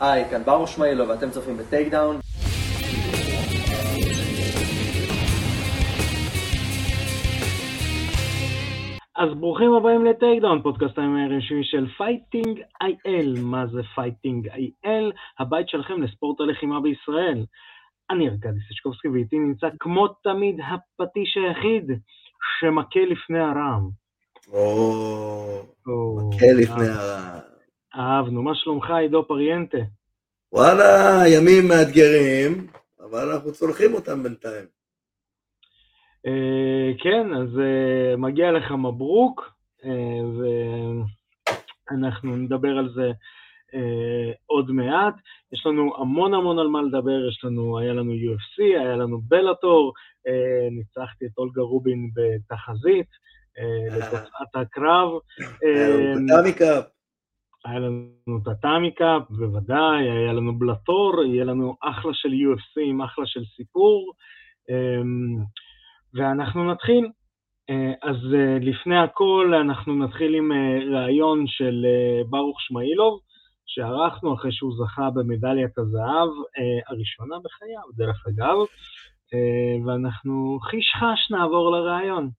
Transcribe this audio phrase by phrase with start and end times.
[0.00, 2.16] היי, כאן ברוך שמאילוב ואתם צופים ב-Takedown.
[9.16, 13.34] אז ברוכים הבאים ל-Takedown, פודקאסט הרשמי של Fighting IL.
[13.42, 15.12] מה זה Fighting IL?
[15.38, 17.44] הבית שלכם לספורט הלחימה בישראל.
[18.10, 21.90] אני ארכדי סצ'קובסקי ואיתי נמצא כמו תמיד הפטיש היחיד
[22.60, 23.88] שמכה לפני הרעם.
[24.52, 27.55] או, מכה לפני הרעם.
[27.96, 29.78] אהבנו, מה שלומך עידו פריאנטה?
[30.52, 32.66] וואלה, ימים מאתגרים,
[33.00, 34.64] אבל אנחנו צולחים אותם בינתיים.
[36.26, 39.50] אה, כן, אז uh, מגיע לך מברוק,
[39.82, 39.86] uh,
[41.90, 43.10] ואנחנו נדבר על זה
[43.72, 45.14] uh, עוד מעט.
[45.52, 49.92] יש לנו המון המון על מה לדבר, יש לנו, היה לנו UFC, היה לנו בלאטור,
[50.28, 50.30] uh,
[50.70, 53.08] ניצחתי את אולגה רובין בתחזית,
[53.58, 55.08] uh, לתוצאת הקרב.
[55.62, 56.26] היה לנו
[58.42, 63.44] את הטאמי קאפ, בוודאי, היה לנו בלטור, יהיה לנו אחלה של UFC עם אחלה של
[63.56, 64.12] סיפור.
[64.70, 65.44] Um,
[66.14, 67.10] ואנחנו נתחיל.
[67.70, 71.86] אה, אז אה, לפני הכל אנחנו נתחיל עם אה, ראיון של
[72.28, 73.20] ברוך שמאילוב,
[73.66, 76.28] שערכנו אחרי שהוא זכה במדליית הזהב
[76.88, 78.56] הראשונה בחייו, דרך אגב,
[79.86, 82.30] ואנחנו חיש חש נעבור לראיון.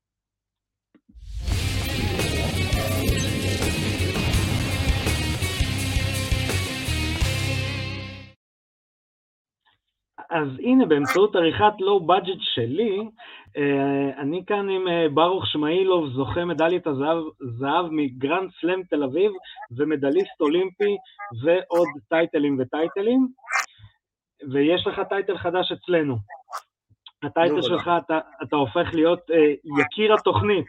[10.30, 13.10] אז הנה, באמצעות עריכת לואו בדג'ט שלי,
[13.58, 19.32] אה, אני כאן עם אה, ברוך שמאילוב, זוכה מדליית הזהב מגרנד סלאם תל אביב,
[19.78, 20.98] ומדליסט אולימפי,
[21.44, 23.28] ועוד טייטלים וטייטלים,
[24.52, 26.16] ויש לך טייטל חדש אצלנו.
[27.24, 30.66] הטייטל שלך, אתה, אתה הופך להיות אה, יקיר התוכנית.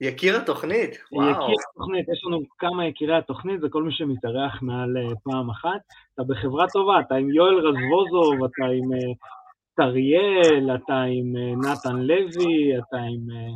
[0.00, 0.98] יקיר התוכנית?
[1.12, 1.30] וואו.
[1.30, 5.80] יקיר התוכנית, יש לנו כמה יקירי התוכנית, זה כל מי שמתארח מעל uh, פעם אחת.
[6.14, 8.90] אתה בחברה טובה, אתה עם יואל רזבוזוב, אתה עם
[9.76, 13.54] טריאל, אתה עם uh, נתן לוי, אתה עם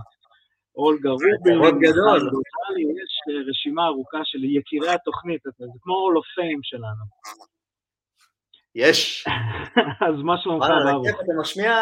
[0.77, 1.59] אולגה רובין.
[1.59, 2.31] מאוד גדול.
[3.03, 7.05] יש רשימה ארוכה של יקירי התוכנית, זה כמו fame שלנו.
[8.75, 9.25] יש.
[10.09, 11.07] אז מה שלומך, ברוך?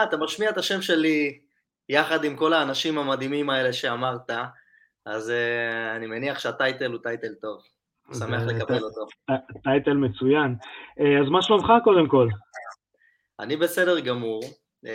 [0.08, 1.38] אתה משמיע את השם שלי
[1.88, 4.30] יחד עם כל האנשים המדהימים האלה שאמרת,
[5.06, 7.62] אז uh, אני מניח שהטייטל הוא טייטל טוב.
[8.18, 9.06] שמח לקבל אותו.
[9.64, 10.54] טייטל מצוין.
[11.00, 12.28] Uh, אז מה שלומך קודם כל?
[13.40, 14.42] אני בסדר גמור.
[14.86, 14.88] Uh,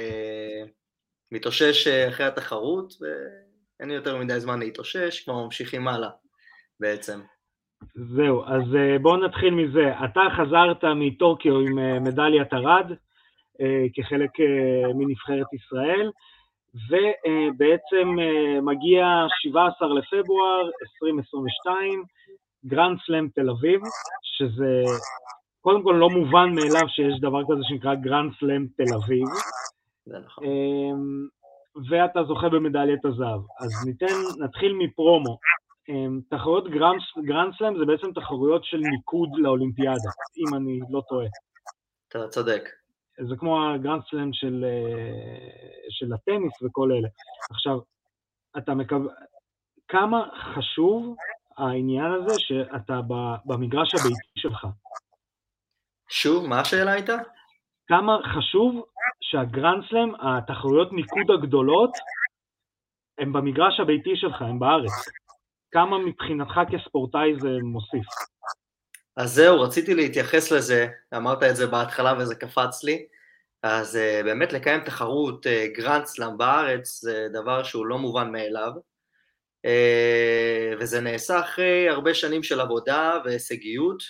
[1.31, 6.09] מתאושש אחרי התחרות, ואין לי יותר מדי זמן להתאושש, כבר ממשיכים הלאה
[6.79, 7.19] בעצם.
[7.95, 8.63] זהו, אז
[9.01, 9.91] בואו נתחיל מזה.
[10.05, 12.91] אתה חזרת מטוקיו עם מדליית ארד,
[13.93, 14.29] כחלק
[14.95, 16.11] מנבחרת ישראל.
[16.89, 19.05] ובעצם אה, מגיע
[19.41, 22.03] 17 לפברואר 2022,
[22.65, 23.81] Grand Slam תל אביב,
[24.23, 24.83] שזה
[25.61, 29.27] קודם כל לא מובן מאליו שיש דבר כזה שנקרא Grand Slam תל אביב.
[30.07, 30.43] נכון.
[30.43, 31.27] אמ,
[31.89, 33.41] ואתה זוכה במדליית הזהב.
[33.59, 35.37] אז ניתן, נתחיל מפרומו.
[35.89, 36.67] אמ, תחרויות
[37.25, 41.27] Grand Slam זה בעצם תחרויות של ניקוד לאולימפיאדה, אם אני לא טועה.
[42.07, 42.63] אתה צודק.
[43.21, 47.07] זה כמו ה Grand Slam של, אה, של הטניס וכל אלה.
[47.51, 47.79] עכשיו,
[48.57, 48.95] אתה מקו...
[49.87, 51.15] כמה חשוב
[51.57, 52.99] העניין הזה שאתה
[53.45, 54.67] במגרש הביתי שלך?
[56.09, 57.15] שוב, מה השאלה הייתה?
[57.87, 58.85] כמה חשוב
[59.21, 61.91] שה Grand Slam, התחרויות ניקוד הגדולות,
[63.17, 64.91] הם במגרש הביתי שלך, הם בארץ.
[65.71, 68.05] כמה מבחינתך כספורטאי זה מוסיף?
[69.15, 73.05] אז זהו, רציתי להתייחס לזה, אמרת את זה בהתחלה וזה קפץ לי,
[73.63, 78.71] אז אה, באמת לקיים תחרות Grand Slam בארץ זה דבר שהוא לא מובן מאליו,
[79.67, 84.03] אה, וזה נעשה אחרי הרבה שנים של עבודה והישגיות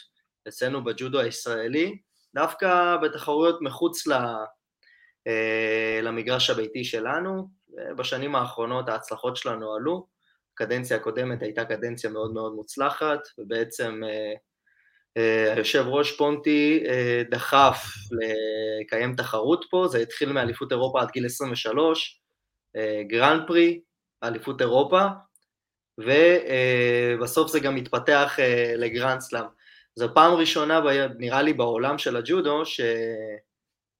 [0.47, 1.97] אצלנו בג'ודו הישראלי,
[2.35, 4.07] דווקא בתחרויות מחוץ
[6.01, 7.49] למגרש הביתי שלנו,
[7.97, 10.07] בשנים האחרונות ההצלחות שלנו עלו,
[10.53, 14.33] הקדנציה הקודמת הייתה קדנציה מאוד מאוד מוצלחת, ובעצם אה,
[15.55, 17.85] היושב ראש פונטי אה, דחף
[18.81, 22.21] לקיים תחרות פה, זה התחיל מאליפות אירופה עד גיל 23,
[22.75, 23.81] אה, Grand Prix,
[24.23, 25.01] אליפות אירופה,
[25.97, 28.37] ובסוף זה גם התפתח
[28.77, 29.45] ל Grand Slam.
[29.95, 30.81] זו פעם ראשונה,
[31.17, 32.63] נראה לי, בעולם של הג'ודו,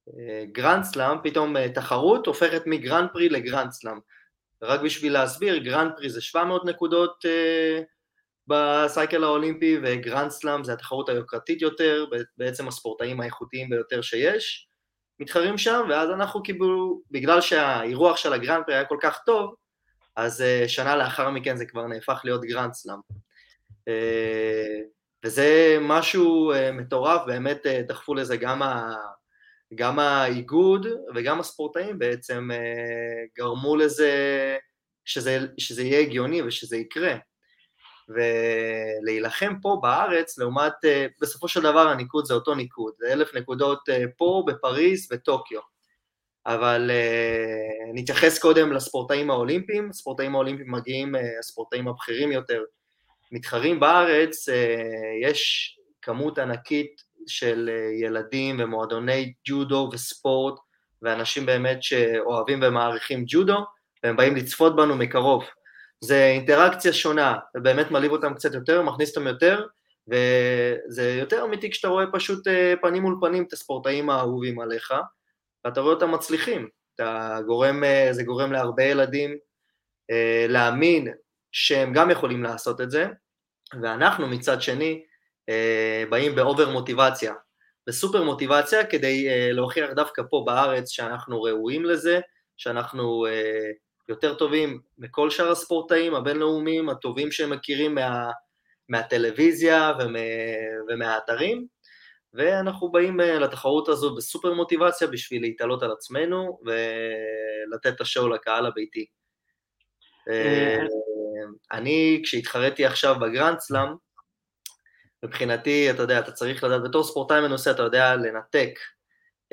[0.06, 3.98] ש Grand Slam, פתאום תחרות הופכת מ Grand Prix ל Grand Slam.
[4.62, 7.24] רק בשביל להסביר, Grand Prix זה 700 נקודות
[8.46, 12.04] ב cycle האולימפי, ו Grand Slam זה התחרות היוקרתית יותר,
[12.36, 14.68] בעצם הספורטאים האיכותיים ביותר שיש,
[15.20, 19.54] מתחרים שם, ואז אנחנו קיבלו, בגלל שהאירוח של ה Grand Prix היה כל כך טוב,
[20.16, 22.98] אז אה, שנה לאחר מכן זה כבר נהפך להיות Grand Slam.
[23.90, 24.82] Uh,
[25.24, 28.94] וזה משהו מטורף, באמת דחפו לזה גם, ה,
[29.74, 32.48] גם האיגוד וגם הספורטאים בעצם
[33.38, 34.12] גרמו לזה
[35.04, 37.14] שזה, שזה יהיה הגיוני ושזה יקרה.
[38.08, 40.72] ולהילחם פה בארץ, לעומת,
[41.20, 45.60] בסופו של דבר הניקוד זה אותו ניקוד, זה אלף נקודות פה, בפריז, וטוקיו.
[46.46, 52.62] אבל uh, נתייחס קודם לספורטאים האולימפיים, הספורטאים האולימפיים מגיעים, הספורטאים הבכירים יותר,
[53.32, 54.48] מתחרים בארץ,
[55.22, 57.70] יש כמות ענקית של
[58.00, 60.54] ילדים ומועדוני ג'ודו וספורט,
[61.02, 63.64] ואנשים באמת שאוהבים ומעריכים ג'ודו,
[64.04, 65.44] והם באים לצפות בנו מקרוב.
[66.04, 69.66] זה אינטראקציה שונה, זה באמת מעליב אותם קצת יותר, מכניס אותם יותר,
[70.08, 72.48] וזה יותר אמיתי כשאתה רואה פשוט
[72.82, 74.94] פנים מול פנים את הספורטאים האהובים עליך,
[75.64, 76.68] ואתה רואה אותם מצליחים.
[76.94, 79.36] אתה גורם, אה, זה גורם להרבה ילדים
[80.10, 81.14] אה, להאמין
[81.52, 83.06] שהם גם יכולים לעשות את זה,
[83.82, 85.04] ואנחנו מצד שני
[85.48, 87.34] אה, באים באובר מוטיבציה,
[87.86, 92.20] בסופר מוטיבציה כדי להוכיח דווקא פה בארץ שאנחנו ראויים לזה,
[92.56, 93.26] שאנחנו
[94.08, 98.30] יותר טובים מכל שאר הספורטאים הבינלאומיים, הטובים שהם מכירים מה,
[98.88, 100.18] מהטלוויזיה ומה,
[100.88, 101.66] ומהאתרים,
[102.34, 108.66] ואנחנו באים אה, לתחרות הזו בסופר מוטיבציה בשביל להתעלות על עצמנו ולתת את השואו לקהל
[108.66, 109.06] הביתי.
[110.30, 110.78] אה,
[111.72, 113.88] אני, כשהתחרתי עכשיו בגרנד סלאם,
[115.24, 118.78] מבחינתי, אתה יודע, אתה צריך לדעת, בתור ספורטאי מנוסה, אתה יודע לנתק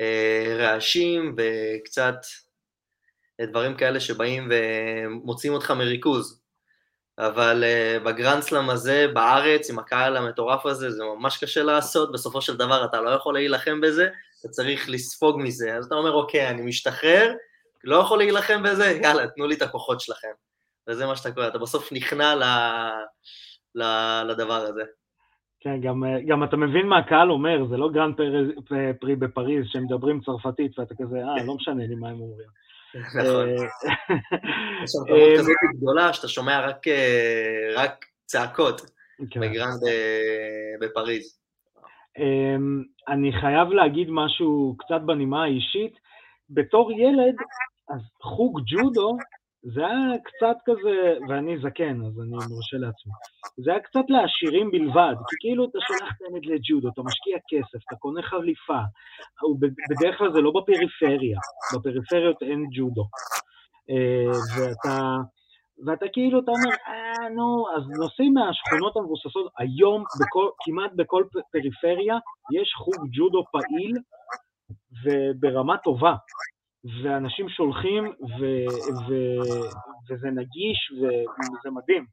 [0.00, 2.16] אה, רעשים וקצת
[3.46, 6.42] דברים כאלה שבאים ומוציאים אותך מריכוז.
[7.18, 12.56] אבל uh, בגרנדסלאם הזה, בארץ, עם הקהל המטורף הזה, זה ממש קשה לעשות, בסופו של
[12.56, 14.08] דבר אתה לא יכול להילחם בזה,
[14.40, 15.76] אתה צריך לספוג מזה.
[15.76, 17.32] אז אתה אומר, אוקיי, אני משתחרר,
[17.84, 20.32] לא יכול להילחם בזה, יאללה, תנו לי את הכוחות שלכם.
[20.88, 22.42] וזה מה שאתה קורא, אתה בסוף נכנע ל...
[23.74, 23.82] ל...
[24.28, 24.82] לדבר הזה.
[25.60, 28.14] כן, גם, גם אתה מבין מה הקהל אומר, זה לא Grand
[29.00, 32.48] Prix בפריז שהם מדברים צרפתית ואתה כזה, אה, לא משנה לי מה הם אומרים.
[33.18, 33.48] נכון.
[33.48, 33.54] אה,
[34.84, 37.86] יש שם אה, כזאת גדולה שאתה שומע רק אה,
[38.24, 38.80] צעקות
[39.30, 39.40] כן.
[39.40, 39.80] ב Grand
[40.80, 41.38] בפריז.
[42.18, 45.92] אמ, אני חייב להגיד משהו קצת בנימה האישית.
[46.50, 47.34] בתור ילד,
[47.88, 49.16] אז חוג ג'ודו
[49.62, 53.12] זה היה קצת כזה, ואני זקן, אז אני מרשה לעצמי.
[53.56, 57.84] זה היה קצת לעשירים בלבד, כי כאילו אתה שולח את הילד לג'ודו, אתה משקיע כסף,
[57.86, 58.80] אתה קונה חליפה,
[59.90, 61.38] בדרך כלל זה לא בפריפריה,
[61.74, 63.04] בפריפריות אין ג'ודו.
[63.90, 65.16] אה, ואתה,
[65.86, 72.16] ואתה כאילו, אתה אומר, אה, נו, אז נוסעים מהשכונות המבוססות, היום בכל, כמעט בכל פריפריה
[72.52, 73.96] יש חוג ג'ודו פעיל
[75.02, 76.14] וברמה טובה.
[77.02, 78.42] ואנשים שולחים, ו,
[79.08, 79.14] ו,
[80.10, 82.06] וזה נגיש, וזה מדהים.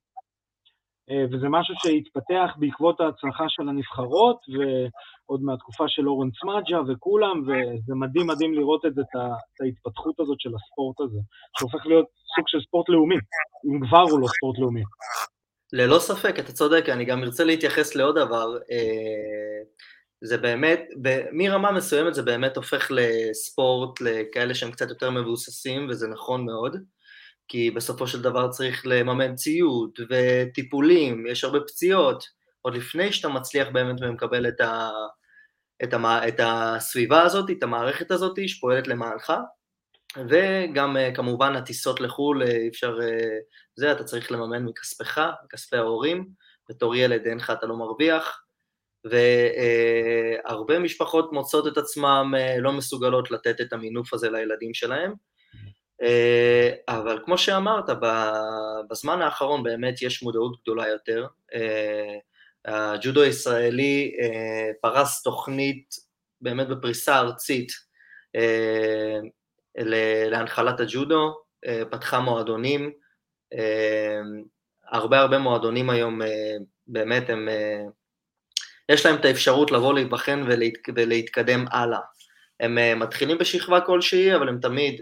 [1.09, 7.95] אה, וזה משהו שהתפתח בעקבות ההצלחה של הנבחרות, ועוד מהתקופה של אורן צמג'ה וכולם, וזה
[7.95, 11.19] מדהים מדהים לראות את, את ההתפתחות הזאת של הספורט הזה,
[11.59, 12.05] שהופך להיות
[12.35, 13.15] סוג של ספורט לאומי,
[13.65, 14.83] אם כבר הוא לא ספורט לאומי.
[15.73, 18.57] ללא ספק, אתה צודק, אני גם ארצה להתייחס לעוד דבר.
[18.71, 19.61] אה,
[20.21, 20.81] זה באמת,
[21.31, 26.77] מרמה מסוימת זה באמת הופך לספורט לכאלה שהם קצת יותר מבוססים, וזה נכון מאוד,
[27.47, 32.23] כי בסופו של דבר צריך לממן ציוד וטיפולים, יש הרבה פציעות,
[32.61, 34.89] עוד לפני שאתה מצליח באמת ומקבל את, ה,
[35.83, 39.33] את, ה, את הסביבה הזאת, את המערכת הזאת שפועלת למענך,
[40.29, 42.97] וגם כמובן הטיסות לחו"ל, אי אפשר,
[43.75, 46.29] זה, אתה צריך לממן מכספך, מכספי ההורים,
[46.69, 48.43] בתור ילד אין לך, אתה לא מרוויח,
[49.05, 55.13] והרבה משפחות מוצאות את עצמם אה, לא מסוגלות לתת את המינוף הזה לילדים שלהם,
[56.01, 57.85] אה, אבל כמו שאמרת,
[58.89, 61.27] בזמן האחרון באמת יש מודעות גדולה יותר.
[61.53, 62.17] אה,
[62.65, 64.11] הג'ודו הישראלי
[64.81, 65.95] פרס תוכנית
[66.41, 67.71] באמת בפריסה ארצית
[70.31, 71.41] להנחלת הג'ודו,
[71.91, 72.91] פתחה מועדונים,
[74.87, 76.21] הרבה הרבה מועדונים היום
[76.87, 77.49] באמת הם
[78.89, 81.99] יש להם את האפשרות לבוא להיבחן ולהת, ולהתקדם הלאה.
[82.59, 85.01] הם uh, מתחילים בשכבה כלשהי, אבל הם תמיד,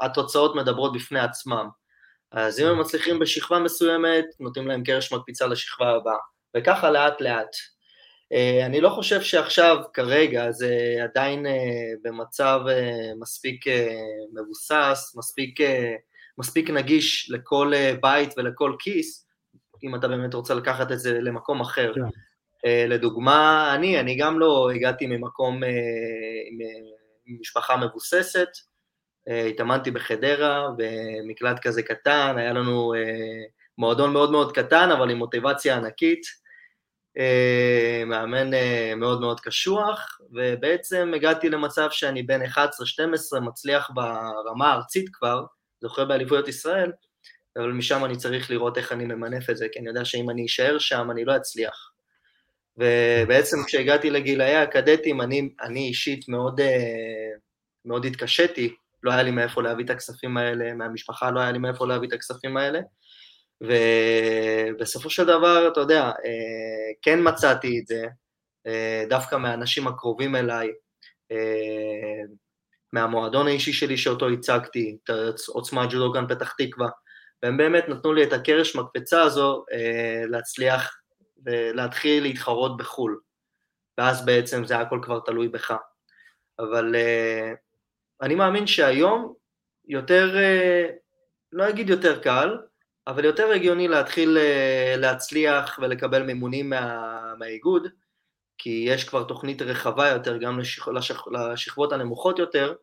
[0.00, 1.68] התוצאות מדברות בפני עצמם.
[2.32, 6.18] אז אם הם מצליחים בשכבה מסוימת, נותנים להם קרש מקפיצה לשכבה הבאה,
[6.56, 7.54] וככה לאט לאט.
[8.34, 11.50] Uh, אני לא חושב שעכשיו, כרגע, זה עדיין uh,
[12.04, 12.60] במצב
[13.20, 13.64] מספיק
[14.34, 15.60] מבוסס, מספיק,
[16.38, 19.28] מספיק נגיש לכל בית ולכל כיס,
[19.84, 21.92] אם אתה באמת רוצה לקחת את זה למקום אחר.
[21.96, 22.27] Yeah.
[22.66, 25.68] אה, לדוגמה, אני, אני גם לא הגעתי ממקום, אה,
[27.26, 28.48] עם משפחה מבוססת,
[29.28, 32.92] אה, התאמנתי בחדרה, במקלט כזה קטן, היה לנו
[33.78, 36.22] מועדון מאוד מאוד קטן, אבל עם מוטיבציה ענקית.
[37.18, 45.08] אה, מאמן אה, מאוד מאוד קשוח, ובעצם הגעתי למצב שאני בין 11-12 מצליח ברמה הארצית
[45.12, 45.44] כבר,
[45.80, 46.92] זוכר באליפויות ישראל,
[47.56, 50.46] אבל משם אני צריך לראות איך אני ממנף את זה, כי אני יודע שאם אני
[50.46, 51.90] אשאר שם אני לא אצליח.
[52.78, 57.30] ובעצם כשהגעתי לגילאי הקדטים, אני, אני אישית מאוד, אה,
[57.84, 61.86] מאוד התקשיתי, לא היה לי מאיפה להביא את הכספים האלה, מהמשפחה לא היה לי מאיפה
[61.86, 62.80] להביא את הכספים האלה,
[63.60, 68.06] ובסופו של דבר, אתה יודע, אה, כן מצאתי את זה,
[68.66, 70.68] אה, דווקא מהאנשים הקרובים אליי,
[72.92, 75.10] מהמועדון האישי שלי שאותו הצגתי, את
[75.48, 76.88] עוצמה ג'ודוגן פתח תקווה,
[77.42, 79.64] והם באמת נתנו לי את הקרש מקפצה הזו
[80.28, 80.97] להצליח
[81.44, 83.20] ולהתחיל להתחרות בחו"ל.
[83.98, 85.74] ואז בעצם זה הכל כבר תלוי בך.
[86.58, 87.56] אבל uh,
[88.22, 89.34] אני מאמין שהיום
[89.88, 90.92] יותר, uh,
[91.52, 92.56] לא אגיד יותר קל,
[93.06, 97.86] אבל יותר הגיוני להתחיל uh, להצליח ולקבל מימונים מה, מהאיגוד,
[98.58, 102.74] כי יש כבר תוכנית רחבה יותר גם לשכ, לשכ, לשכבות הנמוכות יותר,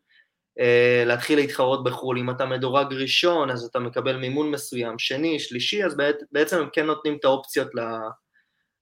[0.60, 2.18] uh, להתחיל להתחרות בחו"ל.
[2.18, 5.98] אם אתה מדורג ראשון, אז אתה מקבל מימון מסוים, שני, שלישי, אז
[6.32, 7.80] בעצם הם כן נותנים את האופציות ל...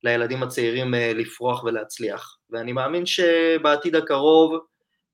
[0.03, 2.37] לילדים הצעירים אה, לפרוח ולהצליח.
[2.49, 4.59] ואני מאמין שבעתיד הקרוב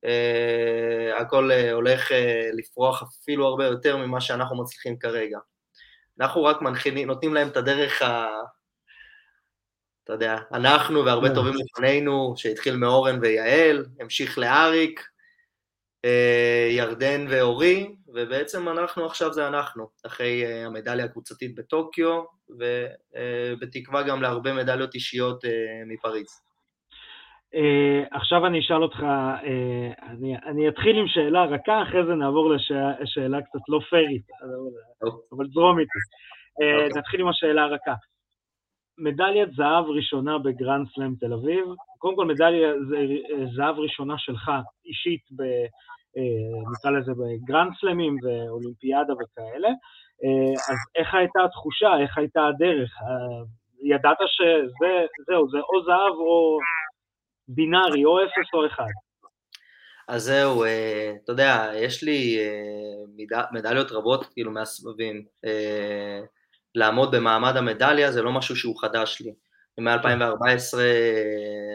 [0.05, 2.11] אה, הכל אה, הולך
[2.53, 5.37] לפרוח אפילו הרבה יותר ממה שאנחנו מצליחים כרגע.
[6.19, 8.27] אנחנו רק מנחילים, נותנים להם את הדרך ה...
[10.03, 15.07] אתה יודע, אנחנו והרבה טובים לפנינו, שהתחיל מאורן ויעל, המשיך לאריק,
[16.71, 24.95] ירדן ואורי, ובעצם אנחנו עכשיו זה אנחנו, אחרי המדליה הקבוצתית בטוקיו, ובתקווה גם להרבה מדליות
[24.95, 25.51] אישיות אה,
[25.85, 26.49] מפריז.
[27.55, 32.53] אה, עכשיו אני אשאל אותך, אה, אני, אני אתחיל עם שאלה רכה, אחרי זה נעבור
[32.53, 35.35] לשאלה לשא, קצת לא פיירית, okay.
[35.35, 35.99] אבל זרום איתי.
[36.61, 36.97] אה, okay.
[36.97, 37.93] נתחיל עם השאלה הרכה.
[38.97, 41.65] מדליית זהב ראשונה ב Grand Slam תל אביב,
[41.97, 42.75] קודם כל מדליית
[43.55, 44.51] זהב ראשונה שלך
[44.85, 45.45] אישית, ב, אה,
[46.71, 49.69] נקרא לזה ב Grand Slamים ואולימפיאדה וכאלה,
[50.23, 52.91] אה, אז איך הייתה התחושה, איך הייתה הדרך?
[53.01, 53.43] אה,
[53.83, 56.59] ידעת שזהו, זה או זהב או
[57.47, 58.91] בינארי, או אפס או אחד.
[60.07, 62.37] אז זהו, אה, אתה יודע, יש לי
[63.51, 65.25] מדליות רבות, כאילו, מהסבבים.
[66.75, 69.33] לעמוד במעמד המדליה זה לא משהו שהוא חדש לי.
[69.77, 70.77] מ-2014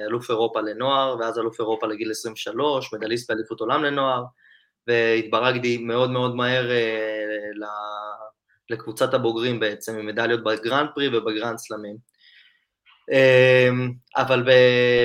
[0.07, 4.25] אלוף אירופה לנוער, ואז אלוף אירופה לגיל 23, מדליסט באליפות עולם לנוער,
[4.87, 6.71] והתברגתי מאוד מאוד מהר
[8.71, 11.97] לקבוצת הבוגרים בעצם, עם מדליות ב Grand Prix וב Grand Slamים.
[13.13, 14.45] אמ, אבל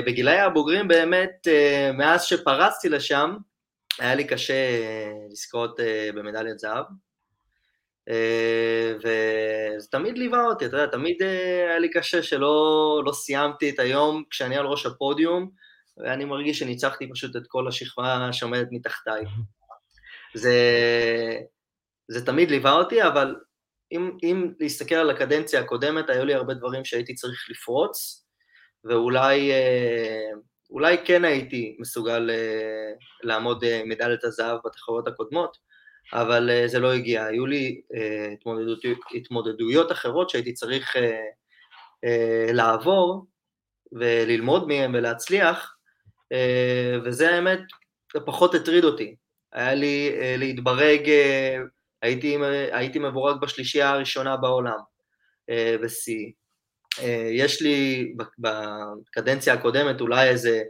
[0.05, 3.37] בגילאי הבוגרים באמת, אה, מאז שפרצתי לשם,
[3.99, 6.85] היה לי קשה אה, לזכות אה, במדליית זהב.
[8.97, 14.23] וזה תמיד ליווה אותי, אתה יודע, תמיד היה לי קשה שלא לא סיימתי את היום
[14.29, 15.49] כשאני על ראש הפודיום,
[15.97, 19.23] ואני מרגיש שניצחתי פשוט את כל השכבה שעומדת מתחתיי.
[20.33, 20.55] זה,
[22.07, 23.35] זה תמיד ליווה אותי, אבל
[23.91, 28.25] אם, אם להסתכל על הקדנציה הקודמת, היו לי הרבה דברים שהייתי צריך לפרוץ,
[28.83, 30.31] ואולי אה,
[30.69, 32.91] אולי כן הייתי מסוגל אה,
[33.23, 35.57] לעמוד אה, מדליית הזהב בתחרויות הקודמות,
[36.13, 37.25] אבל זה לא הגיע.
[37.25, 37.81] היו לי
[38.33, 38.79] התמודדות,
[39.15, 40.95] התמודדויות אחרות שהייתי צריך
[42.53, 43.25] לעבור
[43.91, 45.75] וללמוד מהן ולהצליח,
[47.05, 47.59] וזה האמת,
[48.25, 49.15] פחות הטריד אותי.
[49.53, 51.09] היה לי להתברג
[52.01, 52.37] הייתי,
[52.71, 54.79] הייתי מבורג בשלישייה הראשונה בעולם,
[55.49, 56.31] אה, בשיא.
[56.99, 60.61] אה, יש לי בקדנציה הקודמת אולי איזה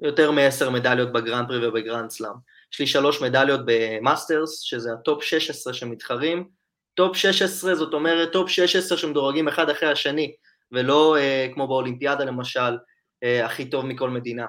[0.00, 2.32] יותר מעשר מדליות ב Grand Prix וב Grand Slam.
[2.72, 6.48] יש לי שלוש מדליות ב Masters, שזה ה top 16 שמתחרים.
[6.94, 10.34] top 16 זאת אומרת top 16 שמדורגים אחד אחרי השני,
[10.72, 12.78] ולא אה, כמו באולימפיאדה למשל,
[13.22, 14.46] אה, הכי טוב מכל מדינה.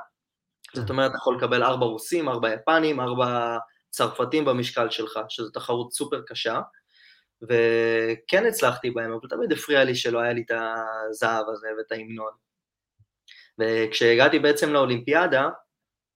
[0.73, 3.57] זאת אומרת, אתה יכול לקבל ארבע רוסים, ארבע יפנים, ארבע
[3.89, 6.61] צרפתים במשקל שלך, שזו תחרות סופר קשה,
[7.41, 12.31] וכן הצלחתי בהם, אבל תמיד הפריע לי שלא היה לי את הזהב הזה ואת ההמנון.
[13.59, 15.49] וכשהגעתי בעצם לאולימפיאדה,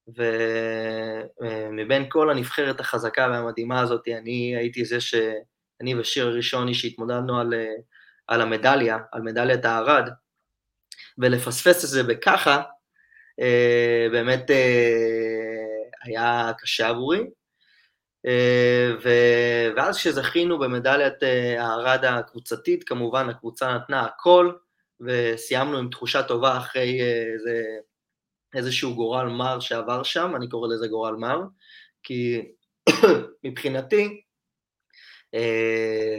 [0.08, 5.16] ומבין כל הנבחרת החזקה והמדהימה הזאת, אני הייתי זה ש...
[5.82, 7.54] אני ושיר הראשוני שהתמודדנו על,
[8.28, 10.10] על המדליה, על מדליית הארד,
[11.18, 12.62] ולפספס את זה בככה,
[13.40, 15.56] אה, באמת אה,
[16.04, 17.20] היה קשה עבורי,
[18.26, 18.92] אה,
[19.76, 24.52] ואז כשזכינו במדליית אה, הארד הקבוצתית, כמובן הקבוצה נתנה הכל,
[25.02, 27.64] וסיימנו עם תחושה טובה אחרי אה, איזה,
[28.56, 31.42] איזשהו גורל מר שעבר שם, אני קורא לזה גורל מר,
[32.04, 32.42] כי
[33.46, 34.22] מבחינתי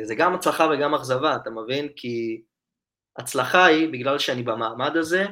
[0.02, 1.88] זה גם הצלחה וגם אכזבה, אתה מבין?
[1.96, 2.42] כי
[3.18, 5.26] הצלחה היא בגלל שאני במעמד הזה,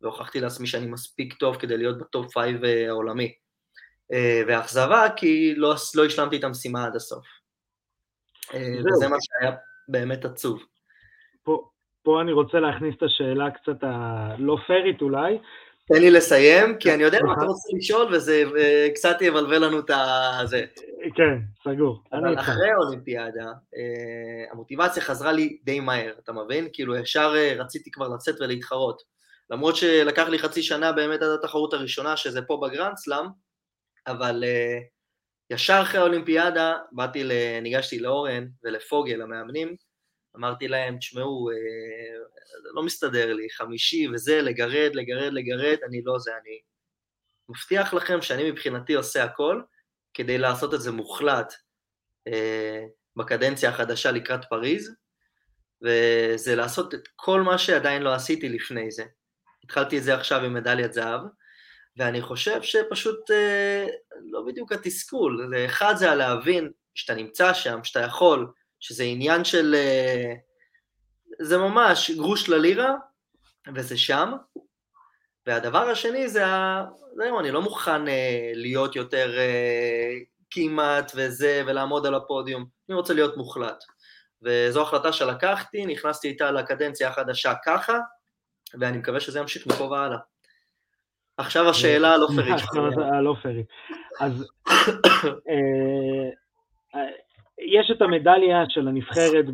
[0.00, 3.34] והוכחתי לעצמי שאני מספיק טוב כדי להיות ב top five אה, העולמי.
[4.12, 7.26] אה, ואכזבה כי לא, לא השלמתי את המשימה עד הסוף.
[8.54, 9.56] אה, וזה מה שהיה
[9.88, 10.62] באמת עצוב.
[11.42, 11.68] פה,
[12.02, 15.38] פה אני רוצה להכניס את השאלה קצת הלא פיירית אולי.
[15.86, 18.44] תן לי לסיים, כי אני יודע מה אתה רוצה לשאול, וזה
[18.94, 19.90] קצת יבלבל לנו את
[20.40, 20.64] הזה.
[21.14, 22.02] כן, סגור.
[22.12, 23.52] אבל אחרי האולימפיאדה,
[24.52, 26.68] המוטיבציה חזרה לי די מהר, אתה מבין?
[26.72, 29.02] כאילו ישר רציתי כבר לצאת ולהתחרות.
[29.50, 33.26] למרות שלקח לי חצי שנה באמת עד התחרות הראשונה, שזה פה בגרנדסלאם,
[34.06, 34.82] אבל uh,
[35.54, 37.28] ישר אחרי האולימפיאדה באתי,
[37.62, 39.76] ניגשתי לאורן ולפוגל, המאמנים,
[40.36, 46.30] אמרתי להם, תשמעו, uh, לא מסתדר לי, חמישי וזה, לגרד, לגרד, לגרד, אני לא זה,
[46.42, 46.60] אני
[47.48, 49.62] מבטיח לכם שאני מבחינתי עושה הכל
[50.14, 51.52] כדי לעשות את זה מוחלט
[52.28, 52.32] uh,
[53.16, 54.94] בקדנציה החדשה לקראת פריז,
[55.82, 59.04] וזה לעשות את כל מה שעדיין לא עשיתי לפני זה.
[59.64, 61.20] התחלתי את זה עכשיו עם מדליית זהב,
[61.96, 63.86] ואני חושב שפשוט אה,
[64.30, 70.34] לא בדיוק התסכול, אחד זה הלהבין שאתה נמצא שם, שאתה יכול, שזה עניין של, אה,
[71.40, 72.94] זה ממש גרוש ללירה,
[73.74, 74.32] וזה שם,
[75.46, 76.44] והדבר השני זה.
[77.16, 80.12] זהו, אני לא מוכן אה, להיות יותר אה,
[80.50, 83.84] כמעט וזה, ולעמוד על הפודיום, אני רוצה להיות מוחלט.
[84.42, 87.98] וזו החלטה שלקחתי, נכנסתי איתה לקדנציה החדשה ככה,
[88.80, 90.18] ואני מקווה שזה ימשיך מפה והלאה.
[91.36, 92.62] עכשיו השאלה הלא פרית.
[93.12, 93.66] הלא פרית.
[94.20, 94.48] אז
[97.66, 99.44] יש את המדליה של הנבחרת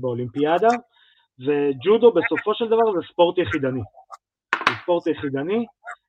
[0.00, 0.68] באולימפיאדה,
[1.38, 3.80] וג'ודו בסופו של דבר זה ספורט יחידני.
[4.68, 5.66] זה ספורט יחידני,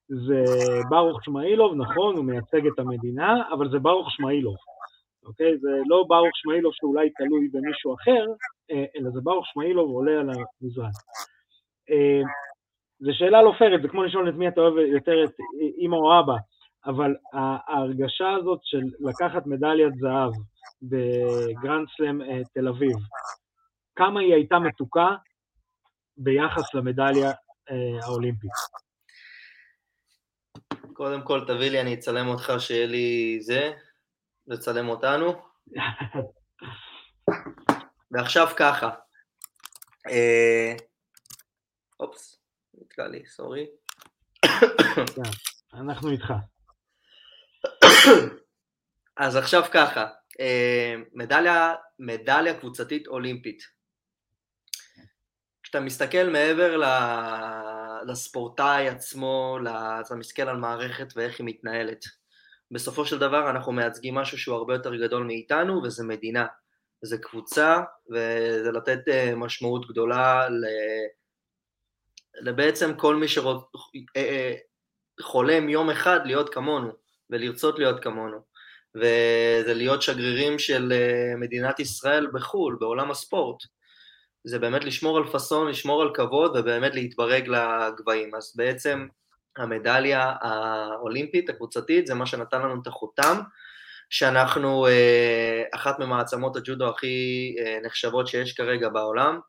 [0.07, 0.43] זה
[0.89, 4.55] ברוך שמאילוב, נכון, הוא מייצג את המדינה, אבל זה ברוך שמאילוב,
[5.25, 5.57] אוקיי?
[5.57, 8.25] זה לא ברוך שמאילוב שאולי תלוי במישהו אחר,
[8.71, 10.95] אה, אלא זה ברוך שמאילוב עולה על המזרח.
[11.89, 12.21] אה,
[12.99, 15.31] זו שאלה לא פיירת, זה כמו לשאול את מי אתה אוהב יותר, את
[15.77, 16.35] אימא או אבא,
[16.85, 20.33] אבל ההרגשה הזאת של לקחת מדליית זהב
[20.81, 22.97] בגרנד סלאם אה, תל אביב,
[23.95, 25.07] כמה היא הייתה מתוקה
[26.17, 27.31] ביחס למדליה
[27.69, 28.51] אה, האולימפית?
[30.93, 33.71] קודם כל תביא לי, אני אצלם אותך שיהיה לי זה,
[34.47, 35.33] לצלם אותנו.
[38.11, 38.89] ועכשיו ככה,
[41.99, 42.41] אופס,
[42.73, 43.65] נתקע לי, סורי.
[45.73, 46.33] אנחנו איתך.
[49.17, 50.07] אז עכשיו ככה,
[50.39, 53.63] אה, מדליה, מדליה קבוצתית אולימפית.
[55.63, 56.81] כשאתה מסתכל מעבר
[58.07, 59.57] לספורטאי עצמו,
[60.05, 62.05] אתה מסתכל על מערכת ואיך היא מתנהלת.
[62.71, 66.45] בסופו של דבר אנחנו מייצגים משהו שהוא הרבה יותר גדול מאיתנו, וזה מדינה.
[67.01, 70.47] זה קבוצה, וזה לתת אה, משמעות גדולה
[72.41, 73.25] לבעצם כל מי
[75.19, 77.00] שחולם יום אחד להיות כמונו,
[77.31, 78.37] ולרצות להיות כמונו,
[78.95, 83.63] וזה להיות שגרירים של אה, מדינת ישראל בחו"ל, בעולם הספורט.
[84.43, 88.35] זה באמת לשמור על פאסון, לשמור על כבוד ובאמת להתברג לגבהים.
[88.35, 89.07] אז בעצם
[89.57, 93.39] המדליה האולימפית, הקבוצתית, זה מה שנתן לנו את החותם,
[94.09, 99.39] שאנחנו אה, אחת ממעצמות הג'ודו הכי אה, נחשבות שיש כרגע בעולם,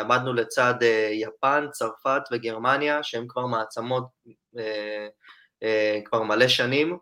[0.00, 0.74] עמדנו לצד
[1.12, 4.04] יפן, צרפת וגרמניה, שהן כבר מעצמות
[6.04, 6.98] כבר מלא שנים,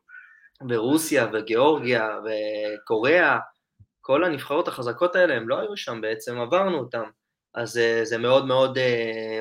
[0.71, 3.39] ורוסיה וגיאורגיה וקוריאה,
[4.01, 7.05] כל הנבחרות החזקות האלה, הם לא היו שם בעצם, עברנו אותם,
[7.55, 8.79] אז זה מאוד מאוד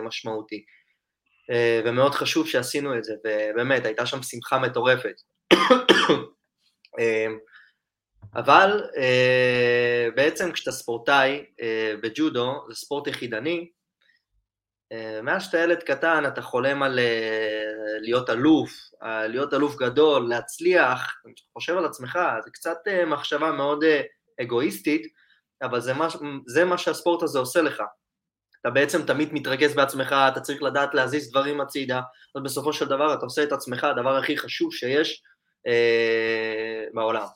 [0.03, 0.63] משמעותי.
[1.85, 5.15] ומאוד חשוב שעשינו את זה, ובאמת, הייתה שם שמחה מטורפת.
[8.35, 13.65] אבל אה, בעצם כשאתה ספורטאי אה, בג'ודו, זה ספורט יחידני, אה,
[15.23, 18.71] מאז שאתה ילד קטן אתה חולם על אה, להיות אלוף,
[19.03, 24.01] אה, להיות אלוף גדול, להצליח, אתה חושב על עצמך, זה קצת אה, מחשבה מאוד אה,
[24.41, 25.07] אגואיסטית,
[25.61, 26.07] אבל זה מה,
[26.47, 27.83] זה מה שהספורט הזה עושה לך.
[28.61, 32.01] אתה בעצם תמיד מתרכז בעצמך, אתה צריך לדעת להזיז דברים הצידה,
[32.35, 35.23] אז בסופו של דבר אתה עושה את עצמך הדבר הכי חשוב שיש
[35.67, 37.27] אה, בעולם.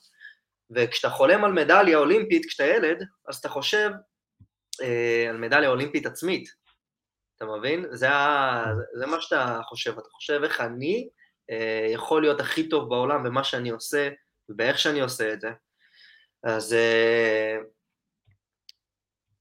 [0.76, 3.92] וכשאתה חולם על מדליה אולימפית כשאתה ילד, אז אתה חושב
[4.82, 6.50] אה, על מדליה אולימפית עצמית,
[7.38, 7.86] אתה מבין?
[7.92, 11.10] זה, ה, זה מה שאתה חושב, אתה חושב איך אני
[11.50, 14.10] אה, יכול להיות הכי טוב בעולם במה שאני עושה
[14.50, 15.50] ובאיך שאני עושה את זה.
[16.44, 17.58] אז אה,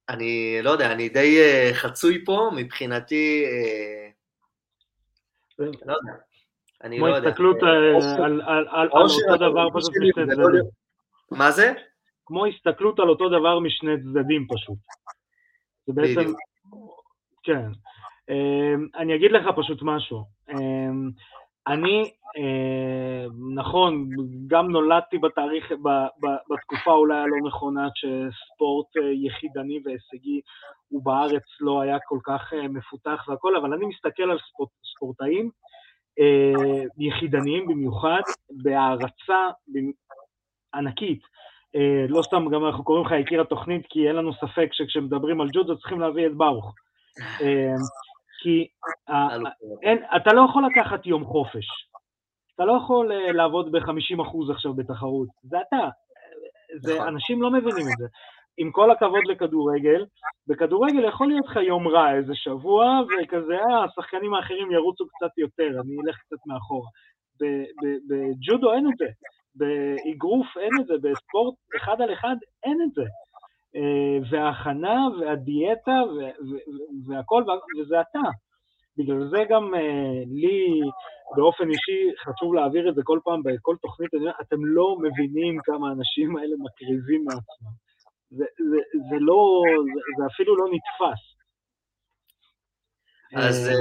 [0.09, 4.09] אני לא יודע, אני די אה, חצוי פה, מבחינתי, אה,
[5.59, 6.12] לא יודע.
[6.82, 7.20] אני לא יודע.
[7.20, 7.68] כמו הסתכלות אה,
[8.80, 10.64] על אותו דבר פשוט משני צדדים.
[11.30, 11.72] מה זה?
[12.26, 14.78] כמו הסתכלות על אותו דבר משני צדדים פשוט.
[15.87, 16.32] זה בעצם,
[17.46, 17.70] כן.
[18.30, 20.24] אמ, אני אגיד לך פשוט משהו.
[20.50, 21.11] אמ,
[21.66, 24.09] אני, אה, נכון,
[24.46, 25.72] גם נולדתי בתאריך,
[26.50, 30.40] בתקופה אולי הלא נכונה שספורט אה, יחידני והישגי
[30.88, 35.50] הוא בארץ לא היה כל כך אה, מפותח והכל, אבל אני מסתכל על ספורט, ספורטאים
[36.98, 39.48] יחידניים במיוחד, בהערצה
[40.74, 41.20] ענקית.
[42.09, 45.78] לא סתם, גם אנחנו קוראים לך יקיר התוכנית, כי אין לנו ספק שכשמדברים על ג'ודו
[45.78, 46.74] צריכים להביא את ברוך.
[48.42, 48.68] כי
[49.83, 51.66] אין, אתה לא יכול לקחת יום חופש.
[52.55, 55.29] אתה לא יכול אה, לעבוד ב-50% עכשיו בתחרות.
[55.42, 55.88] זה אתה.
[56.76, 57.09] זה, נכון.
[57.09, 58.07] אנשים לא מבינים את זה.
[58.59, 60.05] עם כל הכבוד לכדורגל,
[60.46, 65.68] בכדורגל יכול להיות לך יום רע איזה שבוע, וכזה, אה, השחקנים האחרים ירוצו קצת יותר,
[65.81, 66.88] אני אלך קצת מאחורה.
[68.09, 69.07] בג'ודו אין את זה,
[69.55, 73.05] באגרוף אין את זה, בספורט אחד על אחד אין את זה.
[73.76, 76.02] אה, וההכנה והדיאטה
[77.06, 77.44] והכל,
[77.80, 78.28] וזה אתה.
[78.96, 80.80] בגלל זה גם אה, לי
[81.36, 84.10] באופן אישי חשוב להעביר את זה כל פעם בכל תוכנית,
[84.40, 87.72] אתם לא מבינים כמה האנשים האלה מקריבים מעצמם.
[88.30, 88.76] זה, זה,
[89.10, 89.62] זה לא,
[89.94, 91.36] זה, זה אפילו לא נתפס.
[93.36, 93.74] אז אה,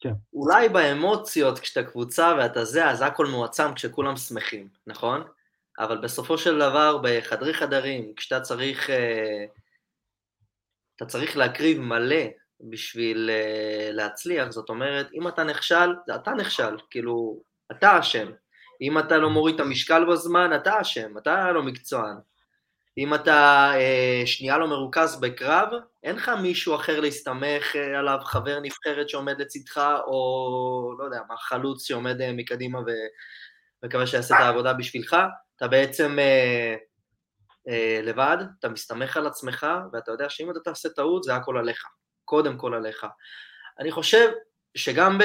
[0.00, 0.12] כן.
[0.32, 5.22] אולי באמוציות, כשאתה קבוצה ואתה זה, אז הכל מועצם כשכולם שמחים, נכון?
[5.78, 9.44] אבל בסופו של דבר, בחדרי חדרים, כשאתה צריך, אה,
[10.96, 12.24] אתה צריך להקריב מלא
[12.60, 18.30] בשביל אה, להצליח, זאת אומרת, אם אתה נכשל, אתה נכשל, כאילו, אתה אשם.
[18.80, 22.16] אם אתה לא מוריד את המשקל בזמן, אתה אשם, אתה לא מקצוען.
[22.98, 25.68] אם אתה אה, שנייה לא מרוכז בקרב,
[26.02, 31.36] אין לך מישהו אחר להסתמך אה, עליו, חבר נבחרת שעומד לצדך, או לא יודע מה,
[31.36, 32.78] חלוץ שעומד מקדימה
[33.82, 35.16] ומקווה שיעשה את העבודה בשבילך.
[35.64, 36.74] אתה בעצם אה,
[37.68, 41.84] אה, לבד, אתה מסתמך על עצמך, ואתה יודע שאם אתה תעשה טעות, זה הכל עליך,
[42.24, 43.06] קודם כל עליך.
[43.78, 44.30] אני חושב
[44.74, 45.22] שגם, ב,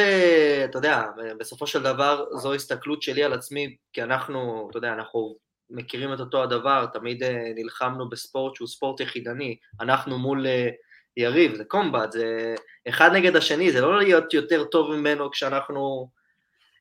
[0.65, 1.03] אתה יודע,
[1.39, 5.35] בסופו של דבר זו הסתכלות שלי על עצמי, כי אנחנו, אתה יודע, אנחנו
[5.69, 10.69] מכירים את אותו הדבר, תמיד אה, נלחמנו בספורט שהוא ספורט יחידני, אנחנו מול אה,
[11.17, 12.55] יריב, זה קומבט, זה
[12.89, 16.09] אחד נגד השני, זה לא להיות יותר טוב ממנו כשאנחנו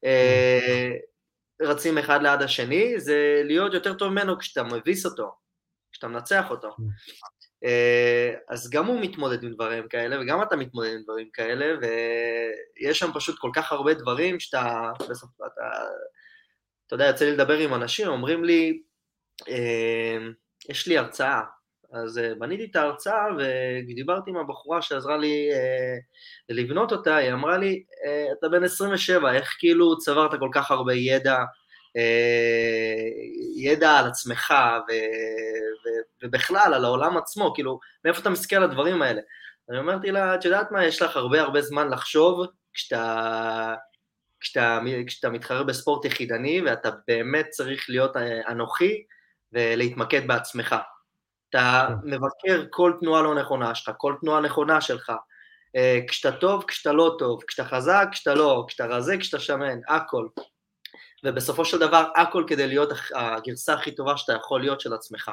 [0.05, 0.91] אה,
[1.63, 5.35] רצים אחד ליד השני, זה להיות יותר טוב ממנו כשאתה מביס אותו,
[5.93, 6.71] כשאתה מנצח אותו.
[6.77, 6.83] כן.
[7.65, 12.99] אה, אז גם הוא מתמודד עם דברים כאלה, וגם אתה מתמודד עם דברים כאלה, ויש
[12.99, 15.63] שם פשוט כל כך הרבה דברים שאתה, בסוף, אתה,
[16.87, 18.83] אתה יודע, יוצא לי לדבר עם אנשים, אומרים לי,
[19.49, 20.19] אה,
[20.69, 21.43] יש לי הרצאה,
[21.93, 27.59] אז uh, בניתי את ההרצאה ודיברתי עם הבחורה שעזרה לי uh, לבנות אותה, היא אמרה
[27.59, 31.39] לי, uh, אתה בן 27, איך כאילו צברת כל כך הרבה ידע,
[33.57, 34.55] ידע על עצמך
[34.89, 35.89] ו, ו,
[36.23, 39.21] ובכלל על העולם עצמו, כאילו, מאיפה אתה מסתכל על הדברים האלה?
[39.71, 43.75] אני אמרתי לה, את יודעת מה, יש לך הרבה הרבה זמן לחשוב כשאתה,
[44.41, 48.17] כשאתה, כשאתה מתחרה בספורט יחידני ואתה באמת צריך להיות
[48.49, 49.03] אנוכי
[49.53, 50.77] ולהתמקד בעצמך.
[51.51, 52.11] אתה כן.
[52.11, 55.13] מבקר כל תנועה לא נכונה שלך, כל תנועה נכונה שלך.
[55.77, 60.27] אה, כשאתה טוב, כשאתה לא טוב, כשאתה חזק, כשאתה לא, כשאתה רזה, כשאתה שמן, הכל.
[61.25, 65.31] ובסופו של דבר, הכל כדי להיות הגרסה הכי טובה שאתה יכול להיות של עצמך.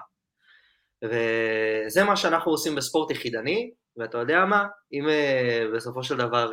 [1.04, 4.65] וזה מה שאנחנו עושים בספורט יחידני, ואתה יודע מה?
[4.93, 6.51] אם אה, בסופו של דבר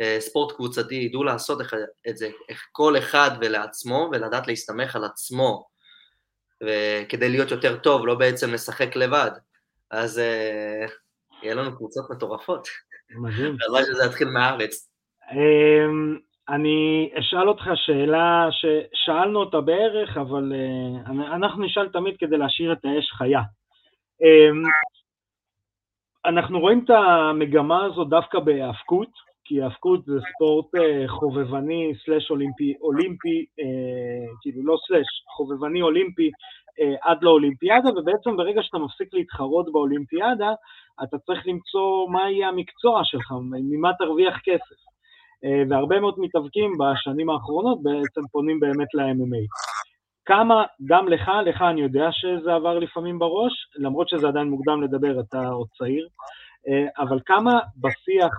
[0.00, 1.60] אה, ספורט קבוצתי ידעו לעשות
[2.08, 2.30] את זה,
[2.72, 5.71] כל אחד ולעצמו, ולדעת להסתמך על עצמו
[6.62, 9.30] וכדי להיות יותר טוב, לא בעצם לשחק לבד.
[9.90, 10.90] אז uh,
[11.42, 12.68] יהיה לנו קבוצות מטורפות.
[13.10, 13.56] מדהים.
[13.62, 14.90] הלוואי שזה יתחיל מהארץ.
[15.30, 22.72] Um, אני אשאל אותך שאלה ששאלנו אותה בערך, אבל uh, אנחנו נשאל תמיד כדי להשאיר
[22.72, 23.40] את האש חיה.
[24.22, 24.68] Um,
[26.24, 32.74] אנחנו רואים את המגמה הזו דווקא בהאבקות, כי האבקות זה ספורט uh, חובבני סלאש אולימפי,
[32.80, 39.72] אולימפי, uh, כאילו לא סלאש, חובבני אולימפי uh, עד לאולימפיאדה, ובעצם ברגע שאתה מפסיק להתחרות
[39.72, 40.52] באולימפיאדה,
[41.02, 43.32] אתה צריך למצוא מה יהיה המקצוע שלך,
[43.70, 44.80] ממה תרוויח כסף.
[45.70, 49.44] והרבה מאוד מתאבקים בשנים האחרונות בעצם פונים באמת ל-MMA.
[50.24, 55.20] כמה, גם לך, לך אני יודע שזה עבר לפעמים בראש, למרות שזה עדיין מוקדם לדבר,
[55.20, 56.41] אתה עוד צעיר, אה,
[56.98, 58.32] אבל כמה בשיח,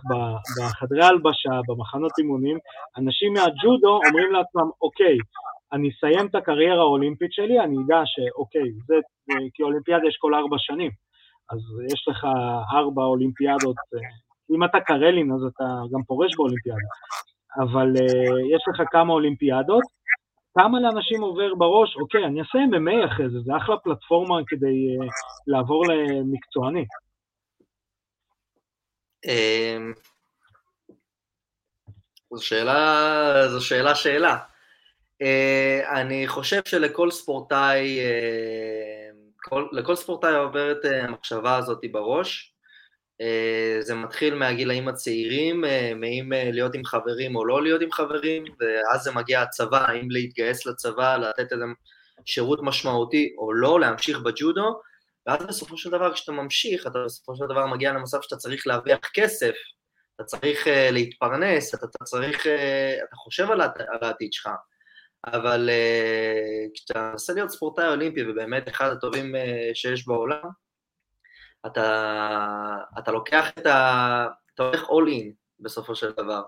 [0.57, 2.57] בחדרי הלבשה, במחנות אימונים,
[2.97, 5.17] אנשים מהג'ודו אומרים לעצמם, אוקיי,
[5.73, 8.95] אני אסיים את הקריירה האולימפית שלי, אני אדע שאוקיי, זה,
[9.53, 10.91] כי אולימפיאדה יש כל ארבע שנים,
[11.51, 11.59] אז
[11.93, 12.27] יש לך
[12.73, 13.99] ארבע אולימפיאדות, אה,
[14.55, 16.87] אם אתה קרלין אז אתה גם פורש באולימפיאדה,
[17.63, 19.83] אבל uh, יש לך כמה אולימפיאדות,
[20.57, 24.97] כמה לאנשים עובר בראש, אוקיי, אני אעשה MMA אחרי זה, זה אחלה פלטפורמה כדי
[25.47, 26.85] לעבור למקצועני.
[29.25, 29.93] אמ,
[32.33, 34.37] זו שאלה, זו שאלה שאלה.
[35.21, 39.09] אה, אני חושב שלכל ספורטאי, אה,
[39.43, 42.49] כל, לכל ספורטאי עוברת אה, המחשבה הזאת בראש.
[43.79, 45.61] זה מתחיל מהגילאים הצעירים,
[45.95, 50.65] מאם להיות עם חברים או לא להיות עם חברים, ואז זה מגיע הצבא, האם להתגייס
[50.65, 51.65] לצבא, לתת איזה
[52.25, 54.81] שירות משמעותי או לא, להמשיך בג'ודו,
[55.27, 58.99] ואז בסופו של דבר כשאתה ממשיך, אתה בסופו של דבר מגיע למצב שאתה צריך להרוויח
[59.13, 59.53] כסף,
[60.15, 64.49] אתה צריך uh, להתפרנס, אתה, אתה צריך, uh, אתה חושב על, על העתיד שלך,
[65.25, 69.39] אבל uh, כשאתה מנסה להיות ספורטאי אולימפי ובאמת אחד הטובים uh,
[69.73, 70.49] שיש בעולם,
[71.65, 74.27] אתה, אתה לוקח את ה...
[74.53, 75.25] אתה הולך all in
[75.59, 76.41] בסופו של דבר.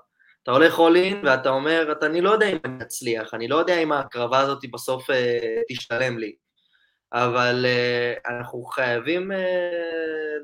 [0.44, 3.78] אתה הולך all in ואתה אומר, אני לא יודע אם אני אצליח, אני לא יודע
[3.78, 5.14] אם ההקרבה הזאת בסוף uh,
[5.70, 6.45] תשתלם לי.
[7.16, 9.36] אבל uh, אנחנו חייבים uh,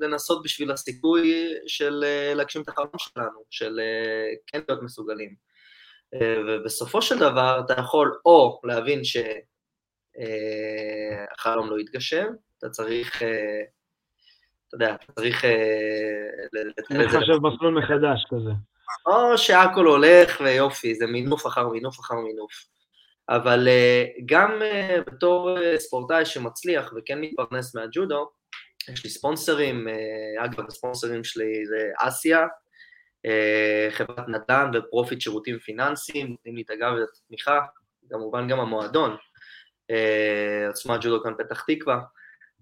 [0.02, 5.36] לנסות בשביל הסיכוי של uh, להגשים את החלום שלנו, של uh, כן להיות מסוגלים.
[6.16, 9.02] Uh, ובסופו של דבר אתה יכול או להבין
[11.44, 13.16] שהחלום uh, לא יתגשם, אתה צריך,
[14.68, 15.46] אתה יודע, אתה צריך...
[16.90, 18.52] לחשב מסלול מחדש כזה.
[19.06, 22.66] או שהכל הולך ויופי, זה מינוף אחר מינוף אחר מינוף.
[23.36, 28.30] אבל אה, גם אה, בתור אה, ספורטאי שמצליח וכן מתפרנס מהג'ודו,
[28.94, 29.88] יש לי ספונסרים,
[30.46, 32.48] אגב, הספונסרים שלי זה אסיה,
[33.92, 37.60] חברת נדל"ן ופרופיט שירותים פיננסיים, נותנים לי את הגב ואת התמיכה,
[38.10, 39.18] כמובן גם המועדון,
[40.68, 42.00] עוצמה ג'ודו כאן פתח תקווה,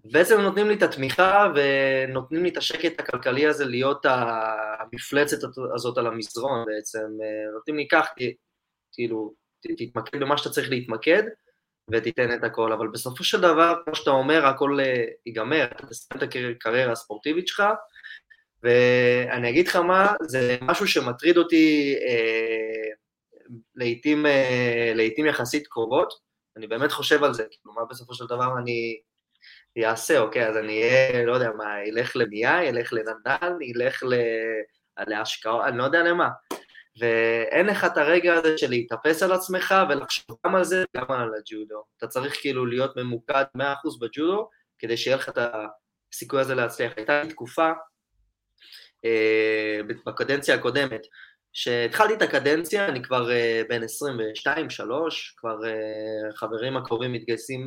[0.04, 5.38] בעצם נותנים לי את התמיכה ונותנים לי את השקט הכלכלי הזה להיות המפלצת
[5.74, 7.06] הזאת על המזרון בעצם,
[7.54, 8.08] נותנים לי כך,
[8.92, 11.22] כאילו, תתמקד במה שאתה צריך להתמקד
[11.92, 16.22] ותיתן את הכל, אבל בסופו של דבר, כמו שאתה אומר, הכל אה, ייגמר, אתה תסיים
[16.22, 17.62] את הקריירה הספורטיבית שלך,
[18.62, 22.90] ואני אגיד לך מה, זה משהו שמטריד אותי אה,
[23.74, 26.12] לעיתים, אה, לעיתים יחסית קרובות,
[26.56, 29.00] אני באמת חושב על זה, כאילו מה בסופו של דבר אני
[29.84, 34.02] אעשה, אוקיי, אז אני אהיה, לא יודע מה, ילך למייה, ילך לנדל, ילך
[35.06, 36.28] להשקעות, אני לא יודע למה.
[36.98, 41.30] ואין לך את הרגע הזה של להתאפס על עצמך ולחשוב גם על זה וגם על
[41.34, 41.84] הג'ודו.
[41.98, 43.60] אתה צריך כאילו להיות ממוקד 100%
[44.00, 44.48] בג'ודו
[44.78, 45.38] כדי שיהיה לך את
[46.12, 46.92] הסיכוי הזה להצליח.
[46.96, 47.70] הייתה לי תקופה
[49.04, 51.06] אה, בקדנציה הקודמת,
[51.52, 53.86] שהתחלתי את הקדנציה, אני כבר אה, בן 22-3,
[55.36, 57.66] כבר אה, חברים הקרובים מתגייסים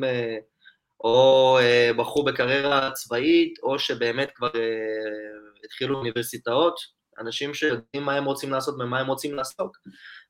[1.04, 1.58] או
[1.96, 4.50] בחרו בקריירה צבאית, או שבאמת כבר
[5.64, 6.74] התחילו אוניברסיטאות,
[7.18, 9.76] אנשים שיודעים מה הם רוצים לעשות ומה הם רוצים לעסוק.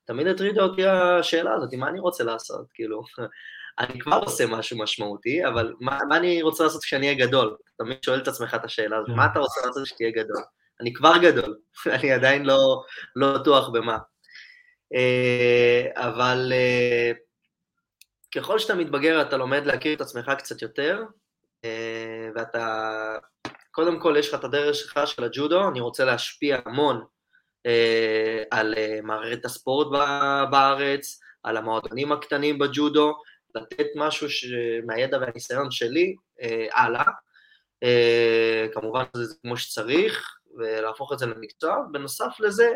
[0.04, 3.02] תמיד הטרידה אותי השאלה הזאת, מה אני רוצה לעשות, כאילו,
[3.78, 7.56] אני כבר עושה משהו משמעותי, אבל מה, מה אני רוצה לעשות כשאני אהיה גדול?
[7.78, 10.42] תמיד שואל את עצמך את השאלה הזאת, מה אתה רוצה לעשות כשתהיה גדול?
[10.80, 11.58] אני כבר גדול,
[12.00, 12.82] אני עדיין לא,
[13.16, 13.98] לא בטוח במה.
[14.94, 17.12] אה, אבל אה,
[18.34, 21.02] ככל שאתה מתבגר אתה לומד להכיר את עצמך קצת יותר,
[21.64, 23.16] אה, ואתה
[23.74, 27.04] קודם כל יש לך את הדרך שלך של הג'ודו, אני רוצה להשפיע המון
[27.66, 29.86] אה, על אה, מערכת הספורט
[30.50, 33.14] בארץ, על המועדונים הקטנים בג'ודו,
[33.54, 34.44] לתת משהו ש...
[34.86, 37.04] מהידע והניסיון שלי אה, הלאה,
[37.82, 42.72] אה, כמובן זה כמו שצריך, ולהפוך את זה למקצוע, בנוסף לזה,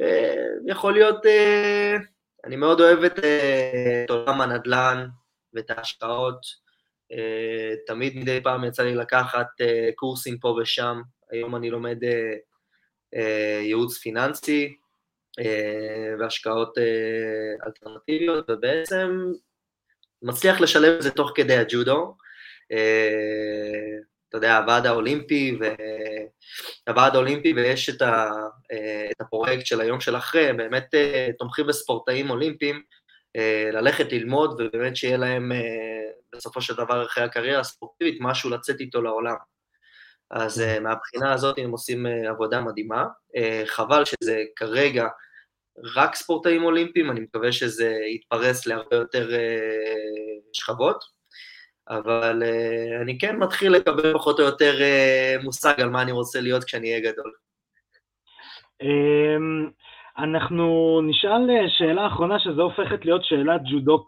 [0.00, 1.96] אה, יכול להיות, אה,
[2.44, 5.06] אני מאוד אוהב את, אה, את עולם הנדל"ן
[5.54, 6.63] ואת ההשקעות,
[7.86, 11.98] תמיד מדי פעם יצא לי לקחת אה, קורסים פה ושם, היום אני לומד
[13.14, 14.76] אה, ייעוץ פיננסי
[16.18, 16.78] והשקעות
[17.66, 19.32] אלטרנטיביות, ובעצם
[20.22, 22.16] מצליח לשלב את זה תוך כדי הג'ודו.
[24.28, 25.58] אתה יודע, הוועד האולימפי,
[26.88, 28.30] הוועד האולימפי ויש את, ה,
[29.10, 30.94] את הפרויקט של היום של אחרי, באמת
[31.38, 32.82] תומכים בספורטאים אולימפיים
[33.72, 35.52] ללכת ללמוד ובאמת שיהיה להם
[36.34, 39.36] בסופו של דבר אחרי הקריירה הספורטיבית, משהו לצאת איתו לעולם.
[40.30, 43.04] אז uh, מהבחינה הזאת הם עושים עבודה מדהימה.
[43.66, 45.06] חבל שזה כרגע
[45.94, 49.30] רק ספורטאים אולימפיים, אני מקווה שזה יתפרס להרבה יותר
[50.52, 51.04] שכבות,
[51.88, 52.42] אבל
[53.02, 54.78] אני כן מתחיל לקבל פחות או יותר
[55.42, 57.32] מושג על מה אני רוצה להיות כשאני אהיה גדול.
[60.18, 64.06] אנחנו נשאל שאלה אחרונה, שזו הופכת להיות שאלת ג'ודו,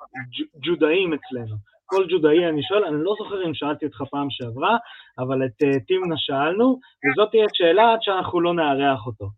[0.62, 1.56] ג'ודאים אצלנו.
[1.86, 4.76] כל ג'ודאי אני שואל, אני לא זוכר אם שאלתי אותך פעם שעברה,
[5.18, 9.30] אבל את uh, תימנה שאלנו, וזאת תהיה שאלה עד שאנחנו לא נארח אותו.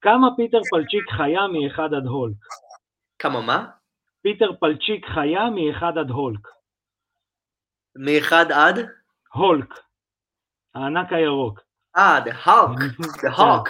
[0.00, 2.36] כמה פיטר פלצ'יק חיה מאחד עד הולק?
[3.18, 3.66] כמה מה?
[4.22, 6.48] פיטר פלצ'יק חיה מאחד עד הולק.
[7.96, 8.78] מאחד עד?
[9.32, 9.74] הולק,
[10.74, 11.60] הענק הירוק.
[11.96, 12.78] אה, The Hulk,
[13.24, 13.68] The Hulk.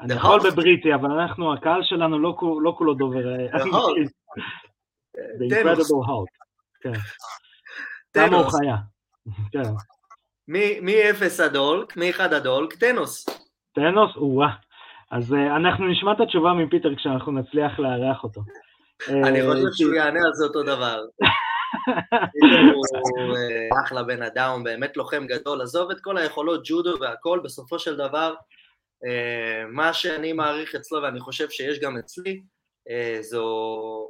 [0.00, 4.10] אני יכול בבריטי, אבל אנחנו, הקהל שלנו לא, לא כולו דובר אנגלית.
[5.16, 6.32] The Incredible Hulk.
[6.80, 6.92] כן.
[8.12, 8.76] כמה הוא חיה.
[9.52, 9.70] כן.
[10.48, 13.26] מ-0 עד הולק, מ-1 עד הולק, טנוס.
[13.72, 14.16] טנוס?
[14.16, 14.48] או-אה.
[15.10, 18.40] אז אנחנו נשמע את התשובה מפיטר כשאנחנו נצליח לארח אותו.
[19.08, 21.00] אני חושב שהוא יענה על זה אותו דבר.
[22.74, 27.96] הוא אחלה בן אדם, באמת לוחם גדול, עזוב את כל היכולות ג'ודו והכל, בסופו של
[27.96, 28.34] דבר,
[29.68, 32.42] מה שאני מעריך אצלו ואני חושב שיש גם אצלי,
[33.20, 34.08] זו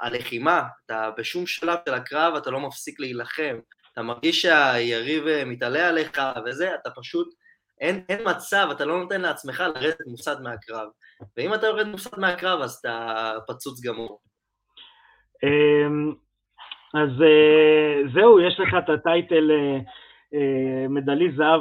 [0.00, 3.58] הלחימה, אתה בשום שלב של הקרב אתה לא מפסיק להילחם,
[3.92, 7.28] אתה מרגיש שהיריב מתעלה עליך וזה, אתה פשוט,
[7.80, 10.88] אין, אין מצב, אתה לא נותן לעצמך לרדת מוסד מהקרב,
[11.36, 14.20] ואם אתה יורד מוסד מהקרב אז אתה פצוץ גמור.
[16.94, 17.10] אז
[18.14, 19.50] זהו, יש לך את הטייטל
[20.88, 21.60] מדליסט זהב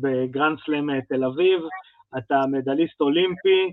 [0.00, 1.60] בגרנד סלאם תל אביב,
[2.18, 3.72] אתה מדליסט אולימפי,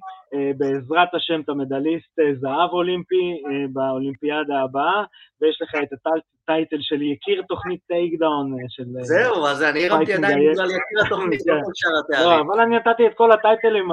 [0.57, 3.41] בעזרת השם אתה מדליסט זהב אולימפי
[3.73, 5.03] באולימפיאדה הבאה,
[5.41, 8.83] ויש לך את ה title של יקיר תוכנית טייק דאון של...
[9.01, 12.29] זהו, אז אני הרמתי עדיין בגלל יקיר התוכנית, לא כל שאר התארים.
[12.29, 13.87] לא, אבל אני נתתי את כל ה titles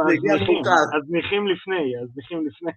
[0.96, 2.72] הזניחים לפני, הזניחים לפני.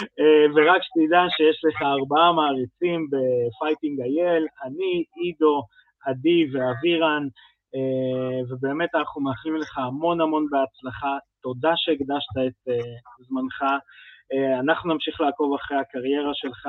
[0.54, 5.62] ורק שתדע שיש לך ארבעה מעריצים בפייטינג אייל, אני, עידו,
[6.08, 7.28] עדי ואבירן,
[8.50, 12.72] ובאמת אנחנו מאחלים לך המון המון בהצלחה, תודה שהקדשת את
[13.18, 13.62] זמנך,
[14.60, 16.68] אנחנו נמשיך לעקוב אחרי הקריירה שלך,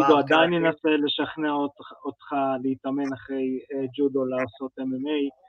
[0.00, 1.52] עידו עדיין ינסה לשכנע
[2.04, 3.60] אותך להתאמן אחרי
[3.98, 5.46] ג'ודו לעשות MMA.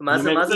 [0.00, 0.54] מה זה, מה זה?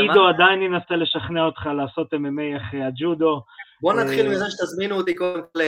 [0.00, 3.42] עידו עדיין ינסה לשכנע אותך לעשות MMA אחרי הג'ודו.
[3.82, 5.60] בוא נתחיל מזה שתזמינו אותי קודם כל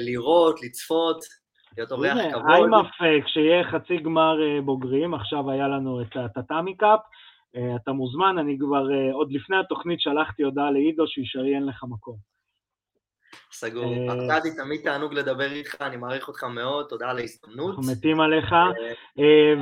[0.00, 1.45] לראות, לצפות.
[1.78, 2.50] להיות אורח כבוד.
[2.50, 2.86] איימאף,
[3.24, 7.00] כשיהיה חצי גמר בוגרים, עכשיו היה לנו את הטאטאמי קאפ,
[7.76, 12.16] אתה מוזמן, אני כבר, עוד לפני התוכנית שלחתי הודעה לעידו שישריין לך מקום.
[13.52, 13.94] סגור.
[14.08, 17.76] ארכדי, תמיד תענוג לדבר איתך, אני מעריך אותך מאוד, תודה על ההזדמנות.
[17.76, 18.54] אנחנו מתים עליך,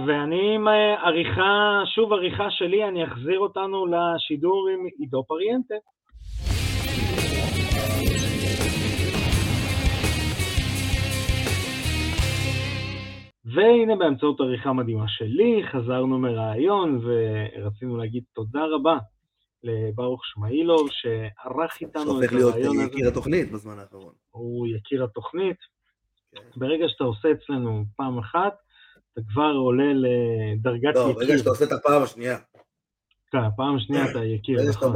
[0.07, 0.69] ואני עם
[1.05, 5.75] עריכה, שוב עריכה שלי, אני אחזיר אותנו לשידור עם עידו פריאנטה.
[13.55, 18.99] והנה באמצעות עריכה מדהימה שלי, חזרנו מראיון ורצינו להגיד תודה רבה
[19.63, 22.63] לברוך שמאילוב שערך איתנו את הרעיון הזה.
[22.63, 24.13] שהופך להיות יקיר התוכנית בזמן האחרון.
[24.31, 25.57] הוא יקיר התוכנית.
[26.35, 26.41] כן.
[26.57, 28.55] ברגע שאתה עושה אצלנו פעם אחת,
[29.13, 31.07] אתה כבר עולה לדרגת יקיר.
[31.07, 32.39] לא, ברגע שאתה עושה את הפעם השנייה.
[33.33, 34.93] כן, פעם השנייה אתה יקיר, נכון.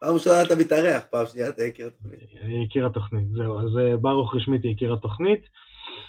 [0.00, 2.20] פעם ראשונה אתה מתארח, פעם שנייה אתה יקיר התוכנית.
[2.64, 3.58] יקיר התוכנית, זהו.
[3.58, 5.40] אז ברוך רשמית יקיר התוכנית.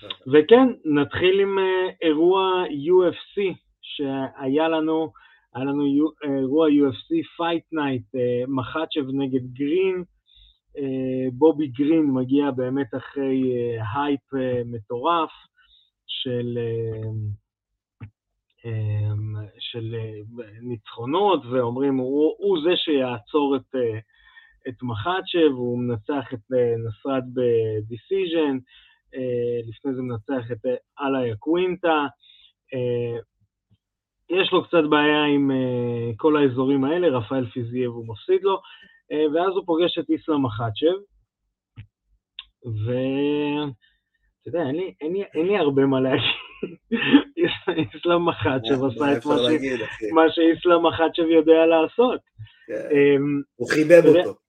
[0.03, 1.57] וכן, נתחיל עם
[2.01, 3.41] אירוע UFC
[3.81, 5.11] שהיה לנו,
[5.55, 5.83] היה לנו
[6.23, 10.03] אירוע UFC Fight Night, מחצ'ב נגד גרין,
[11.33, 13.53] בובי גרין מגיע באמת אחרי
[13.95, 14.33] הייפ
[14.65, 15.29] מטורף
[16.07, 16.57] של,
[19.59, 19.95] של
[20.61, 23.75] ניצחונות, ואומרים, הוא, הוא זה שיעצור את,
[24.67, 26.51] את מחצ'ב, הוא מנצח את
[26.87, 28.57] נסרת ב decision,
[29.67, 30.65] לפני זה מנצח את
[31.01, 32.05] אל איאקווינטה.
[34.29, 35.51] יש לו קצת בעיה עם
[36.17, 38.61] כל האזורים האלה, רפאל פיזייב הוא מפסיד לו,
[39.33, 40.95] ואז הוא פוגש את איסלאם מחצ'ב,
[42.65, 46.25] ואתה יודע, אין לי, אין, לי, אין לי הרבה מה להגיד.
[47.93, 49.25] איסלאם מחצ'ב עשה את
[50.13, 52.21] מה שאיסלאם מחצ'ב יודע לעשות.
[53.55, 54.44] הוא חיבב אותו.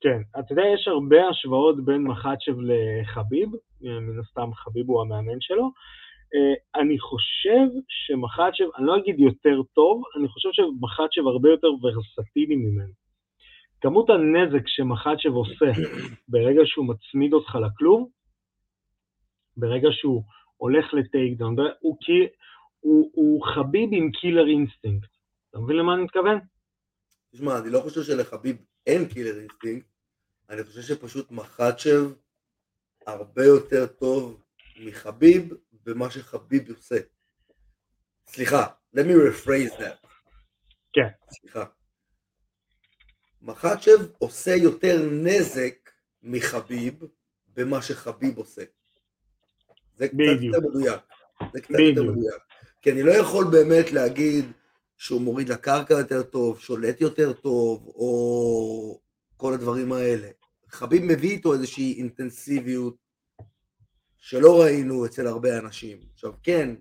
[0.00, 3.48] כן, אתה יודע, יש הרבה השוואות בין מחצ'ב לחביב,
[3.80, 5.70] מן הסתם חביב הוא המאמן שלו.
[6.74, 12.92] אני חושב שמחצ'ב, אני לא אגיד יותר טוב, אני חושב שמחצ'ב הרבה יותר ורסטילי ממנו.
[13.80, 15.70] כמות הנזק שמחצ'ב עושה
[16.28, 18.08] ברגע שהוא מצמיד אותך לכלוב,
[19.56, 20.22] ברגע שהוא
[20.56, 21.96] הולך ל takedown, הוא,
[22.80, 25.10] הוא, הוא חביב עם killer instinct.
[25.50, 26.38] אתה מבין למה אני מתכוון?
[27.32, 28.56] תשמע, אני לא חושב שלחביב
[28.86, 29.86] אין killer instinct,
[30.50, 32.12] אני חושב שפשוט מחצ'ב
[33.06, 34.42] הרבה יותר טוב
[34.76, 36.96] מחביב במה שחביב עושה.
[38.26, 40.06] סליחה, let me rephrase that.
[40.92, 41.08] כן.
[41.30, 41.64] סליחה.
[43.42, 45.90] מחצ'ב עושה יותר נזק
[46.22, 47.04] מחביב
[47.48, 48.62] במה שחביב עושה.
[49.96, 51.00] זה קצת יותר מדויק.
[51.52, 52.42] זה קצת יותר מדויק.
[52.82, 54.44] כי אני לא יכול באמת להגיד
[54.96, 59.00] שהוא מוריד לקרקע יותר טוב, שולט יותר טוב, או
[59.36, 60.28] כל הדברים האלה.
[60.70, 62.96] חביב מביא איתו איזושהי אינטנסיביות
[64.18, 65.98] שלא ראינו אצל הרבה אנשים.
[66.12, 66.74] עכשיו כן,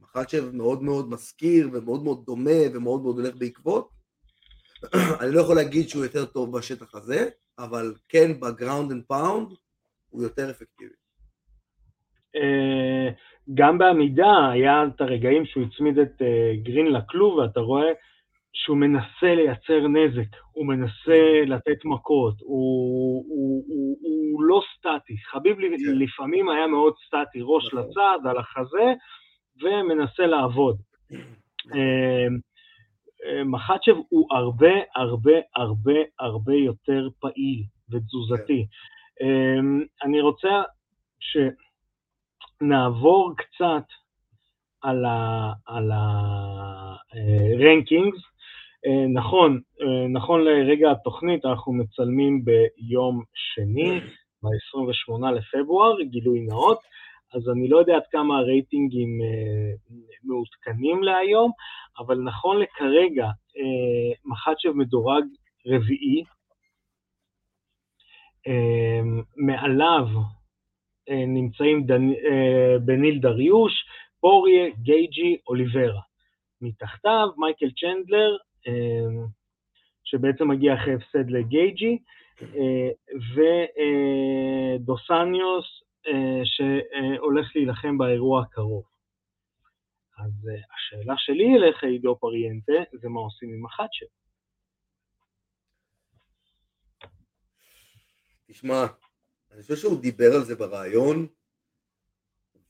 [0.00, 3.88] מחצ'ב מאוד מאוד מזכיר ומאוד מאוד דומה ומאוד מאוד הולך בעקבות.
[5.20, 7.28] אני לא יכול להגיד שהוא יותר טוב בשטח הזה,
[7.58, 9.48] אבל כן ב ground and pound
[10.10, 10.94] הוא יותר אפקטיבי.
[12.36, 13.10] אה,
[13.54, 17.92] גם בעמידה היה את הרגעים שהוא הצמיד את אה, גרין לכלוב ואתה רואה
[18.54, 25.16] שהוא מנסה לייצר נזק, הוא מנסה לתת מכות, הוא, הוא, הוא, הוא לא סטטי.
[25.30, 25.66] חביב כן.
[25.98, 27.78] לפעמים היה מאוד סטטי, ראש נכון.
[27.78, 28.92] לצד, על החזה,
[29.62, 30.76] ומנסה לעבוד.
[31.74, 32.26] אה,
[33.44, 38.66] מחצ'ב הוא הרבה הרבה הרבה הרבה יותר פעיל ותזוזתי.
[39.18, 39.26] כן.
[40.02, 40.62] אני רוצה
[42.60, 43.84] שנעבור קצת
[44.82, 45.04] על
[47.12, 48.33] הרנקינגס.
[48.86, 54.00] אה, נכון, אה, נכון לרגע התוכנית אנחנו מצלמים ביום שני,
[54.42, 56.78] ב-28 לפברואר, גילוי נאות,
[57.34, 61.50] אז אני לא יודע עד כמה הרייטינגים אה, מעודכנים להיום,
[61.98, 63.28] אבל נכון לכרגע,
[64.24, 65.24] מחצ'ב מדורג
[65.66, 66.24] רביעי,
[69.36, 70.06] מעליו
[71.10, 71.86] נמצאים
[72.84, 73.72] בניל דריוש,
[74.20, 76.00] פוריה, גייג'י, אוליברה.
[76.60, 78.36] מתחתיו מייקל צ'נדלר,
[80.04, 81.98] שבעצם מגיע אחרי הפסד לגייג'י,
[82.42, 82.90] אה,
[84.80, 85.66] ודוסניוס
[86.06, 88.84] אה, שהולך להילחם באירוע הקרוב.
[90.18, 94.06] אז אה, השאלה שלי אליך, עידו פריאנטה, זה מה עושים עם החדשת.
[98.46, 98.86] תשמע,
[99.52, 101.26] אני חושב שהוא דיבר על זה ברעיון,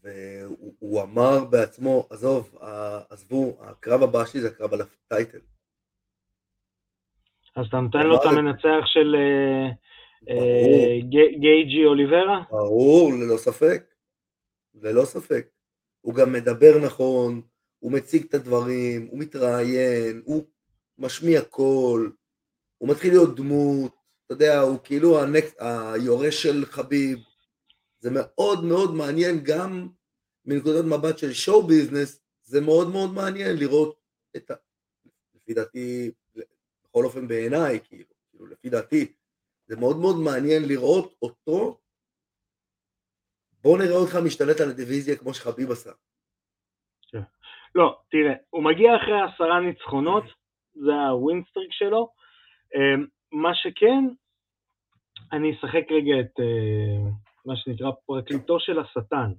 [0.03, 2.59] והוא אמר בעצמו, עזוב,
[3.11, 5.54] עזבו, הקרב הבא שלי זה הקרב על הטייטל.
[7.57, 9.67] אז אתה נותן לו את המנצח של אה,
[10.29, 11.01] אה,
[11.41, 12.43] גייג'י אוליברה?
[12.51, 13.85] ברור, ללא ספק.
[14.75, 15.47] ללא ספק.
[16.01, 17.43] הוא גם מדבר נכון,
[17.79, 20.45] הוא מציג את הדברים, הוא מתראיין, הוא
[20.99, 22.13] משמיע קול,
[22.79, 23.95] הוא מתחיל להיות דמות,
[24.27, 25.45] אתה יודע, הוא כאילו הנק...
[25.95, 27.19] היורש של חביב.
[28.01, 29.89] זה מאוד מאוד מעניין גם
[30.45, 33.97] מנקודת מבט של show business, זה מאוד מאוד מעניין לראות
[34.37, 34.55] את ה...
[35.35, 36.11] לפי דעתי,
[36.95, 39.13] בכל אופן בעיניי, כאילו, כאילו לפי דעתי,
[39.67, 41.79] זה מאוד מאוד מעניין לראות אותו,
[43.63, 45.91] בוא נראה אותך משתלט על הדיוויזיה כמו שחביב עשה.
[47.75, 50.25] לא, תראה, הוא מגיע אחרי עשרה ניצחונות,
[50.75, 52.09] זה ה win streak שלו,
[52.75, 54.05] אמ, מה שכן,
[55.33, 57.11] אני אשחק רגע את אה,
[57.47, 59.33] מה שנקרא פרקליטו של השטן.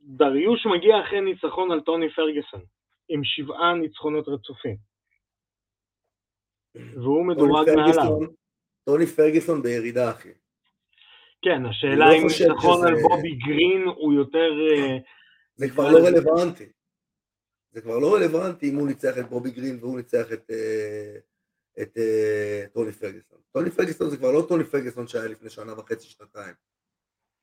[0.00, 2.60] דריוש מגיע אחרי ניצחון על טוני פרגוסון,
[3.08, 4.91] עם שבעה ניצחונות רצופים.
[6.74, 8.18] והוא מדורג מעליו.
[8.84, 10.32] טוני פרגיסון בירידה, אחי.
[11.42, 14.50] כן, השאלה לא אם ניצחון על בובי גרין הוא יותר...
[14.60, 14.98] אה,
[15.54, 16.72] זה כבר לא רלוונטי.
[17.70, 21.18] זה כבר לא רלוונטי אם הוא ניצח את בובי גרין והוא ניצח את, אה,
[21.82, 23.38] את, אה, טוני פרגיסון.
[23.52, 26.54] טוני פרגיסון זה כבר לא טוני פרגיסון שהיה לפני שנה וחצי, שנתיים.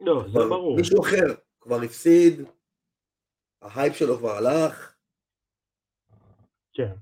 [0.02, 0.76] לא, זה ברור.
[0.76, 2.42] מישהו אחר כבר הפסיד,
[3.62, 4.96] ההייפ שלו כבר הלך.
[6.74, 6.94] כן.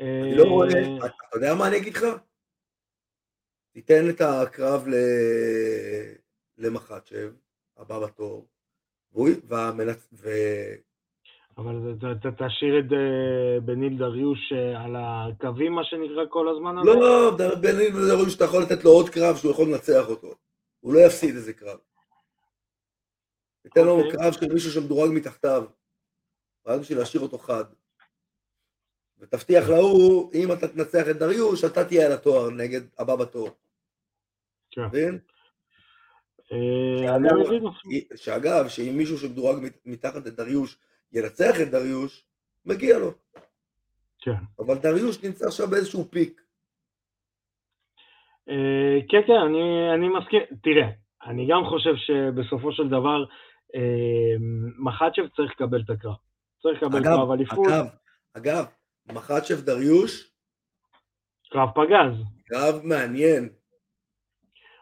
[0.00, 2.04] אני לא רואה, אה, אתה יודע מה אני אגיד לך?
[3.72, 4.86] תיתן את הקרב
[6.58, 7.30] למחצ'ב,
[7.76, 8.46] הבא בתור,
[9.48, 10.08] והמנצ...
[10.12, 10.28] ו...
[11.58, 11.74] אבל
[12.20, 16.90] תשאיר את אה, בניל דריוש אה, על הקווים, מה שנקרא כל הזמן הזה?
[16.90, 20.34] לא, לא, בניל דריוש, אתה יכול לתת לו עוד קרב שהוא יכול לנצח אותו.
[20.80, 21.78] הוא לא יפסיד איזה קרב.
[23.62, 24.12] תיתן לו אוקיי.
[24.12, 25.64] קרב של מישהו שמדורג מתחתיו,
[26.66, 27.64] רק בשביל להשאיר אותו חד.
[29.20, 33.48] ותבטיח להוא, אם אתה תנצח את דריוש, אתה תהיה על התואר נגד הבא בתור.
[34.70, 34.84] כן.
[34.84, 35.18] מבין?
[36.52, 36.56] אה,
[38.16, 39.56] שאגב, שאם מישהו שמדורג
[39.86, 40.78] מתחת לדריוש
[41.12, 42.24] ינצח את דריוש,
[42.66, 43.12] מגיע לו.
[44.20, 44.32] כן.
[44.58, 46.40] אבל דריוש נמצא עכשיו באיזשהו פיק.
[48.48, 49.32] אה, כן, כן,
[49.94, 50.40] אני מסכים.
[50.62, 50.88] תראה,
[51.26, 53.24] אני גם חושב שבסופו של דבר
[53.74, 54.34] אה,
[54.78, 56.14] מחצ'ב צריך לקבל את הקרב.
[56.62, 57.66] צריך לקבל קרב אליפות.
[57.66, 57.86] אגב,
[58.34, 58.64] אגב,
[59.12, 60.30] מחצ'ב דריוש.
[61.50, 62.24] קרב פגז.
[62.46, 63.48] קרב מעניין.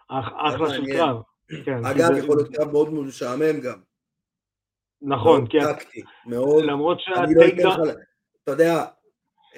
[0.08, 1.16] אחלה של קרב.
[1.64, 3.78] כן, אגב, יכול להיות קרב מאוד משעמם גם.
[5.02, 5.58] נכון, כן.
[5.58, 6.64] מאוד טקטי, מאוד.
[6.64, 7.54] למרות לא שה take
[8.42, 8.84] אתה יודע,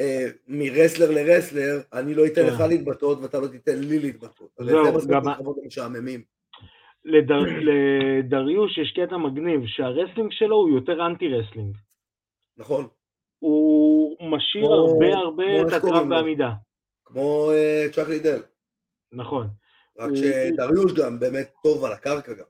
[0.01, 2.55] אה, מ wrestler ל wrestler, אני לא אתן כן.
[2.55, 4.51] לך להתבטאות ואתה לא תיתן לי להתבטאות.
[4.61, 5.23] זהו, גם...
[5.25, 6.23] זה משעממים.
[7.05, 11.77] לדריוש יש קטע מגניב, שה wrestling שלו הוא יותר אנטי רסלינג.
[12.57, 12.89] נכון.
[13.41, 16.51] הוא משאיר כמו, הרבה הרבה את הקרב בעמידה.
[17.05, 18.43] כמו uh, צ'אק לידל.
[19.13, 19.47] נכון.
[19.99, 22.45] רק שדריוש גם באמת טוב על הקרקע גם.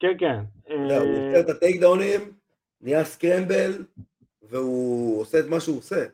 [0.00, 0.40] כן, כן.
[0.72, 2.20] הוא עושה את הטייק דאונים,
[2.80, 3.84] נהיה סקרמבל,
[4.42, 6.06] והוא עושה את מה שהוא עושה.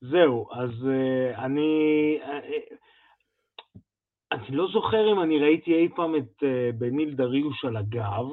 [0.00, 2.18] זהו, אז uh, אני...
[2.22, 2.74] Uh,
[4.32, 8.26] אני לא זוכר אם אני ראיתי אי פעם את uh, בניל דריוש על הגב.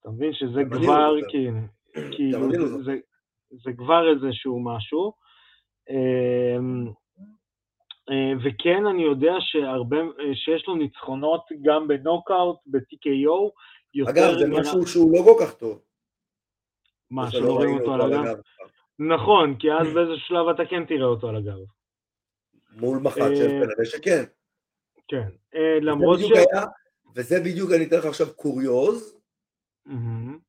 [0.00, 1.58] אתה מבין שזה כבר, כאילו,
[2.16, 2.96] כאילו זה, זה,
[3.64, 5.12] זה כבר איזשהו משהו.
[5.90, 6.90] Uh,
[8.10, 13.50] uh, וכן, אני יודע שהרבה, uh, שיש לו ניצחונות גם בנוקאוט, ב-TKO.
[14.10, 15.82] אגב, זה משהו שהוא לא כל כך טוב.
[17.10, 18.36] מה, שלא רואים אותו על הגב?
[18.98, 21.58] נכון, כי אז באיזה שלב אתה כן תראה אותו על הגב.
[22.76, 24.24] מול מח"ט של כנראה שכן.
[25.08, 26.32] כן, אה, למרות ש...
[27.16, 29.20] וזה בדיוק, אני אתן לך עכשיו קוריוז,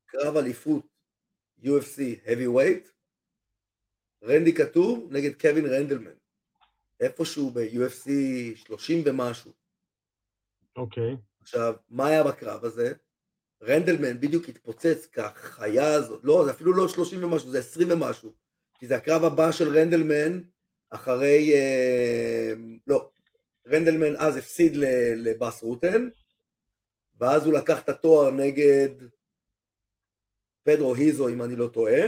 [0.06, 0.97] קרב אליפות
[1.62, 2.88] UFC heavyweight,
[4.22, 6.16] רנדי קטור נגד קווין רנדלמן,
[7.00, 8.10] איפשהו ב-UFC
[8.56, 9.52] 30 ומשהו.
[10.76, 11.16] אוקיי.
[11.40, 12.92] עכשיו, מה היה בקרב הזה?
[13.62, 18.34] רנדלמן בדיוק התפוצץ כחיה הזאת, לא, זה אפילו לא 30 ומשהו, זה 20 ומשהו,
[18.78, 20.40] כי זה הקרב הבא של רנדלמן
[20.90, 22.52] אחרי, אה,
[22.86, 23.10] לא,
[23.66, 24.76] רנדלמן אז הפסיד
[25.16, 26.08] לבאס רוטן,
[27.20, 28.88] ואז הוא לקח את התואר נגד
[30.68, 32.00] פדרו היזו, אם אני לא טועה,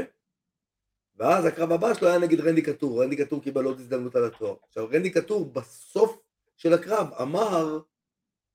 [1.17, 4.57] ואז הקרב הבא שלו היה נגד רנדי קטור, רנדי קטור קיבל עוד הזדמנות על התואר.
[4.69, 6.21] עכשיו, רנדי קטור בסוף
[6.57, 7.81] של הקרב אמר,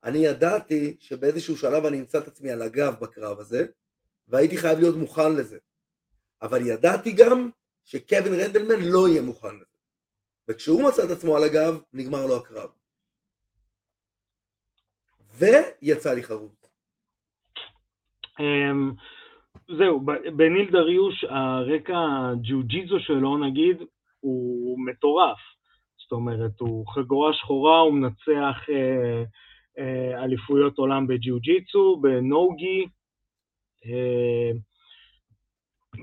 [0.03, 3.65] אני ידעתי שבאיזשהו שלב אני אמצא את עצמי על הגב בקרב הזה,
[4.27, 5.57] והייתי חייב להיות מוכן לזה.
[6.41, 7.49] אבל ידעתי גם
[7.85, 9.75] שקווין רנדלמן לא יהיה מוכן לזה.
[10.47, 12.69] וכשהוא מצא את עצמו על הגב, נגמר לו הקרב.
[15.29, 16.67] ויצא לי חרוט.
[19.67, 20.05] זהו,
[20.35, 23.77] בניל דריוש הרקע הג'יוג'יזו שלו נגיד
[24.19, 25.37] הוא מטורף.
[25.97, 29.23] זאת אומרת, הוא חגורה שחורה, הוא מנצח אה,
[29.79, 32.85] אה, אליפויות עולם בג'יוג'יצו, בנוגי,
[33.85, 34.51] אה,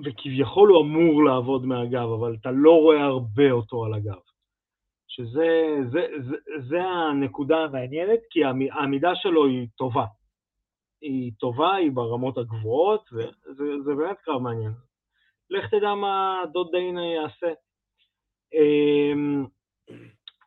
[0.04, 4.20] וכביכול הוא אמור לעבוד מהגב, אבל אתה לא רואה הרבה אותו על הגב.
[5.08, 6.36] שזה זה, זה,
[6.68, 10.04] זה הנקודה המעניינת, כי העמידה שלו היא טובה.
[11.02, 14.72] היא טובה, היא ברמות הגבוהות, וזה באמת קרב מעניין.
[15.50, 17.52] לך תדע מה דוד דיינה יעשה.
[18.54, 19.44] אמ,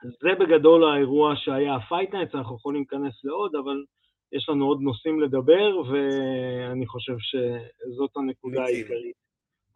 [0.04, 3.84] זה בגדול האירוע שהיה ה fight nights, אנחנו יכולים להיכנס לעוד, אבל
[4.32, 9.16] יש לנו עוד נושאים לדבר, ואני חושב שזאת הנקודה העיקרית.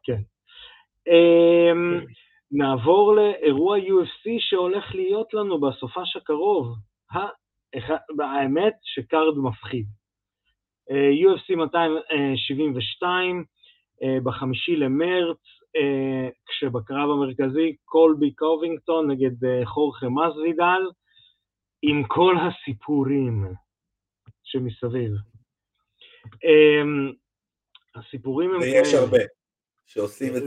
[0.03, 0.21] כן.
[1.07, 2.05] אמ,
[2.51, 6.75] נעבור לאירוע UFC שהולך להיות לנו בסופש הקרוב.
[8.19, 9.85] האמת שקארד מפחיד.
[10.91, 13.43] אה, UFC 272
[14.03, 15.37] אה, בחמישי למרץ,
[15.75, 20.81] אה, כשבקרב המרכזי קולבי קובינגטון נגד חורכה מזוידל,
[21.81, 23.45] עם כל הסיפורים
[24.43, 25.11] שמסביב.
[27.95, 28.61] הסיפורים הם...
[28.61, 29.17] ויש הרבה.
[29.85, 30.43] שעושים את,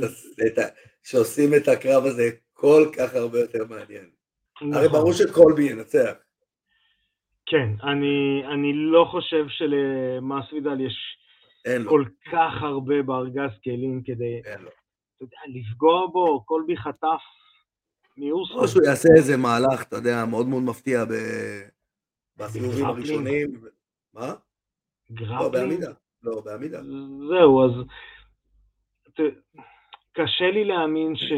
[0.47, 0.59] את,
[1.03, 4.11] שעושים את הקרב הזה כל כך הרבה יותר מעניין.
[4.57, 4.75] נכון.
[4.75, 6.13] הרי ברור שקולבי ינצח.
[7.47, 11.19] כן, אני, אני לא חושב שלמסוידל יש
[11.89, 12.33] כל לו.
[12.33, 14.61] כך הרבה בארגז כלים כדי אתה
[15.21, 17.23] יודע, לפגוע בו, קולבי חטף
[18.17, 18.59] מיוסו.
[18.61, 21.05] או שהוא יעשה איזה מהלך, אתה יודע, מאוד מאוד מפתיע.
[22.37, 23.49] בסיבובים הראשונים.
[24.15, 24.33] מה?
[25.13, 25.41] grappling?
[25.43, 25.93] לא, בעמידה.
[26.23, 26.83] לא, בעמידה.
[27.29, 27.71] זהו, אז
[30.13, 31.33] קשה לי להאמין ש...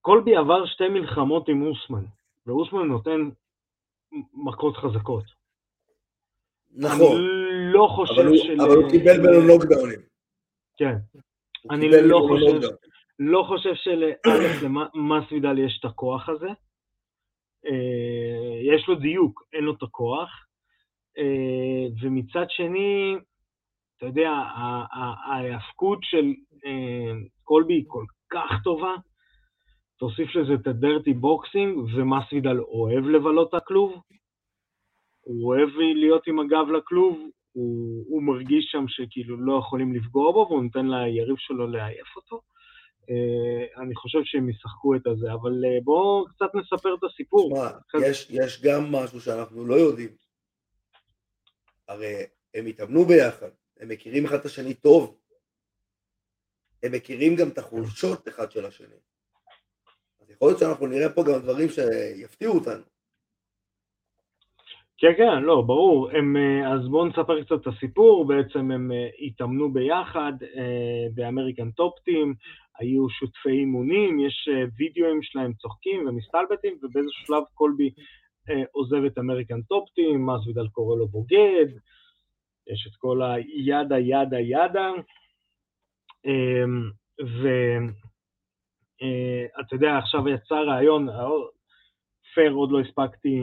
[0.00, 2.04] קולבי עבר שתי מלחמות עם אוסמן,
[2.46, 3.30] ואוסמן נותן
[4.32, 5.24] מכות חזקות.
[6.76, 7.16] נכון.
[7.16, 8.60] אני לא חושב אבל של...
[8.60, 10.00] אבל הוא קיבל ממנו נוקדאונים.
[10.76, 10.94] כן.
[11.70, 12.68] אני לא חושב,
[13.18, 16.48] לא חושב שלאלף למסווידל יש את הכוח הזה.
[17.66, 20.46] אה, יש לו דיוק, אין לו את הכוח.
[21.18, 23.16] אה, ומצד שני,
[23.96, 24.30] אתה יודע,
[25.26, 26.24] ההאבקות של
[26.66, 27.12] אה,
[27.44, 28.94] קולבי היא כל כך טובה,
[29.98, 33.92] תוסיף לזה את ה dirty boxing, ומסבידל אוהב לבלות את הכלוב,
[35.20, 37.18] הוא אוהב להיות עם הגב לכלוב,
[37.52, 42.40] הוא, הוא מרגיש שם שכאילו לא יכולים לפגוע בו, והוא נותן ליריב שלו לעייף אותו.
[43.02, 47.54] Uh, אני חושב שהם ישחקו את הזה, אבל uh, בואו קצת נספר את הסיפור.
[47.88, 50.10] תשמע, יש, יש גם משהו שאנחנו לא יודעים.
[51.88, 52.14] הרי
[52.54, 53.48] הם התאמנו ביחד,
[53.80, 55.18] הם מכירים אחד את השני טוב.
[56.82, 58.96] הם מכירים גם את החולשות אחד של השני.
[60.24, 62.82] אז יכול להיות שאנחנו נראה פה גם דברים שיפתיעו אותנו.
[64.98, 66.10] כן, כן, לא, ברור.
[66.10, 68.26] הם, אה, אז בואו נספר קצת את הסיפור.
[68.26, 72.34] בעצם הם אה, התאמנו ביחד אה, באמריקן טופטים,
[72.78, 77.90] היו שותפי אימונים, יש וידאוים שלהם צוחקים ומסתלבטים, ובאיזשהו שלב קולבי
[78.72, 81.66] עוזב את אמריקן טופטים, מסוידל קורא לו בוגד,
[82.66, 84.90] יש את כל הידה ידה ידה,
[89.56, 91.08] ואתה יודע, עכשיו יצא רעיון,
[92.34, 93.40] פייר עוד לא הספקתי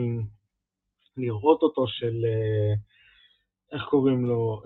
[1.16, 2.24] לראות אותו, של,
[3.72, 4.62] איך קוראים לו,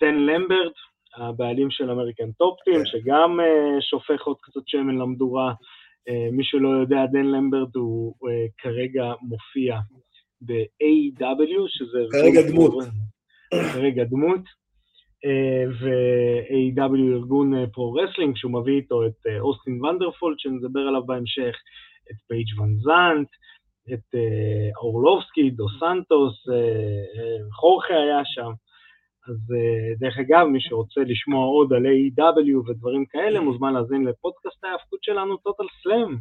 [0.00, 0.74] דן למברט,
[1.16, 2.84] הבעלים של American Top Team, כן.
[2.84, 5.52] שגם אה, שופך עוד קצת שמן למדורה.
[6.08, 9.78] אה, מי שלא יודע, דן למברט הוא אה, כרגע מופיע
[10.40, 11.98] ב-AEW, שזה...
[12.12, 12.84] כרגע דמות.
[13.72, 14.40] כרגע דמות.
[15.26, 21.54] אה, ו-AEW ארגון pro wrestling, שהוא מביא איתו את אוסטין ונדרפורד, שנדבר עליו בהמשך,
[22.10, 23.28] את פייג' ון זנט,
[23.92, 24.14] את
[24.76, 26.46] אורלובסקי, דו סנטוס,
[27.52, 28.50] חורחה היה שם.
[29.28, 34.64] אז אה, דרך אגב, מי שרוצה לשמוע עוד על AEW ודברים כאלה, מוזמן להאזין לפודקאסט
[34.64, 36.16] ההאבקות שלנו, Total Slam,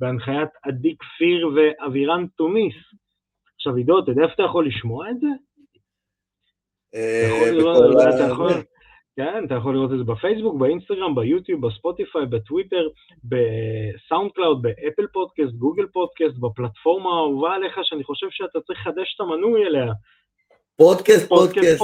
[0.00, 2.74] בהנחיית עדי כפיר ואבירן תומיס.
[3.54, 5.26] עכשיו, עידו, אתה יודע איפה אתה יכול לשמוע את זה?
[6.94, 8.60] אה,
[9.16, 12.88] כן, אתה יכול לראות את זה בפייסבוק, באינסטגרם, ביוטיוב, בספוטיפיי, בטוויטר,
[13.24, 19.20] בסאונד קלאוד, באפל פודקאסט, גוגל פודקאסט, בפלטפורמה האהובה עליך, שאני חושב שאתה צריך לחדש את
[19.20, 19.92] המנוי אליה,
[20.76, 21.82] פודקאסט, פודקאסט.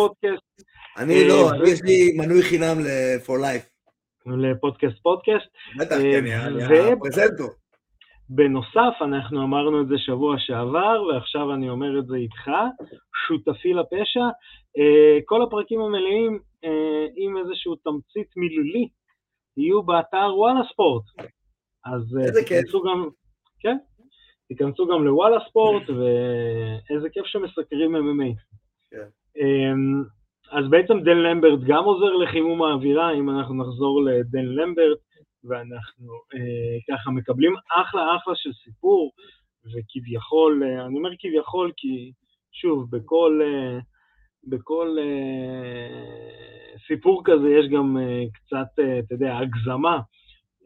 [0.98, 3.68] אני לא, אה, יש לי מנוי חינם ל-for life.
[4.26, 5.46] לפודקאסט פודקאסט.
[5.78, 7.48] בטח, אני אה, הפרזנטור.
[8.30, 12.50] בנוסף, אנחנו אמרנו את זה שבוע שעבר, ועכשיו אני אומר את זה איתך,
[13.26, 14.24] שותפי לפשע.
[14.78, 16.38] אה, כל הפרקים המלאים
[17.16, 18.88] עם איזשהו תמצית מילולי
[19.56, 21.02] יהיו באתר וואלה ספורט.
[21.84, 22.02] אז
[22.34, 23.08] תיכנסו גם,
[23.60, 23.76] כן,
[24.48, 28.34] תיכנסו גם לוואלה ספורט, ואיזה כיף שמסקרים MMA.
[28.90, 29.08] כן.
[29.36, 30.02] אמ,
[30.50, 34.98] אז בעצם דן למברט גם עוזר לחימום האווירה, אם אנחנו נחזור לדן למברט,
[35.44, 39.12] ואנחנו אה, ככה מקבלים אחלה אחלה של סיפור,
[39.64, 42.12] וכביכול, אה, אני אומר כביכול כי
[42.52, 43.78] שוב, בכל, אה,
[44.44, 46.28] בכל אה,
[46.86, 50.00] סיפור כזה יש גם אה, קצת, אה, אתה יודע, הגזמה,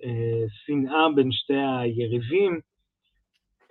[0.04, 2.60] אה, שנאה בין שתי היריבים,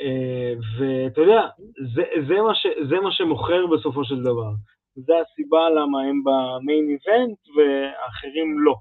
[0.01, 1.47] אה, ואתה יודע,
[1.95, 4.51] זה, זה, מה ש, זה מה שמוכר בסופו של דבר.
[4.95, 8.75] זה הסיבה למה הם במיין איבנט ואחרים לא,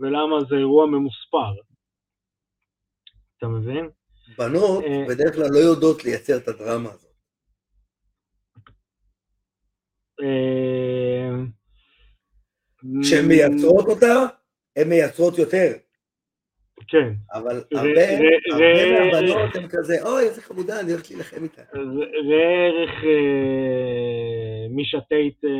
[0.00, 1.52] ולמה זה אירוע ממוספר.
[3.38, 3.90] אתה מבין?
[4.38, 7.12] בנות אה, בדרך כלל לא יודעות לייצר את הדרמה הזאת.
[10.22, 11.30] אה,
[13.02, 14.26] כשהן מייצרות אותה,
[14.76, 15.72] הן מייצרות יותר.
[16.88, 17.12] כן.
[17.32, 18.20] אבל הרבה
[18.92, 21.62] מהבנות הן כזה, אוי, איזה חמודה, אני הולכת להילחם איתה.
[21.72, 25.50] ראה ערך אה, מישה טייט אה,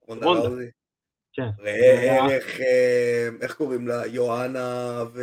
[0.00, 0.26] רונדה.
[1.40, 1.62] כן.
[1.62, 4.06] ראה ערך, אה, איך קוראים לה?
[4.06, 5.20] יואנה ו...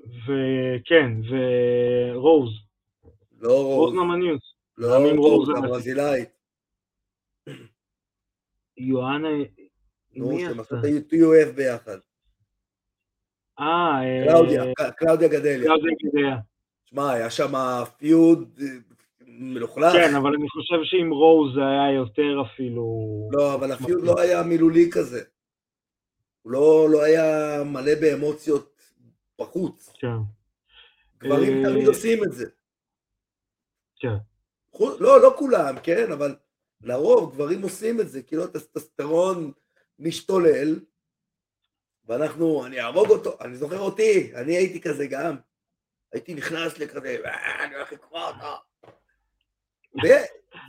[0.00, 2.50] וכן, ורוז.
[3.40, 3.94] לא רוז.
[3.94, 4.54] רוז נמניוס.
[4.78, 6.28] לא רוז, הברזילאית.
[8.76, 9.28] יואנה...
[10.14, 11.98] נו, שהם עשו את ה-UF ביחד.
[13.60, 14.00] אה...
[14.24, 14.64] קלאודיה,
[14.96, 15.64] קלאודיה גדליה.
[15.64, 16.36] קלאודיה גדליה.
[16.84, 17.52] שמע, היה שם
[17.96, 18.66] פיוד אה,
[19.38, 19.92] מלוכלך.
[19.92, 22.84] כן, אבל אני חושב שעם רוז זה היה יותר אפילו...
[23.32, 25.22] לא, אבל הפיוד לא היה מילולי כזה.
[26.42, 27.24] הוא לא, לא היה
[27.64, 28.82] מלא באמוציות
[29.40, 29.92] בחוץ.
[29.98, 30.16] כן.
[31.18, 32.46] גברים אה, תמיד עושים את זה.
[33.96, 34.16] כן.
[34.80, 36.36] לא, לא כולם, כן, אבל
[36.80, 39.52] לרוב גברים עושים את זה, כאילו הטסטסטרון
[39.98, 40.80] משתולל,
[42.04, 45.36] ואנחנו, אני אהרוג אותו, אני זוכר אותי, אני הייתי כזה גם.
[46.12, 48.65] הייתי נכנס לכזה, אה, אני הולך לקרוא אותו.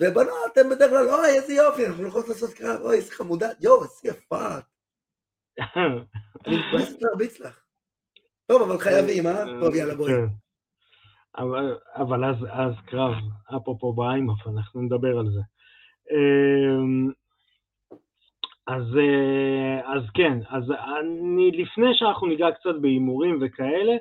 [0.02, 3.84] ובנות הן בדרך כלל, אוי, איזה יופי, אנחנו הולכות לעשות קרב, אוי, איזה חמודה, יואו,
[3.84, 4.48] איזה יפה.
[6.48, 7.64] אני מתבאסת להרביץ לך.
[8.48, 9.44] טוב, אבל חייבים, אה?
[9.62, 10.12] טוב, יאללה, בואי.
[10.14, 10.26] כן.
[11.96, 13.14] אבל אז קרב,
[13.58, 15.42] אפרופו באיימאף, אנחנו נדבר על זה.
[16.12, 17.12] אמ,
[18.68, 23.94] אז, אה, אז כן, אז אני, לפני שאנחנו ניגע קצת בהימורים וכאלה,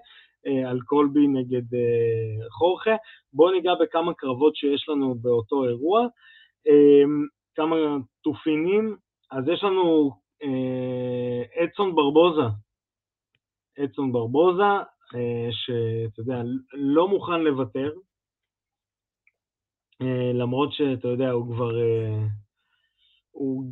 [0.69, 2.97] על קולבי נגד אה, חורכה,
[3.33, 6.07] בואו ניגע בכמה קרבות שיש לנו באותו אירוע,
[7.55, 7.77] כמה
[8.23, 8.97] תופינים,
[9.31, 10.11] אז יש לנו
[11.65, 12.49] אדסון ברבוזה,
[13.85, 14.73] אדסון ברבוזה,
[15.51, 16.43] שאתה יודע,
[16.73, 17.93] לא מוכן לוותר,
[20.35, 21.71] למרות שאתה יודע, הוא כבר,
[23.31, 23.65] הוא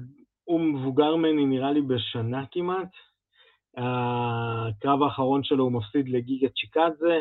[0.44, 2.90] הוא מבוגר ממני נראה לי בשנה כמעט.
[3.76, 7.20] הקרב האחרון שלו הוא מפסיד לגיגה צ'יקדזה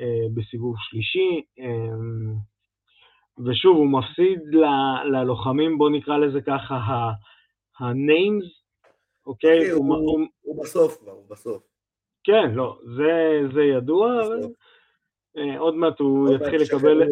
[0.00, 1.94] אה, בסיבוב שלישי, אה,
[3.46, 4.64] ושוב, הוא מפסיד ל,
[5.16, 6.74] ללוחמים, בואו נקרא לזה ככה,
[7.78, 8.46] ה-names,
[9.26, 9.70] אוקיי?
[9.70, 11.62] Okay, הוא, הוא, הוא, הוא בסוף כבר, הוא בסוף.
[12.24, 14.40] כן, לא, זה, זה ידוע, אבל,
[15.36, 17.02] uh, עוד מעט הוא יתחיל לקבל...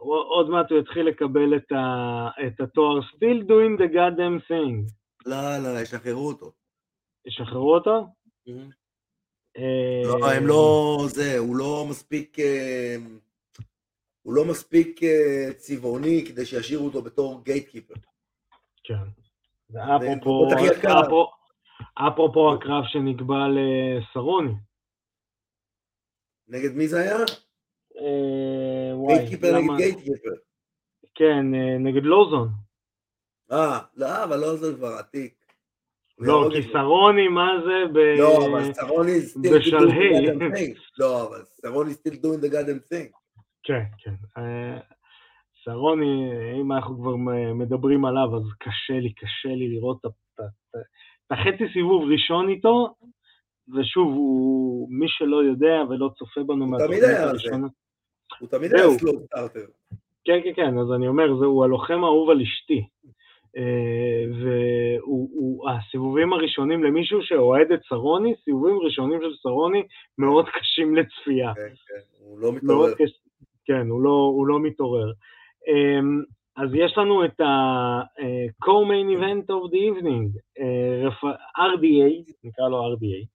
[0.00, 4.92] עוד מעט הוא יתחיל לקבל את, ה, את התואר Still doing the goddamn thing.
[5.26, 6.52] לא, לא, ישחררו אותו.
[7.28, 8.06] ישחררו אותו?
[10.04, 12.36] לא, הם לא, זה, הוא לא מספיק,
[14.22, 15.00] הוא לא מספיק
[15.56, 17.94] צבעוני כדי שישאירו אותו בתור גייטקיפר.
[18.84, 18.94] כן.
[19.70, 21.26] ואפרופו,
[21.94, 24.52] אפרופו הקרב שנקבע לסרוני.
[26.48, 27.16] נגד מי זה היה?
[27.96, 30.30] אה, גייטקיפר נגד גייטקיפר.
[31.14, 32.48] כן, אה, נגד לוזון.
[33.52, 35.37] אה, לא, אבל לוזון כבר עתיק.
[36.20, 37.98] לא, כי סרוני, מה זה ב...
[37.98, 40.26] לא, אבל סרוני בשלהי.
[40.98, 43.18] לא, אבל סרוני still doing the goddamn thing.
[43.62, 44.14] כן, כן.
[44.38, 44.78] אה,
[45.64, 47.16] סרוני, אם אנחנו כבר
[47.54, 50.12] מדברים עליו, אז קשה לי, קשה לי לראות את
[51.30, 52.94] החצי סיבוב ראשון איתו,
[53.74, 57.66] ושוב, הוא, מי שלא יודע ולא צופה בנו מהתוכנית הראשונה...
[58.40, 59.66] הוא תמיד היה סלואו סטארטר.
[60.24, 62.86] כן, כן, כן, אז אני אומר, זהו הלוחם האהוב על אשתי.
[65.64, 69.82] והסיבובים הראשונים למישהו שאוהד את סרוני, סיבובים ראשונים של סרוני
[70.18, 71.54] מאוד קשים לצפייה.
[71.54, 72.94] כן, כן, הוא לא מתעורר.
[72.94, 73.10] קש...
[73.64, 75.12] כן, הוא לא, הוא לא מתעורר.
[75.68, 76.22] אמ,
[76.56, 80.38] אז יש לנו את ה-co-main event of the evening,
[81.58, 83.26] RDA, נקרא לו RDA,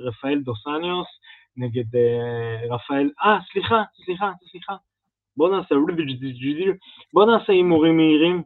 [0.00, 1.08] רפאל דוסניוס
[1.56, 1.84] נגד
[2.70, 4.74] רפאל, אה, סליחה, סליחה, סליחה,
[5.36, 5.74] בוא נעשה,
[7.12, 8.42] בוא נעשה הימורים מהירים.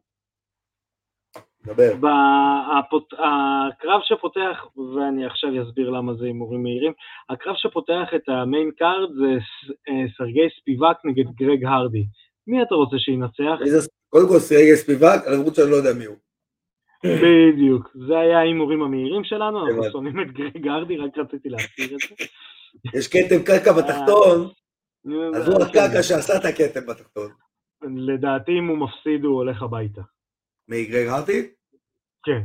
[1.67, 1.93] דבר.
[3.13, 6.93] הקרב שפותח, ואני עכשיו אסביר למה זה הימורים מהירים,
[7.29, 9.31] הקרב שפותח את ה main card זה
[10.17, 12.05] סרגי ספיבק נגד גרג הרדי.
[12.47, 13.57] מי אתה רוצה שינצח?
[14.09, 16.17] קודם כל סרגי ספיבק, למרות שאני לא יודע מי הוא.
[17.05, 22.19] בדיוק, זה היה ההימורים המהירים שלנו, אנחנו שונאים את גרג הרדי, רק רציתי להזכיר את
[22.19, 22.25] זה.
[22.99, 24.49] יש כתם קקה בתחתון,
[25.07, 27.31] אה, אז הוא הקקה שעשה את הכתם בתחתון.
[27.97, 30.03] לדעתי אם הוא מפסיד הוא הולך הביתה.
[30.69, 31.53] מגרג הרדי?
[32.25, 32.43] כן.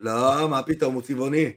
[0.00, 1.52] לא, מה פתאום, הוא צבעוני.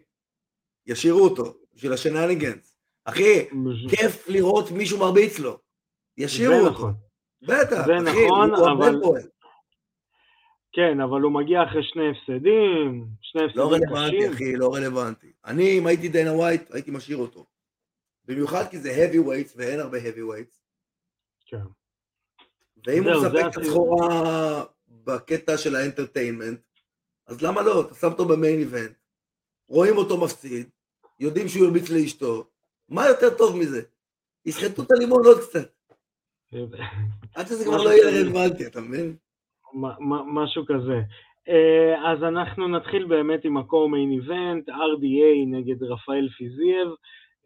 [0.85, 2.77] ישאירו אותו, בשביל השנניגנס.
[3.05, 3.49] אחי,
[3.89, 5.59] כיף לראות מישהו מרביץ לו.
[6.17, 6.71] ישאירו אותו.
[6.71, 6.93] נכון.
[7.41, 8.95] בטח, זה אחי, נכון, אבל...
[10.73, 13.89] כן, אבל הוא מגיע אחרי שני הפסדים, שני הפסדים קשים.
[13.89, 15.31] לא רלוונטי, אחי, לא רלוונטי.
[15.45, 17.45] אני, אם הייתי דיינה ווייט, הייתי משאיר אותו.
[18.25, 20.61] במיוחד כי זה heavy weights ואין הרבה heavy weights.
[21.45, 21.65] כן.
[22.87, 24.63] ואם הוא מספק את הסחורה
[25.05, 26.59] בקטע של ה entertainment,
[27.27, 27.81] אז למה לא?
[27.81, 28.91] אתה שם אותו ב main event,
[29.67, 30.69] רואים אותו מפסיד,
[31.19, 32.47] יודעים שהוא הרביץ לאשתו,
[32.89, 33.81] מה יותר טוב מזה?
[34.45, 35.71] יסחטו את הלימון עוד קצת.
[37.35, 39.15] עד שזה כבר לא יהיה רלוונטי, אתה מבין?
[40.33, 41.01] משהו כזה.
[41.49, 46.87] אה, אז אנחנו נתחיל באמת עם ה-co-main event, RDA נגד רפאל פיזייב.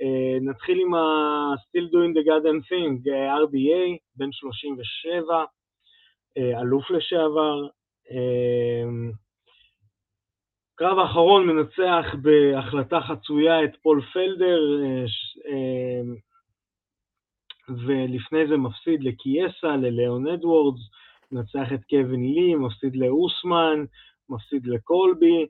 [0.02, 5.44] אה, נתחיל עם ה-Still doing the goddamn thing, אה, RDA, בן 37,
[6.38, 7.68] אלוף לשעבר.
[10.76, 14.60] קרב האחרון מנצח בהחלטה חצויה את פול פלדר,
[17.86, 20.82] ולפני זה מפסיד לקייסה, לליאון אדוורדס,
[21.32, 23.86] מנצח את קווין לי, מפסיד לאוסמן,
[24.30, 25.46] מפסיד לקולבי.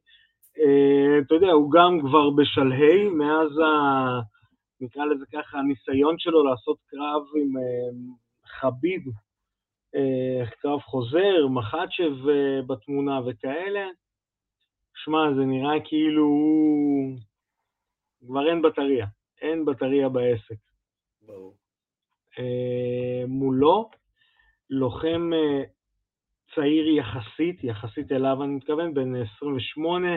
[1.26, 4.20] אתה יודע, הוא גם כבר בשלהי, מאז, ה,
[4.82, 7.54] נקרא לזה ככה, הניסיון שלו לעשות קרב עם
[8.60, 9.02] חביב,
[10.62, 13.88] קרב חוזר, מחצ'ב uh, בתמונה וכאלה.
[14.96, 16.30] שמע, זה נראה כאילו
[18.28, 19.06] כבר אין בטריה,
[19.41, 20.60] אין בטריה בעסק.
[21.22, 21.56] ברור.
[22.32, 23.89] Uh, מולו
[24.70, 25.64] לוחם אה,
[26.56, 30.08] צעיר יחסית, יחסית אליו אני מתכוון, בן 28,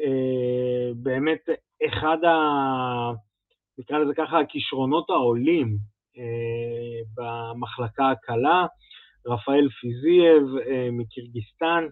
[0.00, 1.48] אה, באמת
[1.86, 2.34] אחד ה...
[3.78, 5.76] נקרא לזה ככה, הכישרונות העולים
[6.18, 8.66] אה, במחלקה הקלה,
[9.26, 10.42] רפאל פיזייב
[10.92, 11.86] מקירגיסטן,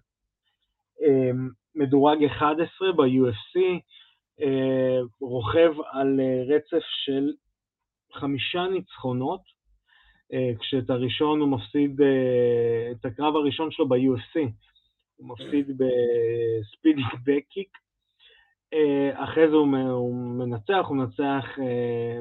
[1.74, 3.61] מדורג 11 ב-UFC,
[5.20, 7.33] רוכב על רצף של
[8.12, 9.41] חמישה ניצחונות,
[10.33, 14.41] אה, כשאת הראשון הוא מפסיד, אה, את הקרב הראשון שלו ב-UFC,
[15.16, 17.68] הוא מפסיד ב spinning back kick,
[18.74, 21.45] אה, אחרי זה הוא מנצח, הוא מנצח,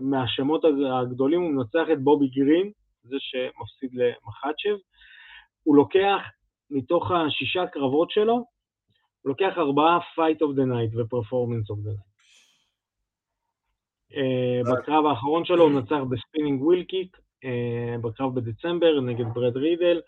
[0.01, 0.61] מהשמות
[1.01, 2.71] הגדולים הוא מנצח את בובי גרין,
[3.03, 4.77] זה שמפסיד למחאצ'ב,
[5.63, 6.21] הוא לוקח
[6.69, 12.11] מתוך השישה קרבות שלו, הוא לוקח ארבעה Fight of the Night ו-Performance of the Night.
[14.71, 20.01] בקרב האחרון שלו הוא נצח ב spinning wheel kick, אה, בקרב בדצמבר נגד ברד רידל,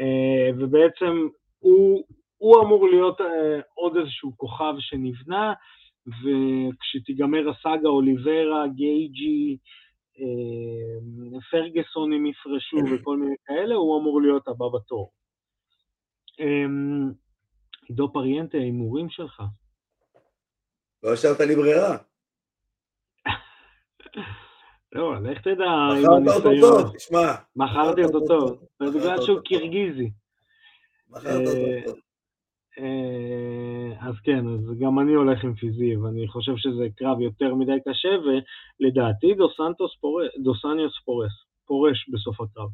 [0.00, 1.28] אה, ובעצם
[1.58, 2.04] הוא,
[2.38, 5.52] הוא אמור להיות אה, עוד איזשהו כוכב שנבנה,
[6.06, 9.56] וכשתיגמר הסאגה אוליברה, גייג'י,
[10.20, 12.94] אה, פרגסונים יפרשו כן.
[12.94, 15.12] וכל מיני כאלה, הוא אמור להיות הבא בתור.
[16.40, 16.66] אה,
[17.88, 19.42] עידו פריאנטה, ההימורים שלך.
[21.02, 21.96] לא השארת לי ברירה.
[24.92, 26.22] לא, לך תדע עם הניסיון.
[26.22, 27.32] מכרת אותו טוב, תשמע.
[27.56, 30.10] מכרתי אותו טוב, בגלל שהוא קירגיזי.
[31.10, 31.98] מכרת אותו אה, טוב.
[32.78, 37.78] אה, אז כן, אז גם אני הולך עם פיזייב, ואני חושב שזה קרב יותר מדי
[37.88, 41.32] קשה, ולדעתי דו סנטוס פורס, דוס אנג'וס פורס,
[41.66, 42.68] פורש בסוף הקרב.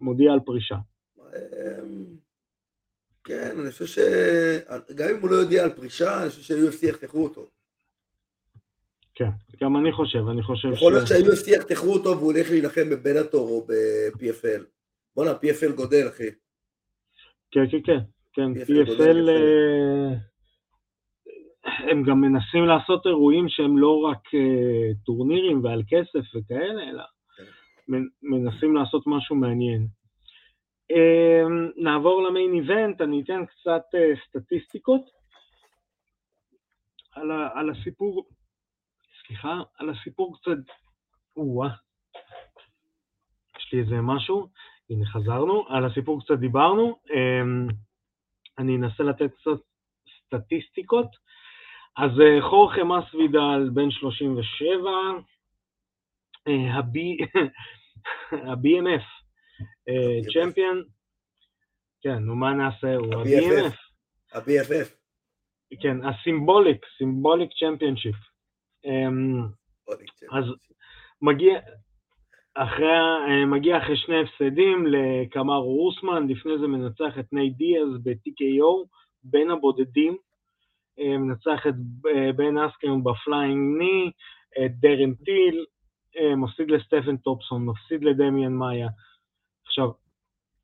[0.00, 0.76] מודיע על פרישה.
[1.18, 2.04] אמ,
[3.24, 3.98] כן, אני חושב ש...
[4.94, 7.46] גם אם הוא לא יודיע על פרישה, אני חושב שה-UFC יחתכו אותו.
[9.14, 9.30] כן,
[9.62, 10.76] גם אני חושב, אני חושב ש...
[10.76, 14.62] יכול להיות שה-UFC יחתכו אותו והוא הולך להילחם בבנאטור או ב-PFL.
[15.16, 16.30] בואנה, PFL גודל, אחי.
[17.50, 18.13] כן, כן, כן.
[18.34, 20.14] כן, PFL, אה,
[21.90, 27.02] הם גם מנסים לעשות אירועים שהם לא רק אה, טורנירים ועל כסף וכאלה, אלא
[27.36, 28.02] כן.
[28.22, 29.86] מנסים לעשות משהו מעניין.
[30.90, 31.42] אה,
[31.76, 33.82] נעבור למיין איבנט, אני אתן קצת
[34.28, 35.02] סטטיסטיקות
[37.12, 38.28] על, ה, על הסיפור,
[39.26, 40.74] סליחה, על הסיפור קצת,
[41.36, 41.68] או-אה,
[43.58, 44.48] יש לי איזה משהו,
[44.90, 46.98] הנה חזרנו, על הסיפור קצת דיברנו.
[48.58, 49.60] אני אנסה לתת קצת
[50.26, 51.08] סטטיסטיקות.
[51.96, 54.90] אז אה, חורכה מסוידל, בן 37,
[58.30, 59.04] ה-BMF,
[60.32, 60.82] champion,
[62.02, 63.74] כן, נו מה נעשה, הוא ה-BMF.
[64.32, 64.88] ה-BFF.
[65.82, 68.16] כן, ה symbolic, symbolic championship.
[70.32, 70.44] אז
[71.22, 71.60] מגיע,
[72.54, 72.86] אחרי,
[73.28, 78.86] אה, מגיע אחרי שני הפסדים לקמארו אוסמן, לפני זה מנצח את נייט דיאז ב-TKO,
[79.24, 80.16] בין הבודדים,
[80.98, 81.74] אה, מנצח את
[82.06, 84.10] אה, בן אסקרן ב flying knee,
[84.64, 85.64] את דרן טיל,
[86.36, 88.88] מפסיד לסטפן טופסון, מפסיד לדמיאן מאיה.
[89.66, 89.88] עכשיו,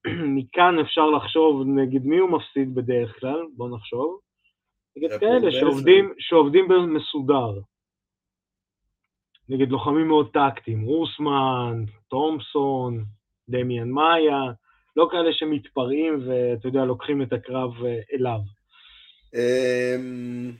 [0.36, 4.18] מכאן אפשר לחשוב נגד מי הוא מפסיד בדרך כלל, בואו נחשוב.
[4.96, 7.60] נגד כאלה שעובדים, שעובדים במסודר.
[9.50, 13.04] נגד לוחמים מאוד טקטיים, רוסמן, תומפסון,
[13.48, 14.42] דמיאן מאיה,
[14.96, 18.40] לא כאלה שמתפרעים ואתה יודע, לוקחים את הקרב אה, אליו.
[19.34, 20.52] אמ,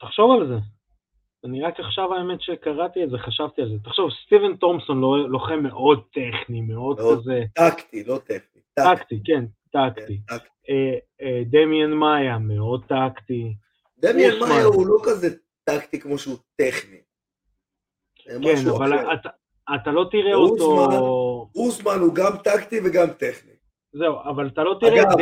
[0.00, 0.54] תחשוב על זה.
[1.44, 3.74] אני רק עכשיו, האמת שקראתי את זה, חשבתי על זה.
[3.84, 7.42] תחשוב, סטיבן תומפסון לא, לוחם מאוד טכני, מאוד, מאוד כזה...
[7.54, 8.62] טקטי, לא טכני.
[8.74, 10.20] טקטי, כן, טקטי.
[10.28, 10.34] כן,
[10.70, 13.54] אה, אה, דמיאן מאיה, מאוד טקטי.
[13.98, 17.00] דמיאן מאיה הוא לא כזה טקטי כמו שהוא טכני.
[18.14, 19.28] כן, אבל אתה,
[19.74, 21.50] אתה לא תראה אותו...
[21.54, 23.52] אוסמן הוא גם טקטי וגם טכני.
[23.92, 25.18] זהו, אבל אתה לא תראה את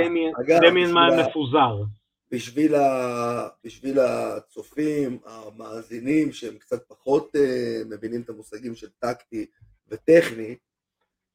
[0.62, 1.82] דמיין מים מפוזר.
[2.30, 3.48] בשביל, ה...
[3.64, 9.46] בשביל הצופים, המאזינים, שהם קצת פחות uh, מבינים את המושגים של טקטי
[9.88, 10.56] וטכני,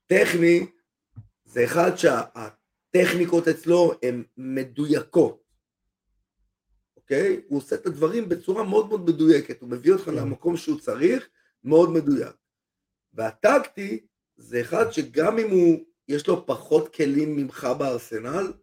[0.08, 0.66] טכני
[1.46, 5.45] זה אחד שהטכניקות אצלו הן מדויקות.
[7.06, 7.42] אוקיי?
[7.48, 10.16] הוא עושה את הדברים בצורה מאוד מאוד מדויקת, הוא מביא אותך כן.
[10.16, 11.30] למקום שהוא צריך,
[11.64, 12.36] מאוד מדויק.
[13.14, 18.54] והטקטי זה אחד שגם אם הוא, יש לו פחות כלים ממך בארסנל,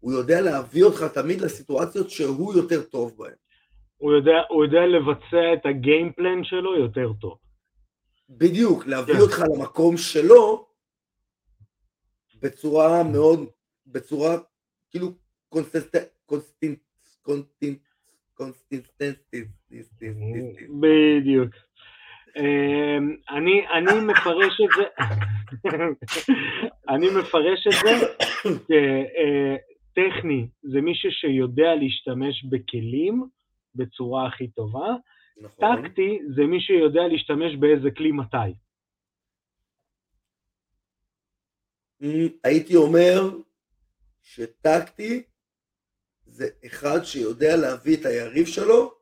[0.00, 3.34] הוא יודע להביא אותך תמיד לסיטואציות שהוא יותר טוב בהן.
[3.96, 7.38] הוא יודע, הוא יודע לבצע את ה game plan שלו יותר טוב.
[8.30, 9.20] בדיוק, להביא כן.
[9.20, 10.68] אותך למקום שלו
[12.42, 13.48] בצורה מאוד,
[13.86, 14.36] בצורה
[14.90, 15.12] כאילו
[15.48, 15.96] constant,
[16.26, 16.78] constant,
[17.22, 17.78] constant,
[18.40, 19.34] constant,
[20.80, 21.54] בדיוק.
[22.36, 25.04] אמ, אני, אני מפרש את זה,
[26.88, 28.06] אני מפרש את זה
[29.92, 33.24] כטכני, זה מישהו שיודע להשתמש בכלים
[33.74, 34.94] בצורה הכי טובה,
[35.40, 35.82] נכון.
[35.82, 38.36] טקטי זה מי שיודע להשתמש באיזה כלי מתי.
[42.44, 43.20] הייתי אומר
[44.22, 45.22] שטקטי
[46.40, 48.92] זה אחד שיודע להביא את היריב שלו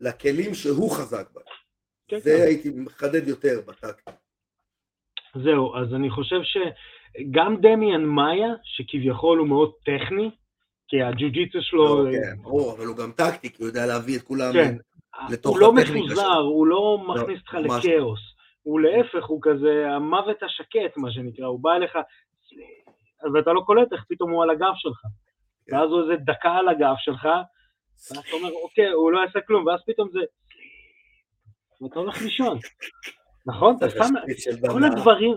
[0.00, 1.44] לכלים שהוא חזק בהם.
[2.08, 2.44] כן, זה כן.
[2.46, 4.10] הייתי מחדד יותר בטקט.
[5.44, 10.30] זהו, אז אני חושב שגם דמיאן מאיה, שכביכול הוא מאוד טכני,
[10.88, 12.04] כי הג'ו-ג'יצו שלו...
[12.04, 14.76] לא, כן, ברור, אבל הוא גם טקטי, כי הוא יודע להביא את כולם כן.
[15.30, 15.92] לתוך הטכניקה שלו.
[15.92, 18.20] הוא לא מפוזר, הוא לא, לא מכניס אותך לכאוס.
[18.62, 21.92] הוא להפך, הוא כזה המוות השקט, מה שנקרא, הוא בא אליך,
[23.34, 25.00] ואתה לא קולט איך פתאום הוא על הגב שלך.
[25.66, 25.76] כן.
[25.76, 29.66] ואז הוא איזה דקה על הגב שלך, ואז אתה אומר, אוקיי, הוא לא יעשה כלום,
[29.66, 30.20] ואז פתאום זה...
[31.80, 32.58] ואתה הולך לישון.
[33.46, 33.76] נכון?
[34.72, 35.34] כל הדברים,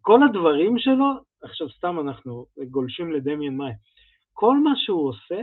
[0.00, 1.06] כל הדברים שלו,
[1.42, 3.72] עכשיו סתם אנחנו גולשים לדמיאן מאי,
[4.32, 5.40] כל מה שהוא עושה,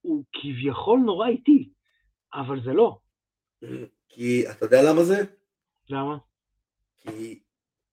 [0.00, 1.70] הוא כביכול נורא איטי,
[2.34, 2.98] אבל זה לא.
[4.08, 5.22] כי אתה יודע למה זה?
[5.90, 6.18] למה?
[6.98, 7.40] כי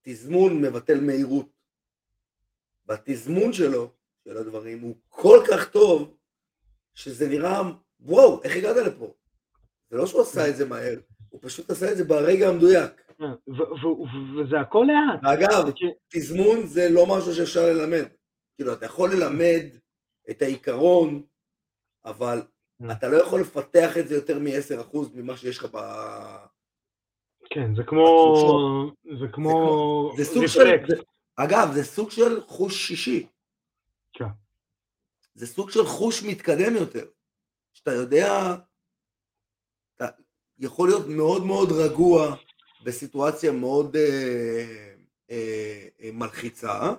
[0.01, 1.53] תזמון מבטל מהירות.
[2.85, 3.91] בתזמון שלו,
[4.23, 6.17] של הדברים הוא כל כך טוב,
[6.93, 7.61] שזה נראה,
[7.99, 9.13] וואו, איך הגעת לפה?
[9.89, 10.99] זה לא שהוא עשה את זה מהר,
[11.29, 13.11] הוא פשוט עשה את זה ברגע המדויק.
[14.39, 15.33] וזה הכל לאט.
[15.33, 15.71] אגב,
[16.07, 18.05] תזמון זה לא משהו שאפשר ללמד.
[18.55, 19.65] כאילו, אתה יכול ללמד
[20.29, 21.23] את העיקרון,
[22.05, 22.41] אבל
[22.91, 25.77] אתה לא יכול לפתח את זה יותר מ-10% ממה שיש לך ב...
[27.49, 28.91] כן, זה כמו...
[29.19, 30.13] זה כמו...
[30.17, 30.61] זה סוג של...
[31.35, 33.27] אגב, זה סוג של חוש שישי.
[34.13, 34.25] כן.
[35.33, 37.05] זה סוג של חוש מתקדם יותר.
[37.73, 38.55] שאתה יודע,
[39.95, 40.07] אתה
[40.59, 42.35] יכול להיות מאוד מאוד רגוע
[42.85, 44.93] בסיטואציה מאוד אה,
[45.31, 46.93] אה, אה, מלחיצה,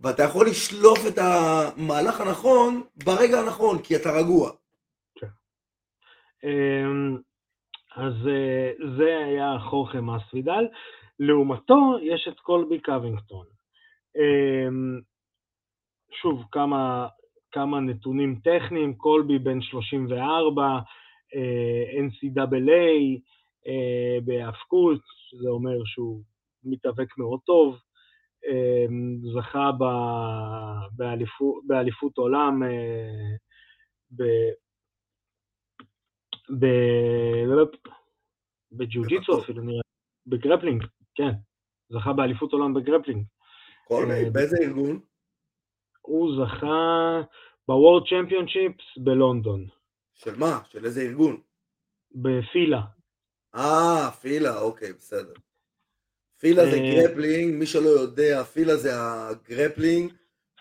[0.00, 4.50] ואתה יכול לשלוף את המהלך הנכון ברגע הנכון, כי אתה רגוע.
[5.14, 5.26] כן.
[6.44, 7.16] אמ,
[7.96, 10.68] אז אה, זה היה חורכה מסווידל.
[11.18, 13.46] לעומתו יש את קולבי קווינגטון.
[16.12, 17.08] שוב, כמה,
[17.52, 20.78] כמה נתונים טכניים, קולבי בן 34,
[21.98, 23.20] NCAA,
[23.66, 25.00] אה, בהאבקות,
[25.42, 26.22] זה אומר שהוא
[26.64, 27.78] מתאבק מאוד טוב,
[28.46, 29.70] אמ, זכה
[30.96, 33.36] באליפות, באליפות עולם אה,
[34.10, 34.22] ב...
[36.60, 36.66] ב...
[38.72, 39.80] בג'יוג'יצו אפילו נראה,
[40.26, 40.84] בגרפלינג,
[41.14, 41.30] כן,
[41.88, 43.24] זכה באליפות עולם בגרפלינג.
[43.92, 45.00] אה, באיזה ארגון?
[46.08, 47.22] הוא זכה
[47.68, 49.66] ב World Championships בלונדון.
[50.14, 50.60] של מה?
[50.70, 51.40] של איזה ארגון?
[52.12, 52.80] בפילה.
[53.54, 55.34] אה, פילה, אוקיי, בסדר.
[56.38, 60.12] פילה זה אה, גרפלינג, מי שלא יודע, פילה זה הגרפלינג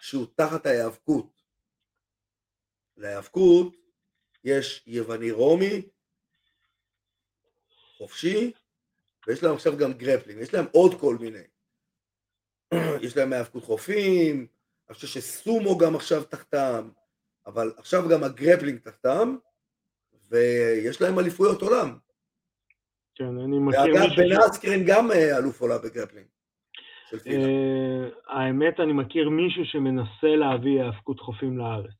[0.01, 1.41] שהוא תחת ההיאבקות.
[2.97, 3.75] להיאבקות
[4.43, 5.81] יש יווני רומי,
[7.97, 8.51] חופשי,
[9.27, 11.43] ויש להם עכשיו גם גרפלינג, יש להם עוד כל מיני.
[13.05, 14.47] יש להם היאבקות חופים,
[14.89, 16.89] אני חושב שסומו גם עכשיו תחתם,
[17.45, 19.35] אבל עכשיו גם הגרפלינג תחתם,
[20.29, 21.97] ויש להם אליפויות עולם.
[23.15, 24.17] כן, אני מכיר מישהו...
[24.17, 26.27] ואגב, בן אסקרן גם אה, אלוף עולם בגרפלינג.
[27.13, 31.99] אה, האמת, אני מכיר מישהו שמנסה להביא האבקות חופים לארץ.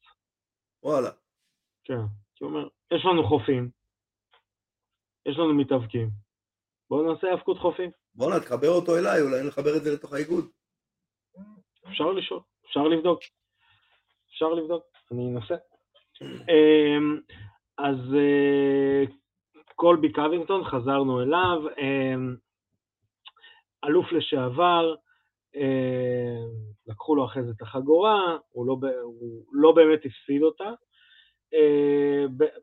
[0.84, 1.10] וואלה.
[1.84, 2.02] כן,
[2.36, 3.70] כי הוא אומר, יש לנו חופים,
[5.26, 6.10] יש לנו מתאבקים,
[6.90, 7.92] בואו נעשה האבקות חופים.
[8.16, 10.46] בואנה, תחבר אותו אליי, אולי נחבר את זה לתוך האיגוד.
[11.90, 12.40] אפשר לשאול,
[12.78, 13.20] אפשר לבדוק.
[14.30, 15.56] אפשר לבדוק, אני אנסה.
[16.22, 17.20] אמ,
[17.78, 19.04] אז אה,
[19.76, 22.36] קולבי קווינגטון, חזרנו אליו, אמ,
[23.86, 24.96] אלוף לשעבר,
[25.56, 26.50] אמ,
[26.88, 30.72] לקחו לו אחרי זה את החגורה, הוא לא, הוא לא באמת הפסיד אותה.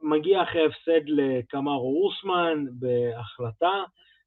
[0.03, 3.83] מגיע אחרי הפסד לקמארו אוסמן בהחלטה,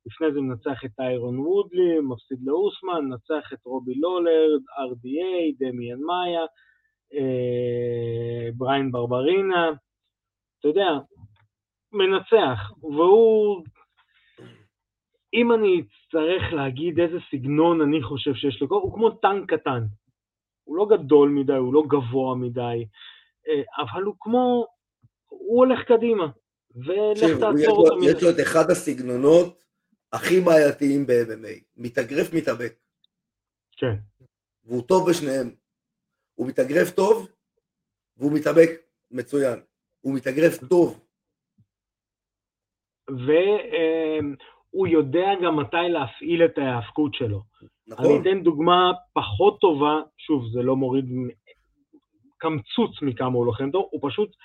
[0.06, 6.46] לפני זה מנצח את איירון וודלי, מפסיד לאוסמן, מנצח את רובי לולרד, RDA, דמיאן מאיה,
[8.54, 9.72] בריין ברברינה.
[10.60, 10.90] אתה יודע,
[11.92, 13.64] מנצח, והוא...
[15.34, 19.84] אם אני אצטרך להגיד איזה סגנון אני חושב שיש לו, הוא כמו טנק קטן.
[20.64, 22.86] הוא לא גדול מדי, הוא לא גבוה מדי,
[23.48, 24.66] אה, אבל הוא כמו...
[25.28, 26.28] הוא הולך קדימה,
[26.76, 28.04] ולך תעצור אותו.
[28.04, 29.67] יש לו את אחד הסגנונות
[30.14, 32.74] הכי בעייתיים ב-MMA, מתאגרף מתאבק.
[33.78, 33.96] כן.
[34.66, 35.50] והוא טוב בשניהם.
[36.36, 37.28] הוא מתאגרף טוב,
[38.18, 38.70] והוא מתאבק
[39.12, 39.60] מצוין.
[40.02, 41.06] הוא מתאגרף טוב.
[43.10, 47.42] והוא יודע גם מתי להפעיל את ההאבקות שלו.
[47.88, 48.06] נכון.
[48.06, 51.06] אני אתן דוגמה פחות טובה, שוב, זה לא מוריד
[52.38, 54.36] קמצוץ מכמה הוא לוחם טוב, הוא פשוט,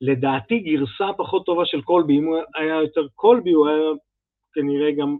[0.00, 2.18] לדעתי, גרסה פחות טובה של קולבי.
[2.18, 3.78] אם הוא היה יותר קולבי, הוא היה
[4.54, 5.16] כנראה גם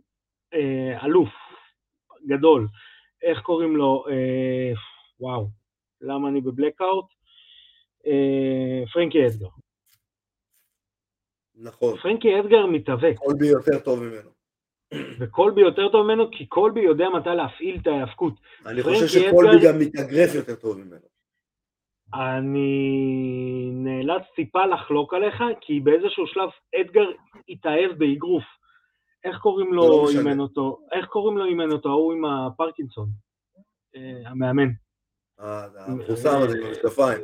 [0.55, 1.29] אה, אלוף
[2.27, 2.69] גדול.
[3.23, 4.05] איך קוראים לו?
[4.11, 4.73] אה,
[5.21, 5.49] וואו,
[6.01, 7.05] למה אני בבלקאוט?
[8.07, 9.49] אה, פרנקי אדגר.
[11.55, 11.99] נכון.
[11.99, 13.15] פרנקי אדגר מתאבק.
[13.17, 14.31] קולבי יותר טוב ממנו.
[15.21, 18.35] וקולבי יותר טוב ממנו כי קולבי יודע מתי להפעיל את ההאבקות.
[18.67, 19.73] אני חושב שקולבי אדגר...
[19.73, 21.13] גם מתאגרף יותר טוב ממנו.
[22.15, 27.11] אני נאלץ טיפה לחלוק עליך, כי באיזשהו שלב אדגר
[27.49, 28.45] התאהב באגרוף.
[29.25, 30.79] איך קוראים לו לא אימן אותו?
[30.93, 31.89] איך קוראים לו אימן אותו?
[31.89, 33.09] ההוא עם הפרקינסון,
[33.97, 34.69] אה, המאמן.
[35.41, 37.23] אה, המפורסם הזה עם המשקפיים.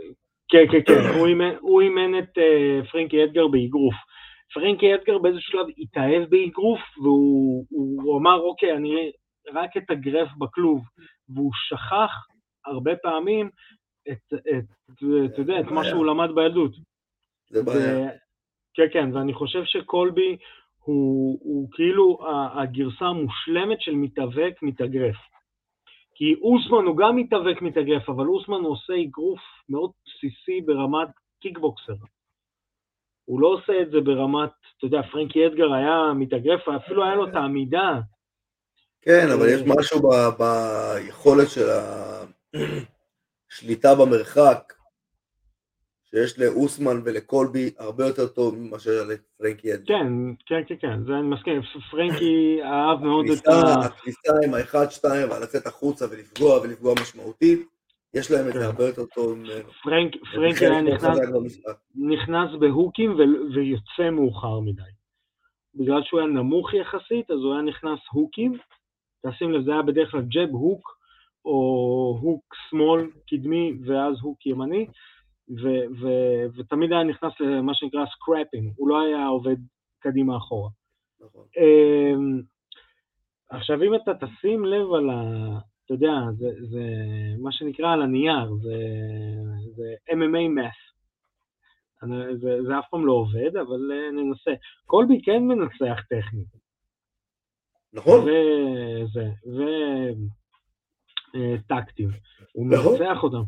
[0.48, 1.00] כן, כן, כן,
[1.60, 3.94] הוא אימן את אה, פרנקי אדגר באגרוף.
[4.54, 9.12] פרנקי אדגר באיזשהו שלב התאהב באגרוף, והוא אמר, אוקיי, אני
[9.54, 10.80] רק את הגרף בכלוב,
[11.28, 12.10] והוא שכח
[12.66, 13.50] הרבה פעמים
[14.10, 16.72] את, את, אתה יודע, את מה שהוא למד בילדות.
[17.50, 18.10] זה בעיה.
[18.74, 20.36] כן, כן, ואני חושב שקולבי
[20.88, 22.18] הוא, הוא כאילו
[22.62, 25.16] הגרסה המושלמת של מתאבק מתאגרף.
[26.14, 31.08] כי אוסמן הוא גם מתאבק מתאגרף, אבל אוסמן הוא עושה אגרוף מאוד בסיסי ברמת
[31.40, 31.94] קיקבוקסר.
[33.24, 37.28] הוא לא עושה את זה ברמת, אתה יודע, פרנקי אדגר היה מתאגרף, אפילו היה לו
[37.28, 38.00] את העמידה.
[39.02, 41.66] כן, אבל יש משהו ב- ביכולת של
[43.50, 44.72] השליטה במרחק,
[46.10, 49.84] שיש לאוסמן ולקולבי הרבה יותר טוב מאשר לפרנקי אדגר.
[49.86, 50.06] כן,
[50.46, 51.62] כן, כן, כן, זה אני מסכים.
[51.90, 53.84] פרנקי אהב מאוד את ה...
[53.84, 57.68] הכניסה עם האחד, שתיים, ולצאת החוצה ולפגוע ולפגוע משמעותית,
[58.14, 58.64] יש להם את זה כן.
[58.64, 59.38] הרבה יותר טוב.
[60.34, 60.80] פרנקי היה
[61.94, 63.16] נכנס, בהוקים
[63.54, 64.82] ויוצא מאוחר מדי.
[65.74, 68.58] בגלל שהוא היה נמוך יחסית, אז הוא היה נכנס הוקים,
[69.26, 70.98] תשים לב, זה היה בדרך כלל jab hook,
[71.44, 74.86] או hook שמאל קדמי ואז hook ימני,
[75.50, 79.56] ו- ו- ותמיד היה נכנס למה שנקרא scrapping, הוא לא היה עובד
[80.00, 80.70] קדימה אחורה.
[81.20, 81.46] נכון.
[81.56, 82.42] אמ,
[83.50, 85.22] עכשיו, אם אתה תשים לב על ה...
[85.84, 86.82] אתה יודע, זה, זה
[87.38, 88.76] מה שנקרא על הנייר, זה,
[89.76, 90.88] זה MMA math.
[92.02, 94.50] אני- זה, זה אף פעם לא עובד, אבל אה, ננסה.
[94.86, 96.48] קולבי כן מנצח טכנית.
[97.92, 98.20] נכון?
[98.20, 99.30] וזה,
[101.34, 102.08] וטקטים.
[102.52, 102.92] הוא נכון.
[102.92, 103.42] מנצח אותם.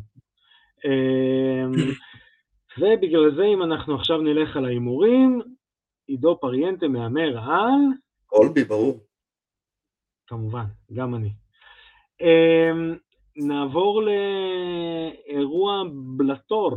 [0.85, 1.71] אמ,
[2.79, 5.41] ובגלל זה, אם אנחנו עכשיו נלך על ההימורים,
[6.07, 7.71] עידו פריאנטה מהמר על...
[8.25, 8.99] קולבי, ברור.
[10.27, 11.29] כמובן, גם אני.
[12.21, 12.97] Um,
[13.35, 15.83] נעבור לאירוע
[16.17, 16.71] בלטור.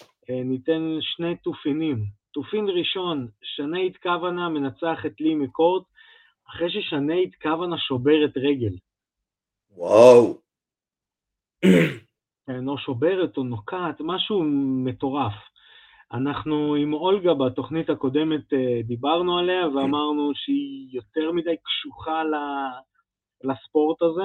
[0.00, 2.04] Uh, ניתן שני תופינים.
[2.32, 5.84] תופין ראשון, שנייט קוונה מנצח את לי מקורט,
[6.48, 8.76] אחרי ששנייט קוונה שוברת רגל.
[9.70, 10.38] וואו.
[12.46, 14.42] כן, או שוברת או נוקעת, משהו
[14.84, 15.32] מטורף.
[16.12, 22.22] אנחנו עם אולגה בתוכנית הקודמת אה, דיברנו עליה ואמרנו שהיא יותר מדי קשוחה
[23.44, 24.22] לספורט הזה,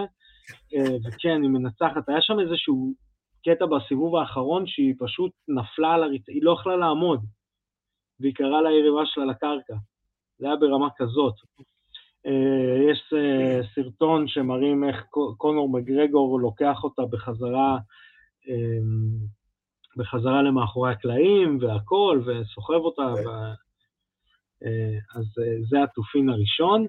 [0.75, 2.09] אה, וכן, היא מנצחת.
[2.09, 2.93] היה שם איזשהו
[3.45, 7.19] קטע בסיבוב האחרון שהיא פשוט נפלה על הריצה, היא לא יכלה לעמוד,
[8.19, 9.75] והיא קראה ליריבה שלה לקרקע.
[10.39, 11.33] זה היה ברמה כזאת.
[12.25, 17.77] אה, יש אה, סרטון שמראים איך קו- קונור מגרגור לוקח אותה בחזרה
[19.97, 23.27] בחזרה למאחורי הקלעים והכל, וסוחב אותה, כן.
[23.27, 23.31] ו...
[24.63, 26.85] אה, אז אה, זה התופין הראשון.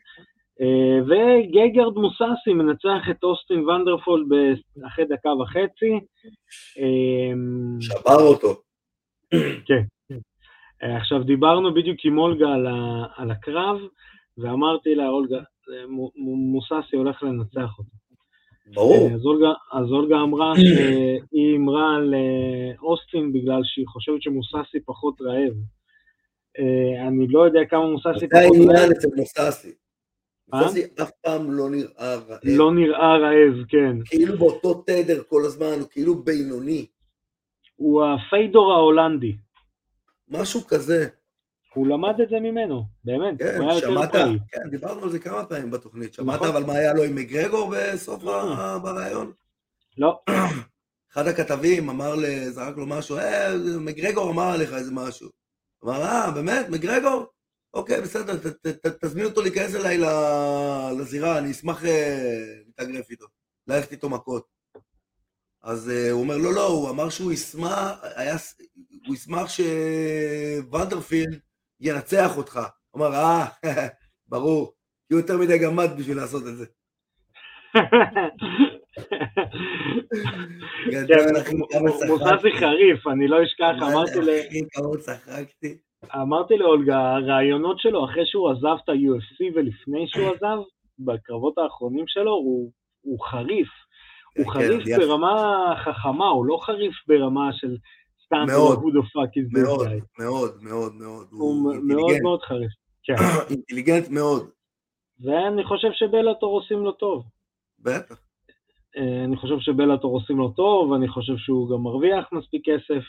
[0.61, 5.92] אה, וגייגרד מוססי מנצח את אוסטין ונדרפולד ב- אחרי דקה וחצי.
[6.78, 7.32] אה,
[7.80, 8.62] שבר אותו.
[10.82, 13.05] אה, עכשיו, דיברנו בדיוק עם אולגה על, ה...
[13.16, 13.76] על הקרב,
[14.38, 15.40] ואמרתי לה, אולגה,
[15.88, 17.99] מו- מו- מוססי הולך לנצח אותו.
[18.74, 19.10] ברור.
[19.14, 25.20] אז אולגה, אז אולגה אמרה שהיא הימרה על אה, אוסטין בגלל שהיא חושבת שמוססי פחות
[25.20, 25.54] רעב.
[26.58, 29.72] אה, אני לא יודע כמה מוססי זה פחות רעב, העניין אצל מוססי.
[30.54, 30.62] אה?
[30.62, 32.38] מוססי אף פעם לא נראה רעב.
[32.44, 33.96] לא נראה רעב, כן.
[34.04, 36.86] כאילו באותו תדר כל הזמן, הוא כאילו בינוני.
[37.76, 39.36] הוא הפיידור ההולנדי.
[40.28, 41.08] משהו כזה.
[41.74, 43.38] הוא למד את זה ממנו, באמת.
[43.38, 44.12] כן, שמעת?
[44.52, 46.14] כן, דיברנו על זה כמה פעמים בתוכנית.
[46.14, 46.48] שמעת נכון.
[46.48, 48.52] אבל מה היה לו עם מגרגור בסוף לא.
[48.54, 49.32] ה- בריאיון?
[49.98, 50.20] לא,
[51.12, 55.28] אחד הכתבים אמר, ל- זרק לו משהו, אה, מגרגור אמר עליך איזה משהו.
[55.84, 56.68] אמר, אה, באמת?
[56.68, 57.26] מגרגור?
[57.74, 59.98] אוקיי, בסדר, ת- ת- ת- תזמין אותו להיכנס אליי
[60.98, 63.26] לזירה, אני אשמח אה, להתאגרף איתו,
[63.66, 64.46] ללכת איתו מכות.
[65.62, 68.36] אז אה, הוא אומר, לא, לא, הוא אמר שהוא ישמח, היה,
[69.07, 71.38] הוא ישמח שוונדרפילד
[71.80, 72.61] ינצח אותך.
[72.90, 73.46] הוא אמר, אה,
[74.28, 74.72] ברור,
[75.08, 76.66] כי הוא יותר מדי גמד בשביל לעשות את זה.
[80.90, 81.07] כן,
[81.82, 82.50] מוססי.
[82.58, 84.28] חריף, אני לא אשכח, אמרתי ל...
[86.14, 90.58] אמרתי לאולגה, הרעיונות שלו אחרי שהוא עזב את ה-UFC ולפני שהוא עזב,
[90.98, 92.70] בקרבות האחרונים שלו, הוא,
[93.30, 93.68] חריף.
[94.38, 95.00] הוא כן, חריף יפה.
[95.00, 97.76] ברמה חכמה, הוא לא חריף ברמה של
[98.32, 100.00] מאוד, this מאוד, guy.
[100.18, 101.26] מאוד, מאוד, מאוד.
[101.30, 102.72] הוא מאוד מאוד חריף.
[103.02, 103.14] כן.
[103.50, 104.50] אינטליגנט מאוד.
[105.20, 107.24] ואני חושב שבלאטור עושים לו טוב.
[107.78, 108.18] בטח.
[108.96, 113.02] אה, אני חושב שבלאטור עושים לו טוב, אני חושב שהוא גם מרוויח מספיק כסף.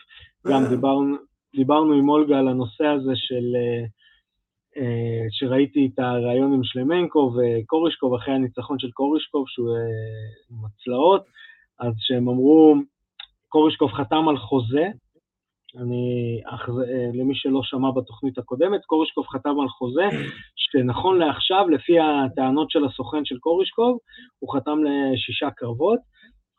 [0.47, 0.69] גם אה.
[0.69, 1.15] דיברנו,
[1.55, 3.55] דיברנו עם אולגה על הנושא הזה של...
[4.77, 9.69] אה, שראיתי את הראיון עם שלמנקו וקורישקוב אחרי הניצחון של קורישקוב, שהוא
[10.51, 11.25] עם הצלעות,
[11.79, 12.75] אז שהם אמרו,
[13.47, 14.87] קורישקוב חתם על חוזה,
[15.77, 20.07] אני, אח, אה, למי שלא שמע בתוכנית הקודמת, קורישקוב חתם על חוזה,
[20.55, 23.97] שנכון לעכשיו, לפי הטענות של הסוכן של קורישקוב,
[24.39, 25.99] הוא חתם לשישה קרבות,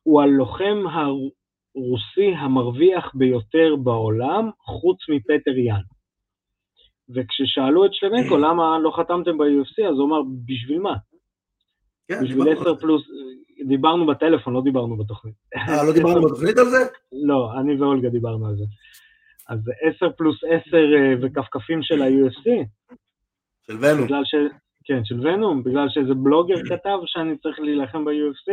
[0.03, 5.83] הוא הלוחם הרוסי המרוויח ביותר בעולם, חוץ מפטר יאן.
[7.15, 10.95] וכששאלו את שלמנקו למה לא חתמתם ב-UFC, אז הוא אמר, בשביל מה?
[12.15, 13.03] כן, בשביל 10 פלוס,
[13.69, 15.35] דיברנו בטלפון, לא דיברנו בתוכנית.
[15.57, 16.79] אה, לא דיברנו בתוכנית על זה?
[17.13, 18.65] לא, אני ואולגה דיברנו על זה.
[19.49, 19.59] אז
[19.97, 22.51] 10 פלוס 10 אה, וכפכפים של ה-UFC.
[23.67, 24.09] של ונום.
[24.25, 24.35] ש...
[24.85, 28.53] כן, של ונום, בגלל שאיזה בלוגר כתב שאני צריך להילחם ב-UFC,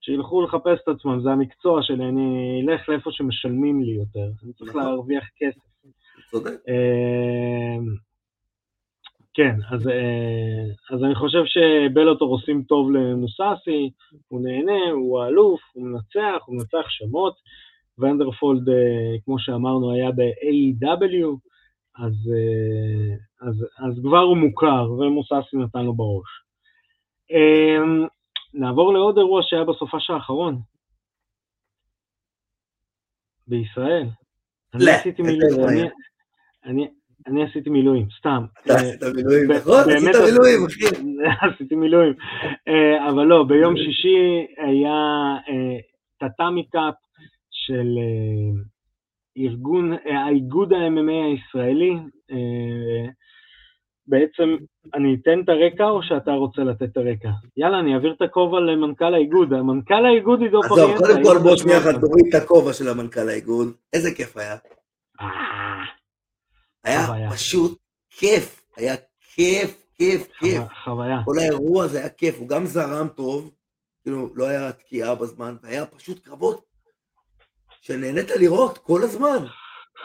[0.00, 4.70] שילכו לחפש את עצמם, זה המקצוע שלי, אני אלך לאיפה שמשלמים לי יותר, אני צריך
[4.70, 4.82] נכון.
[4.82, 5.60] להרוויח כסף.
[6.30, 6.56] צודק.
[9.34, 13.90] כן, אז, אה, אז אני חושב שבלוטור עושים טוב למוססי,
[14.28, 17.34] הוא נהנה, הוא האלוף, הוא מנצח, הוא מנצח שמות.
[17.98, 21.26] ונדרפולד, אה, כמו שאמרנו, היה ב-AEW,
[21.98, 23.16] אז, אה,
[23.48, 26.28] אז, אז כבר הוא מוכר, ומוססי נתן לו בראש.
[28.54, 30.60] נעבור לעוד אירוע שהיה בסופש האחרון.
[33.46, 34.06] בישראל.
[34.74, 35.90] אני עשיתי מילואים.
[36.64, 36.88] אני
[37.26, 38.44] עשיתי מילואים, סתם.
[38.66, 39.80] אתה עשית מילואים, נכון?
[39.80, 40.84] עשית מילואים, אחי.
[41.54, 42.12] עשיתי מילואים.
[42.68, 45.36] אה, אבל לא, ביום שישי היה
[46.18, 46.94] טאטאמי קאפ
[47.50, 48.62] של אה,
[49.38, 51.96] ארגון, האיגוד ה-MMA הישראלי.
[54.06, 54.56] בעצם
[54.94, 57.30] אני אתן את הרקע או שאתה רוצה לתת את הרקע?
[57.56, 59.52] יאללה, אני אעביר את הכובע למנכ"ל האיגוד.
[59.52, 60.94] המנכ"ל האיגוד עידו פריאנטה.
[60.94, 63.68] עזוב, קודם כל בוא שנייה אחת תוריד את הכובע של המנכ"ל האיגוד.
[63.92, 64.56] איזה כיף היה.
[66.84, 67.78] היה פשוט
[68.10, 68.62] כיף.
[68.76, 68.94] היה
[69.34, 70.62] כיף, כיף, כיף.
[70.84, 71.16] חוויה.
[71.24, 73.50] כל האירוע הזה היה כיף, הוא גם זרם טוב,
[74.02, 76.64] כאילו, לא היה תקיעה בזמן, והיה פשוט קרבות
[77.80, 79.44] שנהנית לראות כל הזמן.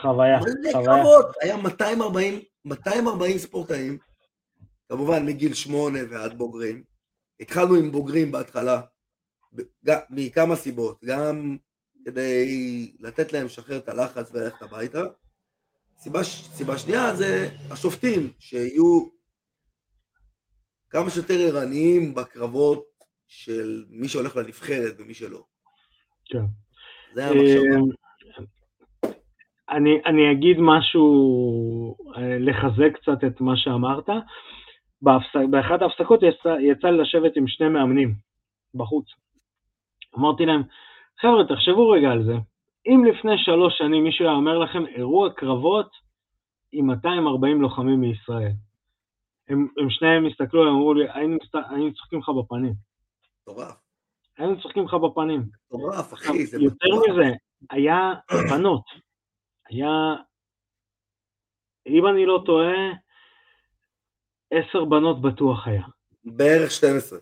[0.01, 0.85] חוויה, חוויה.
[0.85, 3.97] קרבות, היה 240 240 ספורטאים,
[4.89, 6.83] כמובן מגיל שמונה ועד בוגרים.
[7.39, 8.81] התחלנו עם בוגרים בהתחלה,
[10.09, 11.57] מכמה סיבות, גם
[12.05, 15.03] כדי לתת להם לשחרר את הלחץ וללכת הביתה.
[15.97, 19.05] סיבה, סיבה שנייה זה השופטים, שיהיו
[20.89, 22.83] כמה שיותר ערניים בקרבות
[23.27, 25.43] של מי שהולך לנבחרת ומי שלא.
[26.25, 26.45] כן.
[27.13, 28.05] זה המחשבה.
[29.69, 31.05] אני, אני אגיד משהו,
[32.17, 34.09] אה, לחזק קצת את מה שאמרת.
[35.01, 35.49] בהפס...
[35.51, 38.15] באחת ההפסקות יצא, יצא לי לשבת עם שני מאמנים
[38.75, 39.05] בחוץ.
[40.17, 40.61] אמרתי להם,
[41.21, 42.33] חבר'ה, תחשבו רגע על זה.
[42.87, 45.89] אם לפני שלוש שנים מישהו היה אומר לכם אירוע קרבות
[46.71, 48.51] עם 240 לוחמים מישראל,
[49.49, 51.37] הם, הם שניהם הסתכלו, הם אמרו לי, היינו,
[51.69, 52.73] היינו צוחקים לך בפנים.
[53.41, 53.75] מטורף.
[54.37, 55.43] היינו צוחקים לך בפנים.
[55.67, 56.73] מטורף, אחי, זה מטורף.
[56.83, 57.35] יותר מזה,
[57.69, 58.13] היה
[58.49, 58.83] בנות.
[59.69, 60.15] היה,
[61.87, 62.91] אם אני לא טועה,
[64.51, 65.83] עשר בנות בטוח היה.
[66.25, 67.19] בערך 12.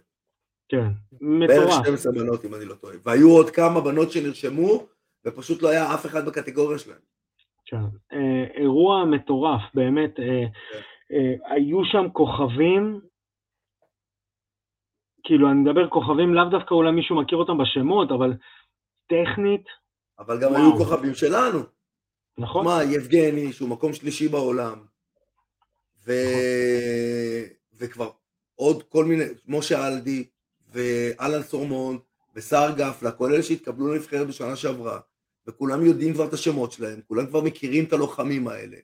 [0.70, 0.88] כן,
[1.22, 1.60] מטורף.
[1.60, 2.96] בערך 12 בנות אם אני לא טועה.
[3.04, 4.88] והיו עוד כמה בנות שנרשמו,
[5.26, 7.00] ופשוט לא היה אף אחד בקטגוריה שלהם.
[7.66, 7.78] כן,
[8.14, 10.20] אה, אירוע מטורף, באמת.
[10.20, 10.26] אה,
[10.72, 10.80] כן.
[11.12, 13.00] אה, היו שם כוכבים,
[15.24, 18.34] כאילו אני מדבר כוכבים, לאו דווקא אולי מישהו מכיר אותם בשמות, אבל
[19.08, 19.66] טכנית.
[20.20, 20.62] אבל גם וואו.
[20.62, 21.60] היו כוכבים שלנו.
[22.38, 22.66] נכון.
[22.66, 24.86] מה, יבגני, שהוא מקום שלישי בעולם,
[26.06, 26.12] ו...
[26.12, 27.80] נכון.
[27.80, 28.10] וכבר
[28.56, 30.28] עוד כל מיני, משה אלדי,
[30.72, 32.00] ואלן סורמון,
[32.36, 35.00] וסער גפלה, כל אלה שהתקבלו לנבחרת בשנה שעברה,
[35.48, 38.78] וכולם יודעים כבר את השמות שלהם, כולם כבר מכירים את הלוחמים האלה.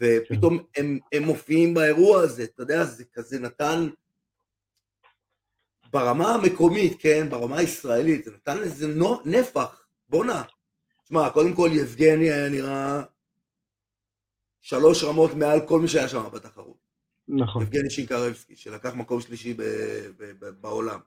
[0.00, 0.64] ופתאום כן.
[0.84, 3.88] הם, הם מופיעים באירוע הזה, אתה יודע, זה כזה נתן,
[5.90, 8.86] ברמה המקומית, כן, ברמה הישראלית, זה נתן איזה
[9.24, 10.42] נפח, בואנה,
[11.04, 13.02] תשמע, קודם כל יבגני היה נראה
[14.60, 16.88] שלוש רמות מעל כל מי שהיה שם בתחרות.
[17.28, 17.62] נכון.
[17.62, 19.62] יבגני שינקרבסקי, שלקח מקום שלישי ב-
[20.16, 21.00] ב- ב- בעולם.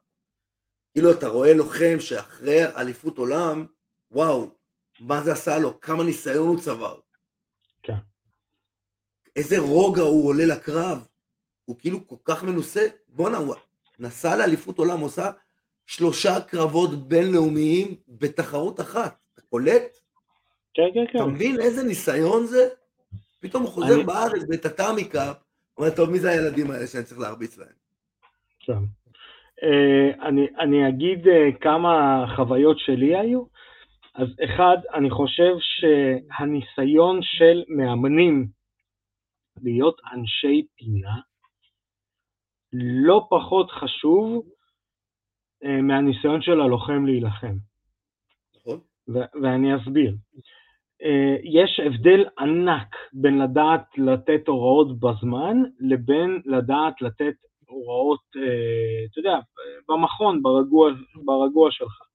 [0.92, 3.66] כאילו אתה רואה לוחם שאחרי אליפות עולם,
[4.12, 4.50] וואו,
[5.00, 7.00] מה זה עשה לו, כמה ניסיון הוא צבר.
[7.84, 7.94] כן.
[9.36, 11.08] איזה רוגע הוא עולה לקרב.
[11.66, 13.56] הוא כאילו כל כך מנוסה, בואנה, הוא
[14.00, 15.32] נסע לאליפות עולם, עושה
[15.86, 19.18] שלושה קרבות בינלאומיים בתחרות אחת.
[19.34, 19.98] אתה קולט?
[20.74, 21.20] כן, כן, כן.
[21.20, 22.70] אתה מבין איזה ניסיון זה?
[23.40, 24.04] פתאום הוא חוזר אני...
[24.04, 25.34] בארץ בטאטאמיקה,
[25.78, 27.74] אומר, טוב, מי זה הילדים האלה שאני צריך להרביץ להם?
[28.60, 28.74] כן.
[28.74, 31.30] Uh, אני, אני אגיד uh,
[31.62, 33.44] כמה חוויות שלי היו.
[34.16, 38.48] אז אחד, אני חושב שהניסיון של מאמנים
[39.64, 41.16] להיות אנשי פינה
[42.74, 44.46] לא פחות חשוב
[45.64, 47.56] uh, מהניסיון של הלוחם להילחם.
[49.42, 50.16] ואני אסביר.
[51.04, 57.34] אה, יש הבדל ענק בין לדעת לתת הוראות בזמן לבין לדעת לתת
[57.68, 59.40] הוראות, אה, אתה יודע,
[59.90, 60.92] במכון, ברגוע,
[61.26, 62.11] ברגוע שלך.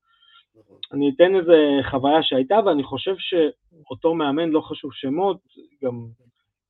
[0.92, 5.40] אני אתן איזה חוויה שהייתה, ואני חושב שאותו מאמן, לא חשוב שמות,
[5.84, 6.06] גם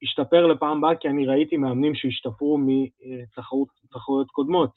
[0.02, 4.70] השתפר לפעם הבאה, כי אני ראיתי מאמנים שהשתפרו מתחרויות קודמות.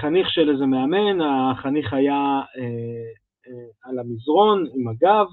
[0.00, 2.40] חניך של איזה מאמן, החניך היה
[3.84, 5.26] על המזרון עם הגב,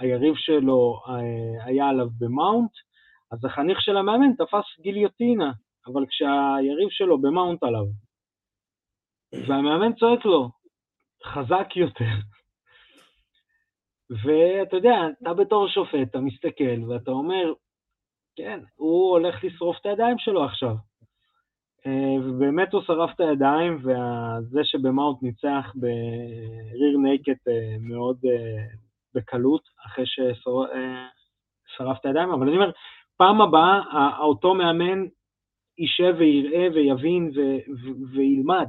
[0.00, 1.00] והיריב שלו
[1.64, 2.70] היה עליו במאונט,
[3.32, 5.52] אז החניך של המאמן תפס גיליוטינה,
[5.86, 7.84] אבל כשהיריב שלו במאונט עליו,
[9.46, 10.50] והמאמן צועק לו,
[11.24, 12.14] חזק יותר.
[14.10, 17.52] ואתה יודע, אתה בתור שופט, אתה מסתכל ואתה אומר,
[18.36, 20.74] כן, הוא הולך לשרוף את הידיים שלו עכשיו.
[21.86, 28.64] אה, ובאמת הוא שרף את הידיים, וזה שבמאונט ניצח בריר נייקט אה, מאוד אה,
[29.14, 32.70] בקלות, אחרי ששרף את הידיים, אבל אני אומר,
[33.16, 33.80] פעם הבאה
[34.18, 35.06] אותו מאמן
[35.78, 37.30] יישב ויראה ויבין
[38.12, 38.68] וילמד.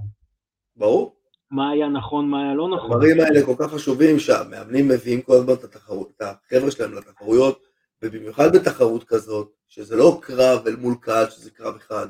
[0.77, 1.15] ברור.
[1.51, 2.91] מה היה נכון, מה היה לא נכון.
[2.91, 7.67] הדברים האלה כל כך חשובים שהמאמנים מביאים כל הזמן את, התחרות, את החבר'ה שלהם לתחרויות,
[8.01, 12.07] ובמיוחד בתחרות כזאת, שזה לא קרב אל מול קהל, שזה קרב אחד.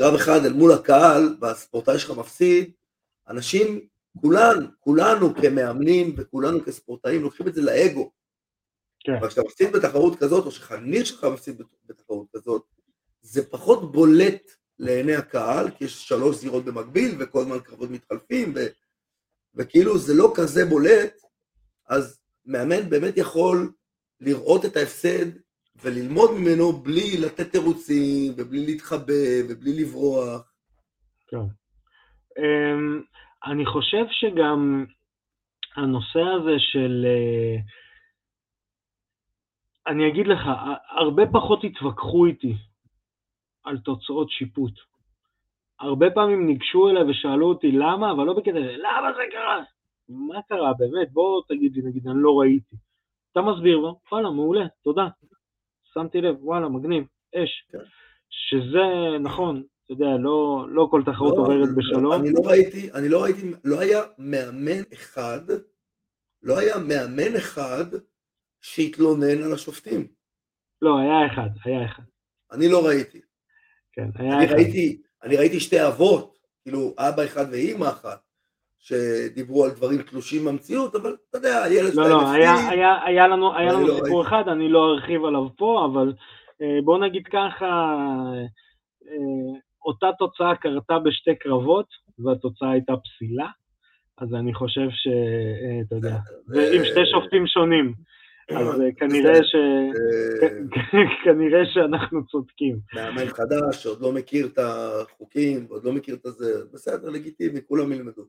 [0.00, 2.70] קרב אחד אל מול הקהל, והספורטאי שלך מפסיד,
[3.28, 3.80] אנשים,
[4.20, 8.10] כולנו, כולנו כמאמנים וכולנו כספורטאים לוקחים את זה לאגו.
[9.00, 9.14] כן.
[9.14, 12.62] אבל כשאתה מפסיד בתחרות כזאת, או שחניך שלך מפסיד בתחרות כזאת,
[13.22, 18.58] זה פחות בולט לעיני הקהל, כי יש שלוש זירות במקביל, וכל הזמן קרבות מתחלפים, ו...
[19.54, 21.14] וכאילו זה לא כזה בולט,
[21.88, 23.72] אז מאמן באמת יכול
[24.20, 25.26] לראות את ההפסד
[25.82, 30.52] וללמוד ממנו בלי לתת תירוצים, ובלי להתחבא, ובלי לברוח.
[31.28, 31.36] כן.
[32.38, 33.02] אמ,
[33.46, 34.84] אני חושב שגם
[35.76, 37.06] הנושא הזה של...
[37.06, 37.56] אה,
[39.86, 40.40] אני אגיד לך,
[40.90, 42.54] הרבה פחות התווכחו איתי
[43.66, 44.72] על תוצאות שיפוט.
[45.80, 49.62] הרבה פעמים ניגשו אליי ושאלו אותי למה, אבל לא בקטע, למה זה קרה?
[50.08, 51.12] מה קרה באמת?
[51.12, 52.76] בוא תגיד לי, נגיד, אני לא ראיתי.
[53.32, 55.08] אתה מסביר לו, וואלה, מעולה, תודה.
[55.94, 57.66] שמתי לב, וואלה, מגניב, אש.
[57.72, 57.78] כן.
[58.30, 62.12] שזה, נכון, אתה יודע, לא, לא כל תחרות לא, עוברת בשלום.
[62.12, 65.40] אני לא ראיתי, אני לא ראיתי, לא היה מאמן אחד,
[66.42, 67.84] לא היה מאמן אחד
[68.60, 70.06] שהתלונן על השופטים.
[70.82, 72.02] לא, היה אחד, היה אחד.
[72.52, 73.20] אני לא ראיתי.
[73.96, 74.46] כן, היה אני.
[74.46, 78.18] ראיתי, אני ראיתי שתי אבות, כאילו אבא אחד ואימא אחת,
[78.78, 82.10] שדיברו על דברים תלושים מהמציאות, אבל אתה יודע, הילד שלהם...
[82.10, 84.22] לא, לא, היה, היה, היה לנו, היה לנו לא סיפור.
[84.22, 86.12] אחד, אני לא ארחיב עליו פה, אבל
[86.62, 87.66] אה, בוא נגיד ככה,
[89.08, 91.86] אה, אותה תוצאה קרתה בשתי קרבות,
[92.18, 93.46] והתוצאה הייתה פסילה,
[94.18, 96.18] אז אני חושב שאתה אה, יודע,
[96.76, 97.92] עם שתי שופטים שונים.
[98.50, 99.54] אז אה, כנראה ש...
[99.54, 100.48] אה,
[101.24, 102.76] כנראה שאנחנו צודקים.
[102.94, 107.92] מאמן חדש שעוד לא מכיר את החוקים, ועוד לא מכיר את הזה, בסדר, לגיטימי, כולם
[107.92, 108.22] ילמדו.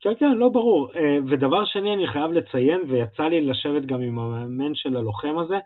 [0.00, 0.90] כן, כן, לא ברור.
[0.96, 5.58] אה, ודבר שני, אני חייב לציין, ויצא לי לשבת גם עם המאמן של הלוחם הזה,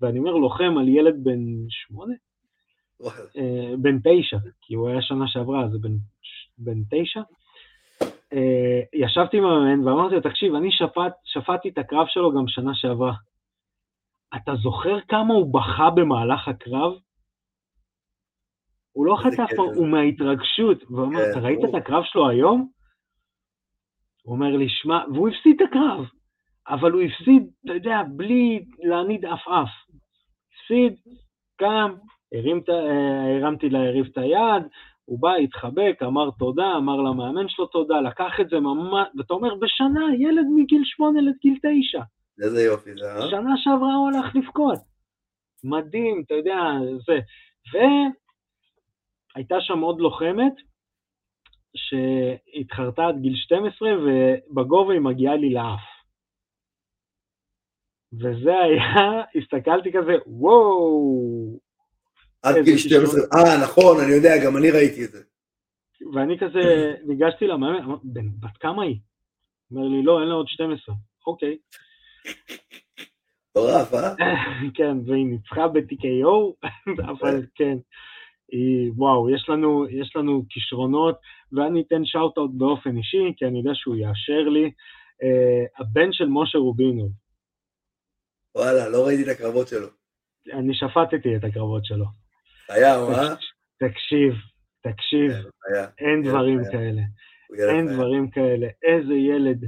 [0.00, 2.14] ואני אומר לוחם על ילד בן שמונה?
[3.78, 5.92] בן תשע, כי הוא היה שנה שעברה, אז בן,
[6.58, 7.20] בן תשע.
[8.94, 13.12] ישבתי עם המאמן ואמרתי לו, תקשיב, אני שפט, שפטתי את הקרב שלו גם שנה שעברה.
[14.36, 16.92] אתה זוכר כמה הוא בכה במהלך הקרב?
[18.92, 22.68] הוא לא חטף, הוא מההתרגשות, והוא אומר, כן, אתה ראית את הקרב שלו היום?
[24.22, 26.06] הוא אומר לי, שמע, והוא הפסיד את הקרב,
[26.68, 29.68] אבל הוא הפסיד, אתה יודע, בלי להניד עפעף.
[30.52, 30.94] הפסיד,
[31.56, 31.94] קם,
[32.34, 34.62] הרים, אה, הרמתי ליריב את היד,
[35.04, 39.54] הוא בא, התחבק, אמר תודה, אמר למאמן שלו תודה, לקח את זה ממש, ואתה אומר,
[39.54, 42.02] בשנה, ילד מגיל שמונה לגיל תשע.
[42.42, 43.30] איזה יופי זה, אה?
[43.30, 44.78] שנה שעברה הוא הלך לבכות.
[45.64, 46.58] מדהים, אתה יודע,
[47.06, 47.18] זה.
[49.34, 50.54] והייתה שם עוד לוחמת,
[51.76, 55.80] שהתחרתה עד גיל 12, ובגובה היא מגיעה לי לאף.
[58.12, 61.58] וזה היה, הסתכלתי כזה, וואו.
[62.42, 65.22] עד גיל 12, אה, נכון, אני יודע, גם אני ראיתי את זה.
[66.14, 66.60] ואני כזה
[67.08, 67.94] ניגשתי למאמן,
[68.40, 68.96] בת כמה היא?
[69.70, 70.94] אומר לי, לא, אין לה עוד 12.
[71.26, 71.58] אוקיי.
[73.50, 74.14] מטורף, אה?
[74.76, 76.66] כן, והיא ניצחה ב-TKO,
[77.10, 77.76] אבל כן.
[78.52, 81.18] היא, וואו, יש לנו, יש לנו כישרונות,
[81.52, 84.70] ואני אתן שאוט-אוט באופן אישי, כי אני יודע שהוא יאשר לי.
[85.22, 87.08] Uh, הבן של משה רובינו.
[88.54, 89.86] וואלה, לא ראיתי את הקרבות שלו.
[90.52, 92.04] אני שפטתי את הקרבות שלו.
[92.68, 93.34] היה, אה?
[93.78, 94.34] תקשיב,
[94.82, 97.02] תקשיב, כן, אין דברים כאלה.
[97.70, 98.66] אין דברים כאלה.
[98.82, 99.64] איזה ילד.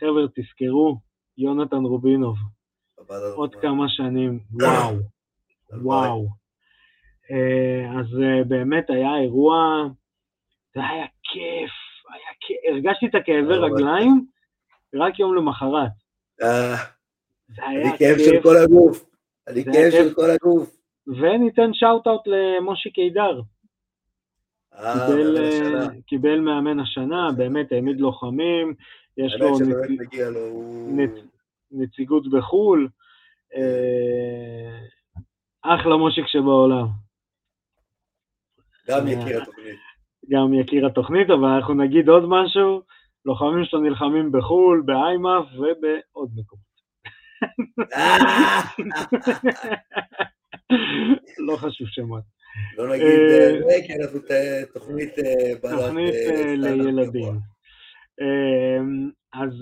[0.00, 1.00] חבר'ה, תזכרו,
[1.38, 2.36] יונתן רובינוב.
[3.34, 4.94] עוד כמה שנים, וואו,
[5.82, 6.28] וואו.
[7.30, 9.56] אה, אז אה, באמת היה אירוע,
[10.74, 11.70] זה היה כיף,
[12.14, 14.26] היה כיף, הרגשתי את הכאבי רגליים
[14.94, 15.92] רק יום למחרת.
[16.42, 16.74] אה,
[17.66, 19.04] אני כאב של כל הגוף,
[19.48, 20.76] אני כאב של כל הגוף.
[21.06, 23.40] וניתן שאוט-אוט למושי קידר.
[26.06, 28.74] קיבל מאמן השנה, באמת העמיד לוחמים,
[29.16, 31.10] יש לו, נציג, לו נצ...
[31.70, 32.88] נציגות בחו"ל,
[35.62, 36.86] אחלה מושיק שבעולם.
[38.88, 39.78] גם יקיר התוכנית.
[40.30, 42.82] גם יקיר התוכנית, אבל אנחנו נגיד עוד משהו,
[43.24, 46.74] לוחמים שלו נלחמים בחו"ל, באיימאף ובעוד מקומות.
[51.46, 52.22] לא חשוב שמות.
[52.76, 54.20] לא נגיד אה, אה, כי אנחנו
[54.72, 56.14] תוכנית אה, תוכנית
[56.56, 57.53] לילדים.
[59.32, 59.52] אז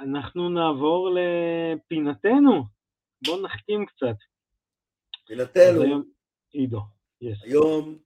[0.00, 2.64] אנחנו נעבור לפינתנו.
[3.24, 4.16] בואו נחכים קצת.
[5.26, 6.02] פינתנו.
[6.52, 6.80] עידו,
[7.20, 7.42] יש.
[7.42, 7.98] היום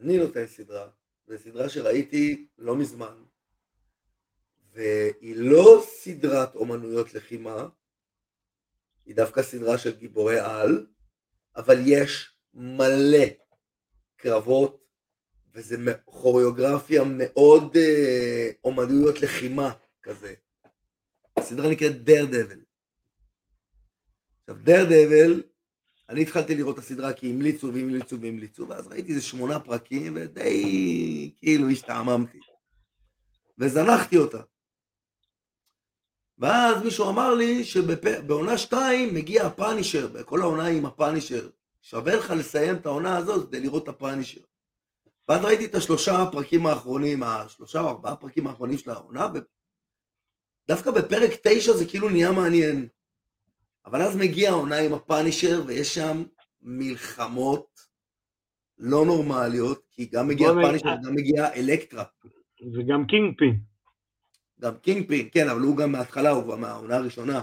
[0.00, 0.88] אני נותן סדרה,
[1.26, 3.24] זו סדרה שראיתי לא מזמן,
[4.72, 7.68] והיא לא סדרת אומנויות לחימה,
[9.06, 10.86] היא דווקא סדרה של גיבורי על,
[11.56, 13.26] אבל יש מלא
[14.16, 14.79] קרבות,
[15.54, 19.72] וזה כוריאוגרפיה מאוד אה, אומנויות לחימה
[20.02, 20.34] כזה.
[21.36, 22.60] הסדרה נקראת דר דבל.
[24.40, 25.42] עכשיו דר דבל,
[26.08, 31.34] אני התחלתי לראות את הסדרה כי המליצו והמליצו והמליצו, ואז ראיתי איזה שמונה פרקים ודי
[31.40, 32.38] כאילו השתעממתי.
[33.58, 34.40] וזנחתי אותה.
[36.38, 41.48] ואז מישהו אמר לי שבעונה שתיים מגיע הפאנישר, בכל העונה עם הפאנישר.
[41.82, 44.40] שווה לך לסיים את העונה הזאת כדי לראות את הפאנישר.
[45.30, 49.26] ואז ראיתי את השלושה הפרקים האחרונים, השלושה או ארבעה הפרקים האחרונים של העונה,
[50.66, 52.88] ודווקא בפרק תשע זה כאילו נהיה מעניין.
[53.86, 56.22] אבל אז מגיע העונה עם הפאנישר, ויש שם
[56.62, 57.80] מלחמות
[58.78, 62.04] לא נורמליות, כי גם מגיע הפאנישר וגם מגיע אלקטרה.
[62.74, 63.60] וגם קינג פין.
[64.60, 67.42] גם קינג פין, כן, אבל הוא גם מההתחלה, הוא מהעונה הראשונה.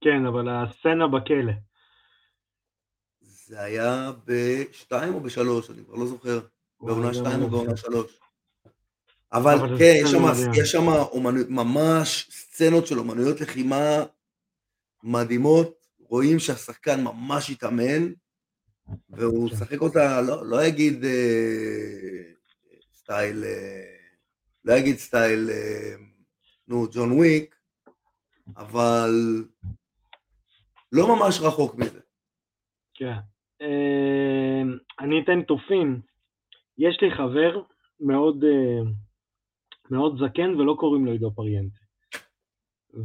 [0.00, 1.52] כן, אבל הסצנה בכלא.
[3.20, 6.40] זה היה בשתיים או בשלוש, אני כבר לא זוכר.
[6.80, 8.20] בעונה שתיים או בעונה שלוש.
[9.32, 9.94] אבל כן,
[10.54, 10.84] יש שם
[11.48, 14.04] ממש סצנות של אומנויות לחימה
[15.02, 18.12] מדהימות, רואים שהשחקן ממש התאמן,
[19.10, 19.54] והוא כן.
[19.54, 22.22] משחק אותה, לא, לא אגיד אה,
[22.94, 23.96] סטייל, אה,
[24.64, 25.94] לא אגיד סטייל, אה,
[26.68, 27.54] נו, ג'ון וויק,
[28.56, 29.44] אבל
[30.92, 32.00] לא ממש רחוק מזה.
[32.94, 33.12] כן.
[35.00, 36.00] אני אתן תופין.
[36.80, 37.62] יש לי חבר
[38.00, 38.90] מאוד, אה,
[39.90, 41.72] מאוד זקן ולא קוראים לו עידו פריאנט.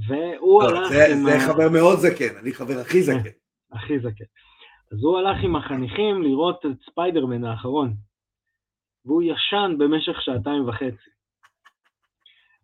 [0.08, 1.24] והוא לא, הלך זה, עם...
[1.24, 1.40] זה ה...
[1.40, 3.30] חבר מאוד זקן, אני חבר הכי זקן.
[3.72, 4.26] הכי זקן.
[4.92, 7.94] אז הוא הלך עם החניכים לראות את ספיידרמן האחרון.
[9.06, 11.10] והוא ישן במשך שעתיים וחצי.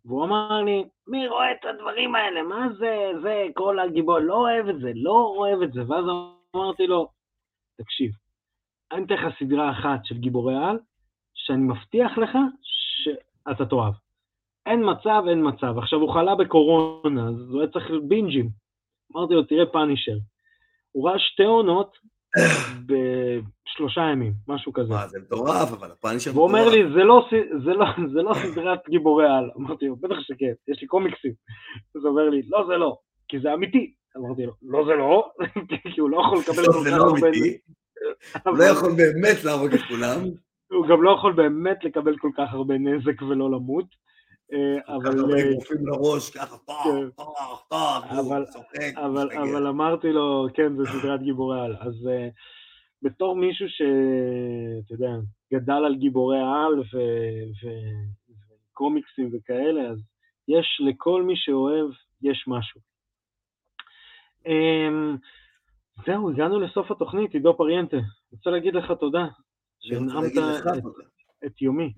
[0.06, 2.44] והוא אמר לי, מי רואה את הדברים האלה?
[2.44, 5.82] מה זה, זה כל הגיבור, לא אוהב את זה, לא אוהב את זה.
[5.88, 6.06] ואז
[6.56, 7.10] אמרתי לו,
[7.78, 8.12] תקשיב,
[8.92, 10.80] אני אתן לך סדרה אחת של גיבורי על,
[11.52, 13.94] שאני מבטיח לך שאתה תאהב.
[14.66, 15.78] אין מצב, אין מצב.
[15.78, 18.50] עכשיו, הוא חלה בקורונה, אז הוא היה צריך בינג'ים.
[19.16, 20.18] אמרתי לו, תראה פאנישר.
[20.92, 21.98] הוא ראה שתי עונות
[22.86, 24.90] בשלושה ימים, משהו כזה.
[24.90, 26.36] מה, זה מטורף, אבל הפאנישר מטורף.
[26.36, 27.30] והוא אומר לי, זה לא,
[27.66, 29.50] זה, לא, זה לא סדרת גיבורי על.
[29.58, 31.34] אמרתי לו, בטח שכן, יש לי קומיקסים.
[31.96, 32.98] אז הוא אומר לי, לא, זה לא,
[33.28, 33.94] כי זה אמיתי.
[34.18, 35.32] אמרתי לו, לא, זה לא,
[35.96, 37.58] כי הוא לא יכול לקבל לא, זה לא אמיתי.
[38.46, 40.18] הוא לא יכול באמת להרוג את כולם.
[40.72, 43.86] הוא גם לא יכול באמת לקבל כל כך הרבה נזק ולא למות.
[44.54, 45.12] אה, אבל...
[45.12, 46.86] ככה לראש, ככה פח,
[48.16, 51.76] והוא צוחק, אבל אמרתי לו, כן, זה סדרת גיבורי על.
[51.80, 52.28] אז אה,
[53.02, 55.12] בתור מישהו שאתה יודע,
[55.54, 56.84] גדל על גיבורי על
[58.72, 59.98] וקומיקסים וכאלה, אז
[60.48, 61.90] יש לכל מי שאוהב,
[62.22, 62.82] יש משהו.
[64.46, 65.16] אמ,
[66.06, 67.98] זהו, הגענו לסוף התוכנית, עידו פריאנטה.
[68.32, 69.26] רוצה להגיד לך תודה,
[69.82, 70.32] שהנעמת
[71.46, 71.94] את יומי.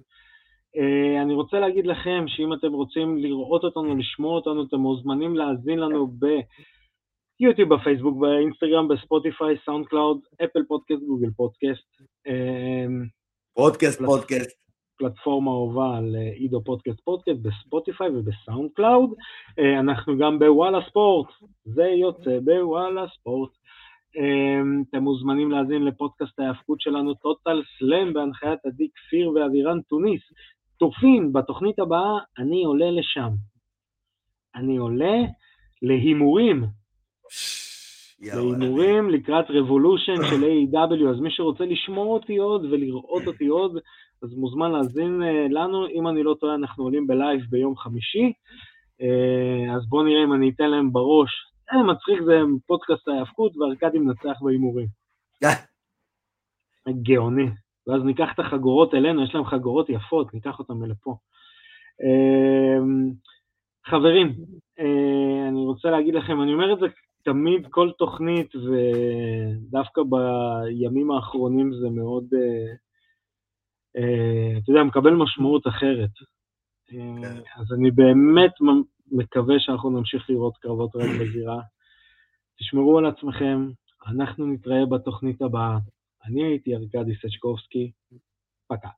[0.78, 5.80] אה, אני רוצה להגיד לכם שאם אתם רוצים לראות אותנו, לשמוע אותנו, אתם מוזמנים להאזין
[5.80, 6.08] לנו
[7.40, 11.88] ביוטיוב, בפייסבוק, באינסטגרם, בספוטיפיי, סאונד קלאוד, אפל פודקאסט, גוגל פודקאסט.
[13.54, 14.64] פודקאסט, פודקאסט.
[14.98, 19.10] פלטפורמה אהובה על אה, עידו פודקאסט פודקאסט בספוטיפיי ובסאונד קלאוד.
[19.12, 21.28] אה, אנחנו גם בוואלה ספורט,
[21.66, 23.52] זה יוצא בוואלה ספורט.
[24.18, 30.22] אמ, אתם מוזמנים להאזין לפודקאסט ההאבקות שלנו, טוטל סלאם, בהנחיית עדי כפיר ואבירן טוניס.
[30.80, 33.30] צופים, בתוכנית הבאה אני עולה לשם.
[34.56, 35.18] אני עולה
[35.82, 36.64] להימורים.
[38.22, 41.10] להימורים לקראת Revolution של AEW.
[41.10, 43.78] אז מי שרוצה לשמוע אותי עוד ולראות אותי עוד,
[44.24, 45.88] אז מוזמן להאזין אה, לנו.
[45.88, 48.34] אם אני לא טועה, אנחנו עולים בלייב ביום חמישי.
[49.02, 51.53] אה, אז בואו נראה אם אני אתן להם בראש.
[51.74, 54.88] אה, מצחיק, זה פודקאסט ההאבקות, וארכדי מנצח בהימורים.
[57.04, 57.50] גאוני.
[57.88, 61.16] ואז ניקח את החגורות אלינו, יש להם חגורות יפות, ניקח אותן לפה.
[62.04, 63.12] אמ,
[63.86, 64.36] חברים,
[64.80, 66.86] אה, אני רוצה להגיד לכם, אני אומר את זה
[67.24, 72.74] תמיד, כל תוכנית, ודווקא בימים האחרונים זה מאוד, אה,
[73.98, 76.10] אה, אתה יודע, מקבל משמעות אחרת.
[76.88, 77.38] כן.
[77.56, 78.52] אז אני באמת
[79.12, 81.60] מקווה שאנחנו נמשיך לראות קרבות רב בזירה.
[82.60, 83.70] תשמרו על עצמכם,
[84.08, 85.78] אנחנו נתראה בתוכנית הבאה.
[86.26, 87.92] אני הייתי ארכדי סצ'קובסקי,
[88.68, 88.90] פקע.